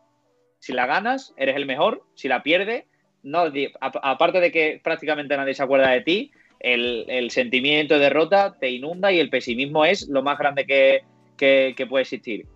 [0.59, 2.05] Si la ganas, eres el mejor.
[2.15, 2.85] Si la pierdes,
[3.23, 3.45] no,
[3.81, 9.11] aparte de que prácticamente nadie se acuerda de ti, el, sentimiento de derrota te inunda
[9.11, 12.47] y el pesimismo es lo más grande que, puede existir.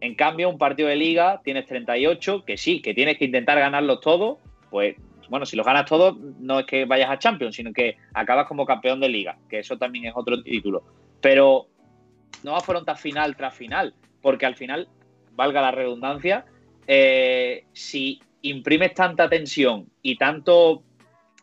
[0.00, 4.00] En cambio, un partido de liga tienes 38, que sí, que tienes que intentar ganarlos
[4.00, 4.38] todos,
[4.70, 4.96] pues
[5.28, 8.66] bueno, si los ganas todos, no es que vayas a Champions, sino que acabas como
[8.66, 10.84] campeón de liga, que eso también es otro título.
[11.20, 11.66] Pero
[12.44, 14.88] no afrontas final tras final, porque al final,
[15.32, 16.44] valga la redundancia,
[16.86, 20.84] eh, si imprimes tanta tensión y tanto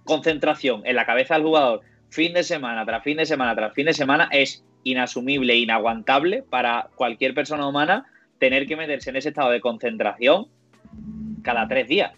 [0.06, 1.82] concentración en la cabeza del jugador
[2.14, 6.90] fin de semana tras fin de semana tras fin de semana es inasumible, inaguantable para
[6.96, 8.06] cualquier persona humana
[8.38, 10.48] tener que meterse en ese estado de concentración
[11.44, 12.12] cada tres días.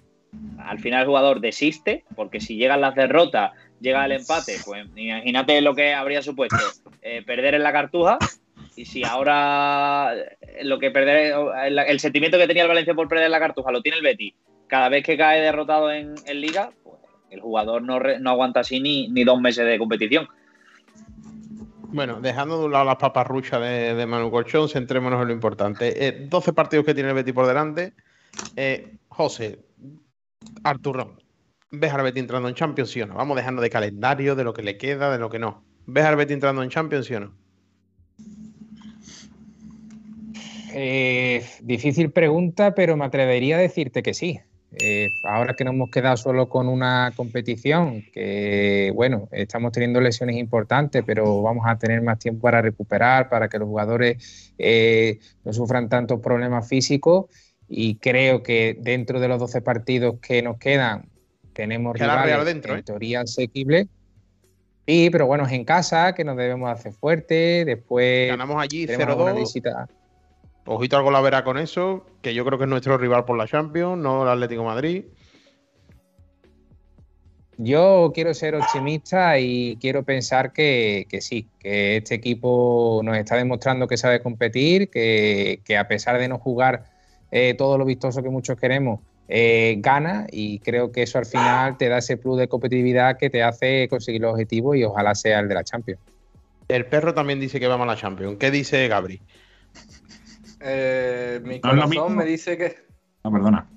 [0.59, 5.61] Al final el jugador desiste, porque si llegan las derrotas, llega el empate, pues imagínate
[5.61, 6.57] lo que habría supuesto
[7.01, 8.17] eh, perder en la cartuja.
[8.75, 10.13] Y si ahora
[10.63, 13.71] lo que perder, el, el sentimiento que tenía el Valencia por perder en la cartuja
[13.71, 14.35] lo tiene el Betty,
[14.67, 16.71] cada vez que cae derrotado en, en liga,
[17.35, 20.27] el jugador no, re- no aguanta así ni, ni dos meses de competición.
[21.89, 26.07] Bueno, dejando de un lado las paparruchas de, de Manu Colchón, centrémonos en lo importante.
[26.07, 27.93] Eh, 12 partidos que tiene el Betis por delante.
[28.55, 29.59] Eh, José,
[30.63, 31.21] Arturón,
[31.71, 33.15] ¿ves al Betis entrando en Champions, sí o no?
[33.15, 35.63] Vamos dejando de calendario, de lo que le queda, de lo que no.
[35.85, 37.33] ¿Ves al Betis entrando en Champions, sí o no?
[40.73, 44.41] Eh, difícil pregunta, pero me atrevería a decirte que sí.
[44.77, 50.35] Eh, ahora que nos hemos quedado solo con una competición, que bueno, estamos teniendo lesiones
[50.35, 55.53] importantes, pero vamos a tener más tiempo para recuperar, para que los jugadores eh, no
[55.53, 57.25] sufran tantos problemas físicos.
[57.67, 61.09] Y creo que dentro de los 12 partidos que nos quedan,
[61.53, 62.83] tenemos Queda rivales dentro, en ¿eh?
[62.83, 63.87] teoría asequibles.
[64.85, 67.65] Sí, pero bueno, es en casa, que nos debemos hacer fuerte.
[67.65, 69.87] Después Ganamos allí tenemos alguna 0-2.
[70.67, 73.47] Ojito algo la verá con eso, que yo creo que es nuestro rival por la
[73.47, 75.05] Champions, no el Atlético de Madrid.
[77.57, 83.37] Yo quiero ser optimista y quiero pensar que, que sí, que este equipo nos está
[83.37, 86.85] demostrando que sabe competir, que, que a pesar de no jugar
[87.31, 91.77] eh, todo lo vistoso que muchos queremos, eh, gana y creo que eso al final
[91.77, 95.39] te da ese plus de competitividad que te hace conseguir los objetivos y ojalá sea
[95.39, 96.01] el de la Champions.
[96.67, 98.37] El perro también dice que vamos a la Champions.
[98.39, 99.21] ¿Qué dice Gabri?
[100.67, 102.09] Eh, mi No es lo corazón mismo.
[102.09, 102.75] me dice que.
[103.23, 103.69] No, perdona.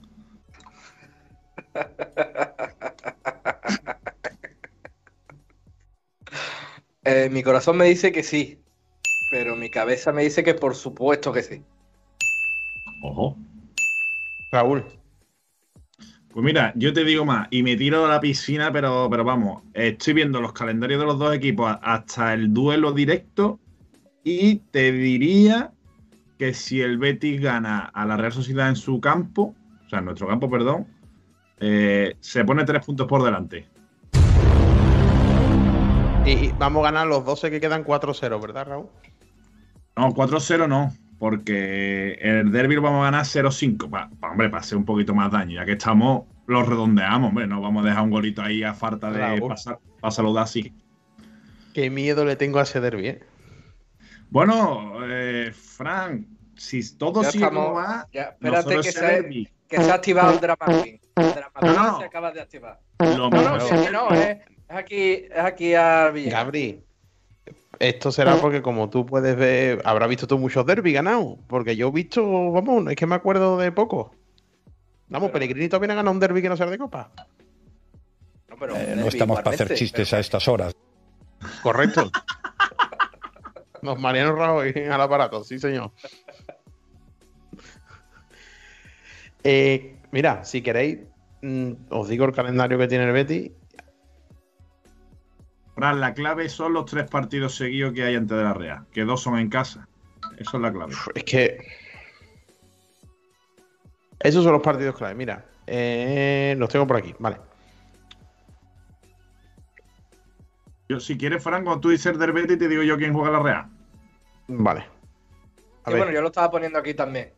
[7.04, 8.58] eh, mi corazón me dice que sí.
[9.30, 11.62] Pero mi cabeza me dice que por supuesto que sí.
[13.02, 13.36] Ojo.
[14.50, 14.84] Raúl.
[16.30, 19.62] Pues mira, yo te digo más, y me tiro a la piscina, pero, pero vamos,
[19.74, 23.58] estoy viendo los calendarios de los dos equipos hasta el duelo directo
[24.24, 25.72] y te diría
[26.38, 29.54] que si el Betis gana a la Real Sociedad en su campo,
[29.84, 30.86] o sea, en nuestro campo, perdón,
[31.60, 33.66] eh, se pone tres puntos por delante.
[36.24, 38.86] Y, vamos a ganar los 12 que quedan 4-0, ¿verdad, Raúl?
[39.96, 43.88] No, 4-0 no, porque el derby lo vamos a ganar 0-5.
[43.88, 47.46] Pa, pa- hombre, para hacer un poquito más daño, ya que estamos, los redondeamos, hombre,
[47.46, 49.48] no vamos a dejar un golito ahí a falta de Raúl.
[49.48, 50.72] pasar, para saludar así.
[51.72, 53.20] Qué miedo le tengo a ese derbi, ¿eh?
[54.30, 56.26] Bueno, eh, Fran,
[56.56, 60.32] si todo Ya sigue estamos- como va, Ya, espérate que se, que se ha activado
[60.34, 60.66] el Drama.
[60.66, 61.98] El Drama No, no.
[61.98, 62.78] se acaba de activar.
[63.00, 64.42] lo No, no, que no, eh.
[64.68, 66.10] es aquí, es aquí a.
[66.10, 66.84] Gabri,
[67.78, 71.38] esto será porque como tú puedes ver, habrás visto tú muchos derbis ganados.
[71.46, 74.12] Porque yo he visto, vamos, es que me acuerdo de poco.
[75.08, 77.10] Vamos, Pellegrini todavía ha ganado un derby que no sea de copa.
[78.50, 80.74] No, pero Eh, no estamos para hacer chistes a estas horas.
[81.62, 82.10] Correcto.
[83.82, 85.92] Los Mariano Rajoy al aparato, sí, señor.
[89.44, 90.98] Eh, mira, si queréis,
[91.42, 93.52] mm, os digo el calendario que tiene el Betty.
[95.76, 99.22] La clave son los tres partidos seguidos que hay antes de la Real, que dos
[99.22, 99.86] son en casa.
[100.36, 100.92] Eso es la clave.
[101.14, 101.58] Es que.
[104.18, 105.14] Esos son los partidos clave.
[105.14, 107.36] Mira, eh, los tengo por aquí, vale.
[110.88, 113.42] Yo, si quieres, Fran, cuando tú dices del Betis, te digo yo quién juega la
[113.42, 113.66] Real.
[114.48, 114.80] Vale.
[115.84, 117.32] A Y ver, bueno, yo lo estaba poniendo aquí también.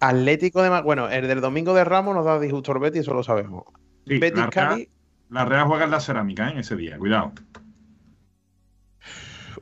[0.00, 0.70] Atlético de.
[0.70, 3.64] Ma- Bueno, el del domingo de Ramos nos da disgustor Betty, eso lo sabemos.
[4.06, 4.88] Sí, Betis la, Real, Cádiz,
[5.30, 6.52] la Real juega en la cerámica, ¿eh?
[6.52, 7.32] en ese día, cuidado.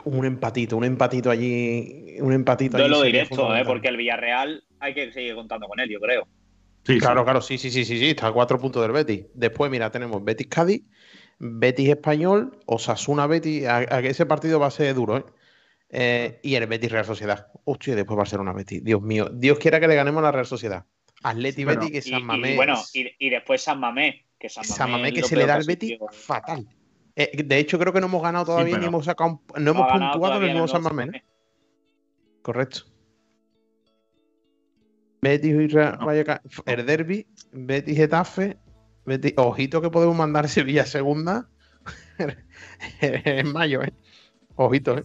[0.04, 2.16] un empatito, un empatito allí.
[2.20, 2.84] Un empatito allí.
[2.94, 3.64] Sería directo, ¿eh?
[3.66, 6.26] porque el Villarreal hay que seguir contando con él, yo creo.
[6.84, 7.24] Sí, Claro, sí.
[7.24, 9.26] claro, sí, sí, sí, sí, sí, está a cuatro puntos del Betis.
[9.34, 10.84] Después, mira, tenemos Betis Cádiz,
[11.38, 13.66] Betis Español, Osasuna Betis.
[13.66, 15.24] A, ese partido va a ser duro, ¿eh?
[15.88, 17.48] Eh, y el Betis Real Sociedad.
[17.64, 18.82] Hostia, después va a ser una Betis.
[18.82, 20.84] Dios mío, Dios quiera que le ganemos a la Real Sociedad.
[21.22, 22.56] Atleti Pero- Betis, que Y, San y Mamés.
[22.56, 24.16] bueno, y, y después San Mamés.
[24.38, 26.08] Que San Mamés, San Mamés que se le da al Betis sufrido.
[26.12, 26.66] fatal.
[27.14, 29.78] Eh, de hecho, creo que no hemos ganado todavía ni hemos sacado un- no No
[29.80, 31.06] hemos puntuado en el nuevo San Mamés.
[31.12, 31.18] ¿no?
[32.42, 32.80] Correcto.
[35.22, 36.06] Betis y Real No.
[36.06, 36.40] Vallecano.
[36.66, 38.58] El derby, Betis Getafe.
[39.06, 41.48] Betis, ojito que podemos mandar Sevilla segunda
[43.00, 43.92] en mayo, ¿eh?
[44.56, 45.04] Ojito, ¿eh?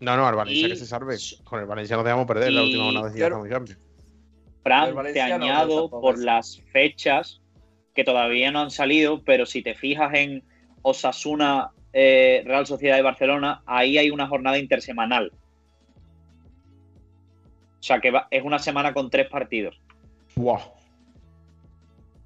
[0.00, 1.16] No, no, al Valencia Y- que se salve.
[1.44, 3.80] Con el Valencia no dejamos perder la última jornada de en Champions.
[4.62, 7.40] Fran, te añado por las fechas
[7.94, 10.44] que todavía no han salido, pero si te fijas en
[10.82, 15.32] Osasuna, eh, Real Sociedad de Barcelona, ahí hay una jornada intersemanal.
[17.80, 19.80] O sea que va- es una semana con tres partidos.
[20.36, 20.60] Buah.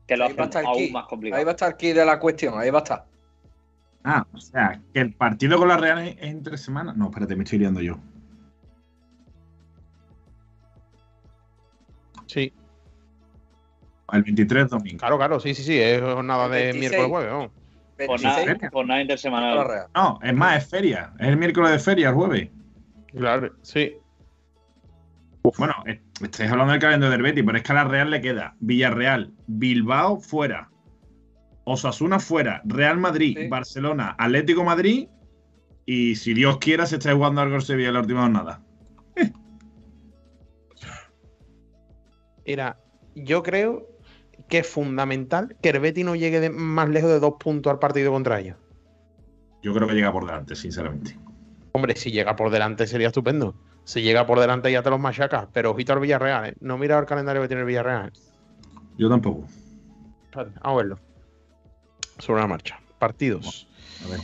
[0.07, 0.91] Que lo Ahí va a hace estar el aún key.
[0.93, 1.39] más complicado.
[1.39, 3.05] Ahí va a estar el key de la cuestión, ahí va a estar.
[4.05, 6.97] Ah, o sea, que el partido con la Real es, entre semanas.
[6.97, 7.99] No, espérate, me estoy liando yo.
[12.27, 12.53] Sí,
[14.13, 14.99] El 23 domingo.
[14.99, 16.81] claro, claro, sí, sí, sí, es jornada de 26.
[16.81, 17.51] miércoles jueves, vamos.
[18.07, 19.69] Jornada, 26 jornada la intersemanal.
[19.69, 19.87] Real.
[19.95, 21.13] No, es más, es feria.
[21.19, 22.49] Es el miércoles de feria, el jueves.
[23.15, 23.97] Claro, sí.
[25.59, 28.21] Bueno, eh, estáis hablando del calendario del Betis, pero es que a la Real le
[28.21, 30.71] queda Villarreal, Bilbao fuera,
[31.65, 33.49] Osasuna fuera, Real Madrid, Sí.
[33.49, 35.09] Barcelona, Atlético Madrid
[35.85, 38.63] y si Dios quiera se está jugando algo el Sevilla en la última jornada.
[42.47, 42.79] Mira,
[43.15, 43.87] yo creo
[44.49, 47.79] que es fundamental que el Betis no llegue de- más lejos de dos puntos al
[47.79, 48.57] partido contra ellos.
[49.63, 51.17] Yo creo que llega por delante, sinceramente.
[51.73, 53.55] Hombre, si llega por delante sería estupendo.
[53.85, 55.49] Si llega por delante ya te los machacas.
[55.53, 56.55] Pero ojito al Villarreal, ¿eh?
[56.61, 58.13] No mira el calendario que tiene el Villarreal.
[58.97, 59.45] Yo tampoco.
[60.25, 60.99] Espérate, Vamos a verlo.
[62.19, 62.81] Sobre la marcha.
[62.99, 63.67] Partidos.
[64.05, 64.21] A ver.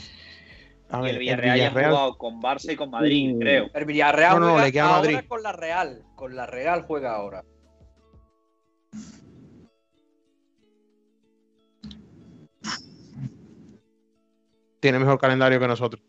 [0.91, 3.39] A Y ver, el Villarreal, ha jugado con Barça y con Madrid, Uh.
[3.41, 3.67] creo.
[3.75, 5.29] El Villarreal No, no, juega le queda ahora Madrid.
[5.29, 6.03] con la Real.
[6.15, 7.45] Con la Real juega ahora.
[14.81, 16.03] tiene mejor calendario que nosotros.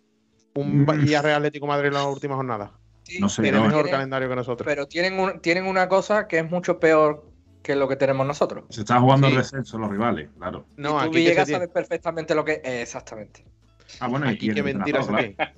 [0.55, 0.85] Un Mm.
[1.03, 2.78] Villarreal Atlético Madrid en la última jornada.
[3.09, 4.65] Sí, No sé, Tiene no, mejor tiene- calendario que nosotros.
[4.65, 7.25] Pero tienen, un- tienen una cosa que es mucho peor
[7.63, 8.65] que lo que tenemos nosotros.
[8.69, 9.33] Se están jugando Sí.
[9.33, 10.65] el descenso los rivales, claro.
[10.77, 11.59] No, y tú aquí Villegas tiene.
[11.59, 12.81] sabes perfectamente lo que es.
[12.83, 13.43] Exactamente.
[13.99, 15.53] Ah, bueno, Aquí qué mentira se entrenador, tiene.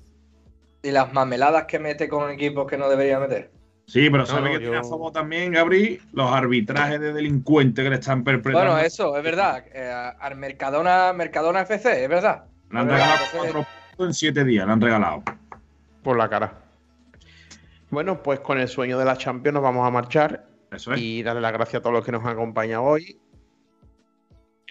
[0.83, 3.51] Y las mameladas que mete con equipos que no debería meter.
[3.85, 5.99] Sí, pero No, ¿sabes no, que tiene a yo- favor también, Gabri?
[6.13, 8.71] Los arbitrajes de delincuentes que le están perpetrando.
[8.71, 9.65] Bueno, eso, es verdad.
[9.73, 12.45] Eh, al Mercadona, Mercadona FC, es verdad.
[12.71, 13.53] Le han regalado cuatro
[13.89, 15.23] puntos en siete días, le han regalado.
[16.03, 16.53] Por la cara.
[17.91, 21.01] Bueno, pues con el sueño de la Champions nos vamos a marchar Eso es.
[21.01, 23.19] y darle las gracias a todos los que nos han acompañado hoy.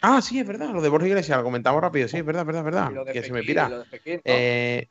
[0.03, 2.47] Ah, sí, es verdad, lo de Borja Iglesias, lo comentamos rápido, sí, es verdad, es
[2.47, 3.13] verdad, es verdad.
[3.13, 3.85] Que se me pira.
[4.03, 4.89] Eh,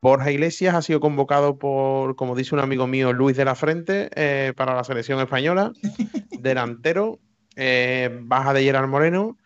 [0.00, 4.08] Borja Iglesias ha sido convocado por, como dice un amigo mío, Luis de la Frente,
[4.14, 5.72] eh, para la selección española,
[6.40, 7.18] delantero,
[7.56, 9.36] eh, baja de Gerard Moreno.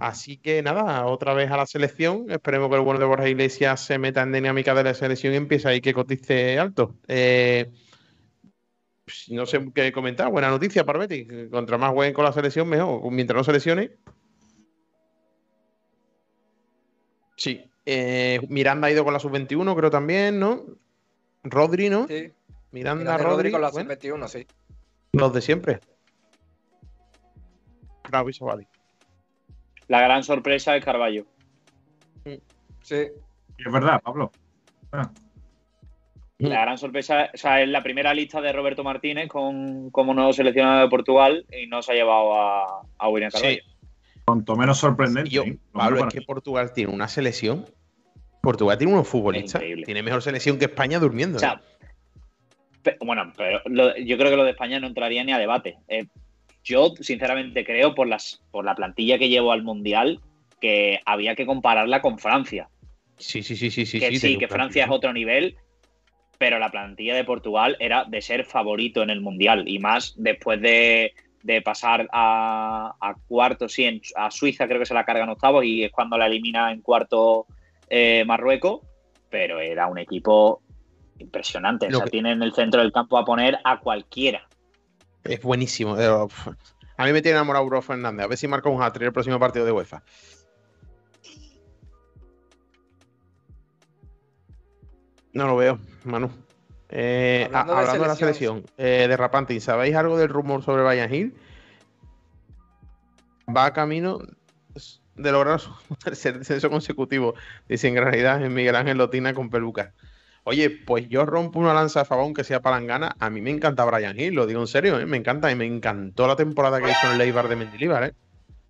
[0.00, 2.30] Así que nada, otra vez a la selección.
[2.30, 5.36] Esperemos que el bueno de Borja Iglesias se meta en dinámica de la selección y
[5.36, 6.96] empiece ahí que cotice alto.
[7.06, 7.70] Eh,
[9.04, 10.30] pues, no sé qué comentar.
[10.30, 11.28] Buena noticia para Betis.
[11.50, 13.10] Contra más jueguen con la selección, mejor.
[13.10, 13.92] Mientras no seleccione.
[17.36, 17.64] Sí.
[17.86, 20.64] Eh, Miranda ha ido con la sub-21, creo también, ¿no?
[21.42, 22.06] Rodri, ¿no?
[22.06, 22.32] Sí.
[22.72, 24.46] Miranda, Miranda Rodri, Rodri con la bueno, sub-21, sí.
[25.12, 25.80] los de siempre.
[28.08, 28.66] Bravo y Sobali.
[29.90, 31.26] La gran sorpresa es Carballo.
[32.82, 33.08] Sí.
[33.58, 34.30] Es verdad, Pablo.
[34.92, 35.10] Ah,
[36.38, 40.32] La gran sorpresa, o sea, es la primera lista de Roberto Martínez con, como nuevo
[40.32, 43.62] seleccionado de Portugal y no se ha llevado a, a William Carballo.
[44.24, 45.28] cuanto menos sorprendente.
[45.28, 45.58] Yo, ¿eh?
[45.74, 47.66] Lo Pablo, es que Portugal tiene una selección.
[48.42, 49.60] Portugal tiene unos futbolistas.
[49.60, 49.84] increíble.
[49.84, 51.36] Tiene mejor selección que España durmiendo.
[51.36, 51.60] O sea,
[52.82, 55.78] pe- bueno, pero lo- yo creo que lo de España no entraría ni a debate.
[55.88, 56.06] Eh,
[56.64, 60.20] yo, sinceramente, creo por, las, por la plantilla que llevo al Mundial
[60.60, 62.68] que había que compararla con Francia.
[63.16, 63.98] sí, sí, sí, sí, sí.
[63.98, 64.48] que sí, que.
[64.48, 65.56] Francia es otro nivel,
[66.38, 70.60] pero la plantilla de Portugal era de ser favorito en el Mundial y más después
[70.60, 71.12] de,
[71.42, 75.30] de pasar a, a cuartos, sí, en- a Suiza creo que se la carga en
[75.30, 77.46] octavos y es cuando la elimina en cuarto
[77.88, 78.80] eh, Marruecos,
[79.30, 80.62] pero era un equipo
[81.18, 81.86] impresionante.
[81.86, 84.46] O Lo sea, que- tiene en el centro del campo a poner a cualquiera.
[85.24, 85.98] Es buenísimo.
[85.98, 86.48] eh, uf.
[86.96, 88.24] A mí me tiene enamorado Bruno Fernández.
[88.24, 90.02] A ver si marca un hat el próximo partido de UEFA.
[95.32, 96.30] No lo veo, Manu.
[96.88, 98.64] Eh, Hablando a- de hablando de, la selección.
[98.76, 101.34] eh, de Rapantin, ¿sabéis algo del rumor sobre Bayern Hill?
[103.54, 104.18] Va a camino
[105.14, 105.70] de lograr su
[106.04, 107.34] tercer descenso consecutivo.
[107.68, 109.94] Dicen en realidad es Miguel Ángel Lotina con peluca.
[110.44, 113.14] Oye, pues yo rompo una lanza a favor, aunque sea palangana.
[113.18, 115.06] A mí me encanta Brian Hill, lo digo en serio, ¿eh?
[115.06, 118.04] me encanta y me encantó la temporada que hizo en el Leibar de Mendilibar.
[118.04, 118.12] ¿eh?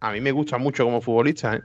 [0.01, 1.55] A mí me gusta mucho como futbolista.
[1.57, 1.61] ¿eh?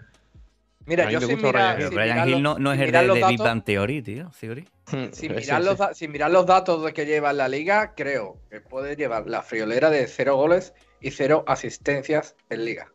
[0.86, 3.14] Mira, yo sin mirar, Brian sin Brian mirar Hill no, no es sin el de,
[3.19, 4.32] de Big Bang Theory, tío.
[4.40, 4.68] Theory.
[4.86, 5.68] Sin Sí, mirar, sí.
[5.68, 8.95] los, da- sin mirar los datos de que lleva en la liga, creo que puede
[8.95, 12.91] llevar la friolera de cero goles y cero asistencias en liga.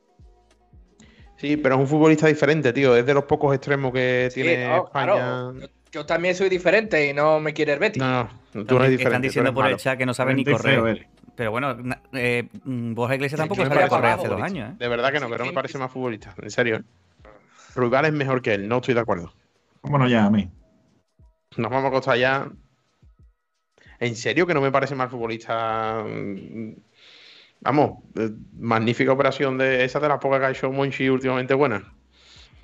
[1.37, 2.95] Sí, pero es un futbolista diferente, tío.
[2.95, 5.05] Es de los pocos extremos que Sí, tiene no, España.
[5.15, 5.55] claro.
[5.93, 8.03] Yo, también soy diferente y no me quiere el Betis.
[8.03, 9.03] No, no, tú eres diferente.
[9.03, 11.07] están diciendo por el chat que no sabe ni correr.
[11.35, 11.77] Pero bueno,
[12.13, 14.73] eh, mm, Borja Iglesias tampoco parece correr hace dos años.
[14.73, 14.77] ¿eh?
[14.79, 16.35] De verdad que no, que no me parece más futbolista.
[16.41, 16.83] En serio.
[17.75, 19.33] Ruibal es mejor que él, no estoy de acuerdo.
[19.83, 20.51] Bueno, ya, a mí.
[21.57, 22.51] Nos vamos a costar ya.
[23.99, 26.05] En serio que no me parece mal futbolista.
[27.61, 31.95] Vamos, eh, magnífica operación de esa de las pocas que ha hecho Monchi últimamente buena.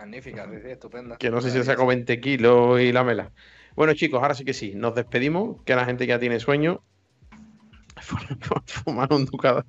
[0.06, 1.16] Magnífica, sí, sí, estupenda.
[1.16, 3.32] Que no sé si sacó 20 kilos y la mela.
[3.74, 4.72] Bueno, chicos, ahora sí que sí.
[4.76, 6.84] Nos despedimos, que la gente ya tiene sueño.
[8.66, 9.64] Fumar un ducado.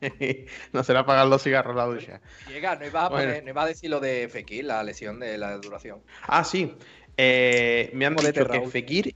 [0.72, 2.22] no será pagar los cigarros la ducha.
[2.48, 3.30] Llega, no ibas a, Bueno.
[3.30, 6.00] poner- no ibas a decir lo de Fekir, la lesión de la duración.
[6.26, 6.74] Ah, sí.
[7.18, 8.60] Eh, me han dicho que.
[8.68, 9.14] Fekir.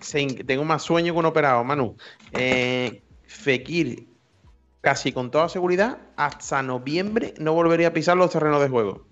[0.00, 1.94] se tengo más sueño que un operado, Manu.
[2.32, 4.08] Eh, Fekir,
[4.80, 9.06] casi con toda seguridad, hasta noviembre no volvería a pisar los terrenos de juego.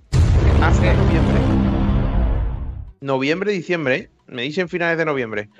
[0.62, 1.40] Hasta noviembre.
[3.02, 4.10] Noviembre, diciembre, ¿eh?
[4.26, 5.51] Me dicen finales de noviembre.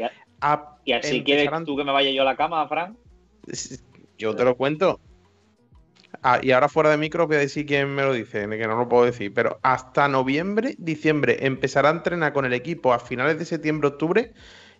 [0.41, 2.97] A- Y así quieres empezarán- tú que me vaya yo a la cama, Fran.
[4.19, 5.01] Yo te lo cuento.
[6.23, 8.77] Ah, y ahora fuera de micro voy a decir quién me lo dice, que no
[8.77, 9.35] lo puedo decir.
[9.35, 14.33] Pero hasta noviembre, diciembre, empezará a entrenar con el equipo a finales de septiembre, octubre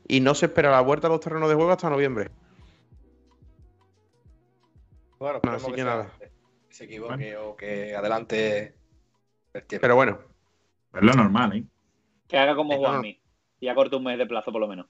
[0.09, 2.31] y no se espera la vuelta a los terrenos de juego hasta noviembre.
[5.19, 6.11] Bueno, No, así que nada.
[6.19, 6.31] que
[6.69, 8.75] se equivoque o que adelante
[9.55, 9.83] el tiempo.
[9.83, 10.19] Pero bueno,
[10.95, 11.65] Es lo normal, ¿eh?
[12.29, 13.21] Que haga como Juanmi.
[13.61, 14.87] Y acorte un mes de plazo por lo menos.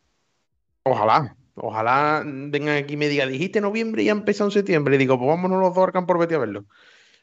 [0.83, 1.37] ojalá.
[1.59, 4.97] Ojalá vengan aquí y me diga, dijiste noviembre y ha empezado en septiembre.
[4.97, 6.67] Y digo, pues vámonos los dos al campo Betty a verlo.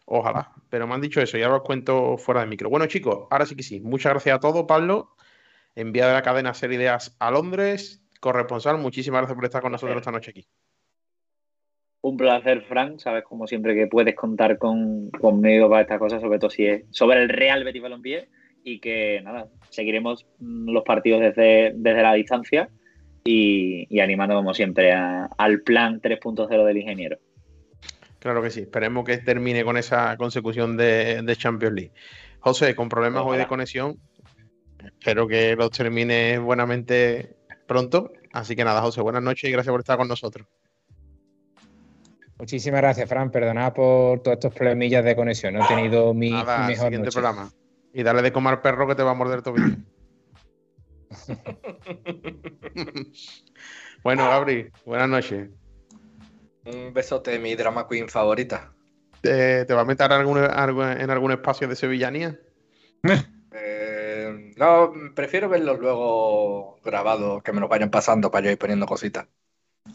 [0.05, 0.51] Ojalá.
[0.69, 2.67] Pero me han dicho eso, ya os cuento fuera de micro.
[2.67, 3.79] Bueno, chicos, ahora sí que sí.
[3.79, 5.15] Muchas gracias a todos, Pablo.
[5.75, 8.03] Enviado de la cadena Ser Ideas a Londres.
[8.19, 10.47] Corresponsal, muchísimas gracias por estar con nosotros esta noche aquí.
[12.03, 12.99] Un placer, Fran.
[12.99, 16.83] Sabes, como siempre, que puedes contar con, conmigo para estas cosas, sobre todo si es
[16.91, 18.27] sobre el Real Betis Balompié.
[18.65, 22.69] Y que, nada, seguiremos mm, los partidos desde, desde la distancia
[23.23, 27.17] y, y animando, como siempre, a- al plan 3.0 del ingeniero.
[28.19, 28.61] Claro que sí.
[28.61, 31.91] Esperemos que termine con esa consecución de, de Champions League.
[32.39, 33.95] José, con problemas hoy de conexión.
[34.83, 37.35] Espero que los termine buenamente
[37.65, 38.11] pronto.
[38.33, 40.47] Así que nada, José, buenas noches y gracias por estar con nosotros.
[42.43, 43.31] Muchísimas gracias, Fran.
[43.31, 45.53] Perdonad por todos estos problemillas de conexión.
[45.53, 47.11] No he tenido mi, Nada, mejor siguiente noche.
[47.13, 47.49] programa.
[47.93, 49.77] Y dale de comer al perro que te va a morder el tobillo.
[54.03, 55.51] bueno, Gabri, buenas noches.
[56.65, 58.73] Un besote, mi drama queen favorita.
[59.23, 62.37] Eh, ¿Te va a meter algún- en algún espacio de sevillanía?
[63.55, 68.87] Eh, no, prefiero verlos luego grabados, que me los vayan pasando para yo ir poniendo
[68.87, 69.27] cositas.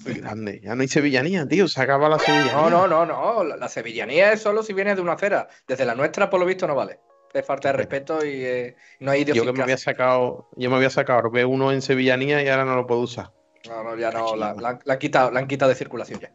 [0.04, 0.60] Grande.
[0.62, 1.66] Ya no hay sevillanía, tío.
[1.68, 2.52] Se acaba la sevillanía.
[2.52, 3.44] No, no, no, no.
[3.44, 5.48] La, la sevillanía es solo si viene de una acera.
[5.66, 7.00] Desde la nuestra, por lo visto, no vale.
[7.32, 10.76] Es falta de respeto y eh, no hay Yo que me había sacado, yo me
[10.76, 13.32] había sacado B1 en sevillanía y ahora no lo puedo usar.
[13.68, 14.34] No, no, ya no.
[14.34, 16.30] La, la- la han quitado, la han quitado de circulación ya.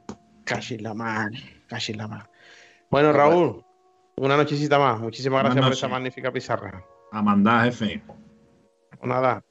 [0.45, 1.31] Casi la mar,
[1.67, 2.29] casi la.
[2.91, 3.65] Bueno, No, Raúl,
[4.17, 4.99] una nochecita más.
[4.99, 6.83] Muchísimas gracias por esa magnífica pizarra.
[7.11, 8.03] A mandar, jefe.
[8.99, 9.43] Pues nada.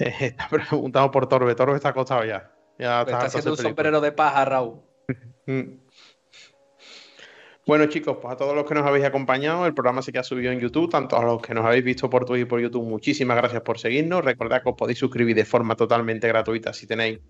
[0.00, 1.54] Eh, está preguntado por Torbe.
[1.54, 2.52] Torbe está acostado ya.
[2.78, 4.80] Ya Me está está haciendo un sombrero de paja, Raúl.
[5.46, 5.80] Mm.
[7.66, 10.22] Bueno, chicos, pues a todos los que nos habéis acompañado, el programa sí que ha
[10.22, 12.84] subido en YouTube, tanto a los que nos habéis visto por Twitch y por YouTube,
[12.84, 14.24] muchísimas gracias por seguirnos.
[14.24, 17.20] Recordad que os podéis suscribir de forma totalmente gratuita si tenéis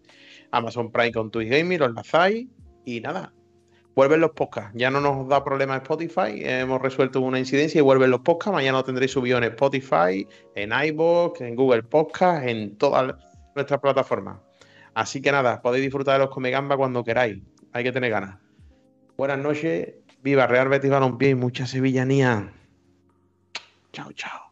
[0.51, 2.49] Amazon Prime con Twitch Gaming, lo enlazáis
[2.85, 3.33] y nada.
[3.95, 8.11] Vuelven los podcasts, ya no nos da problema Spotify, hemos resuelto una incidencia y vuelven
[8.11, 8.55] los podcasts.
[8.55, 13.17] Mañana lo tendréis subido en Spotify, en iVoox, en Google Podcast, en todas
[13.55, 14.39] nuestras plataformas.
[14.95, 17.39] Así que nada, podéis disfrutar de los Comegamba cuando queráis.
[17.73, 18.39] Hay que tener ganas.
[19.17, 19.95] Buenas noches.
[20.23, 22.53] Viva Real Betis Balompié y mucha sevillanía.
[23.93, 24.50] Chao, chao.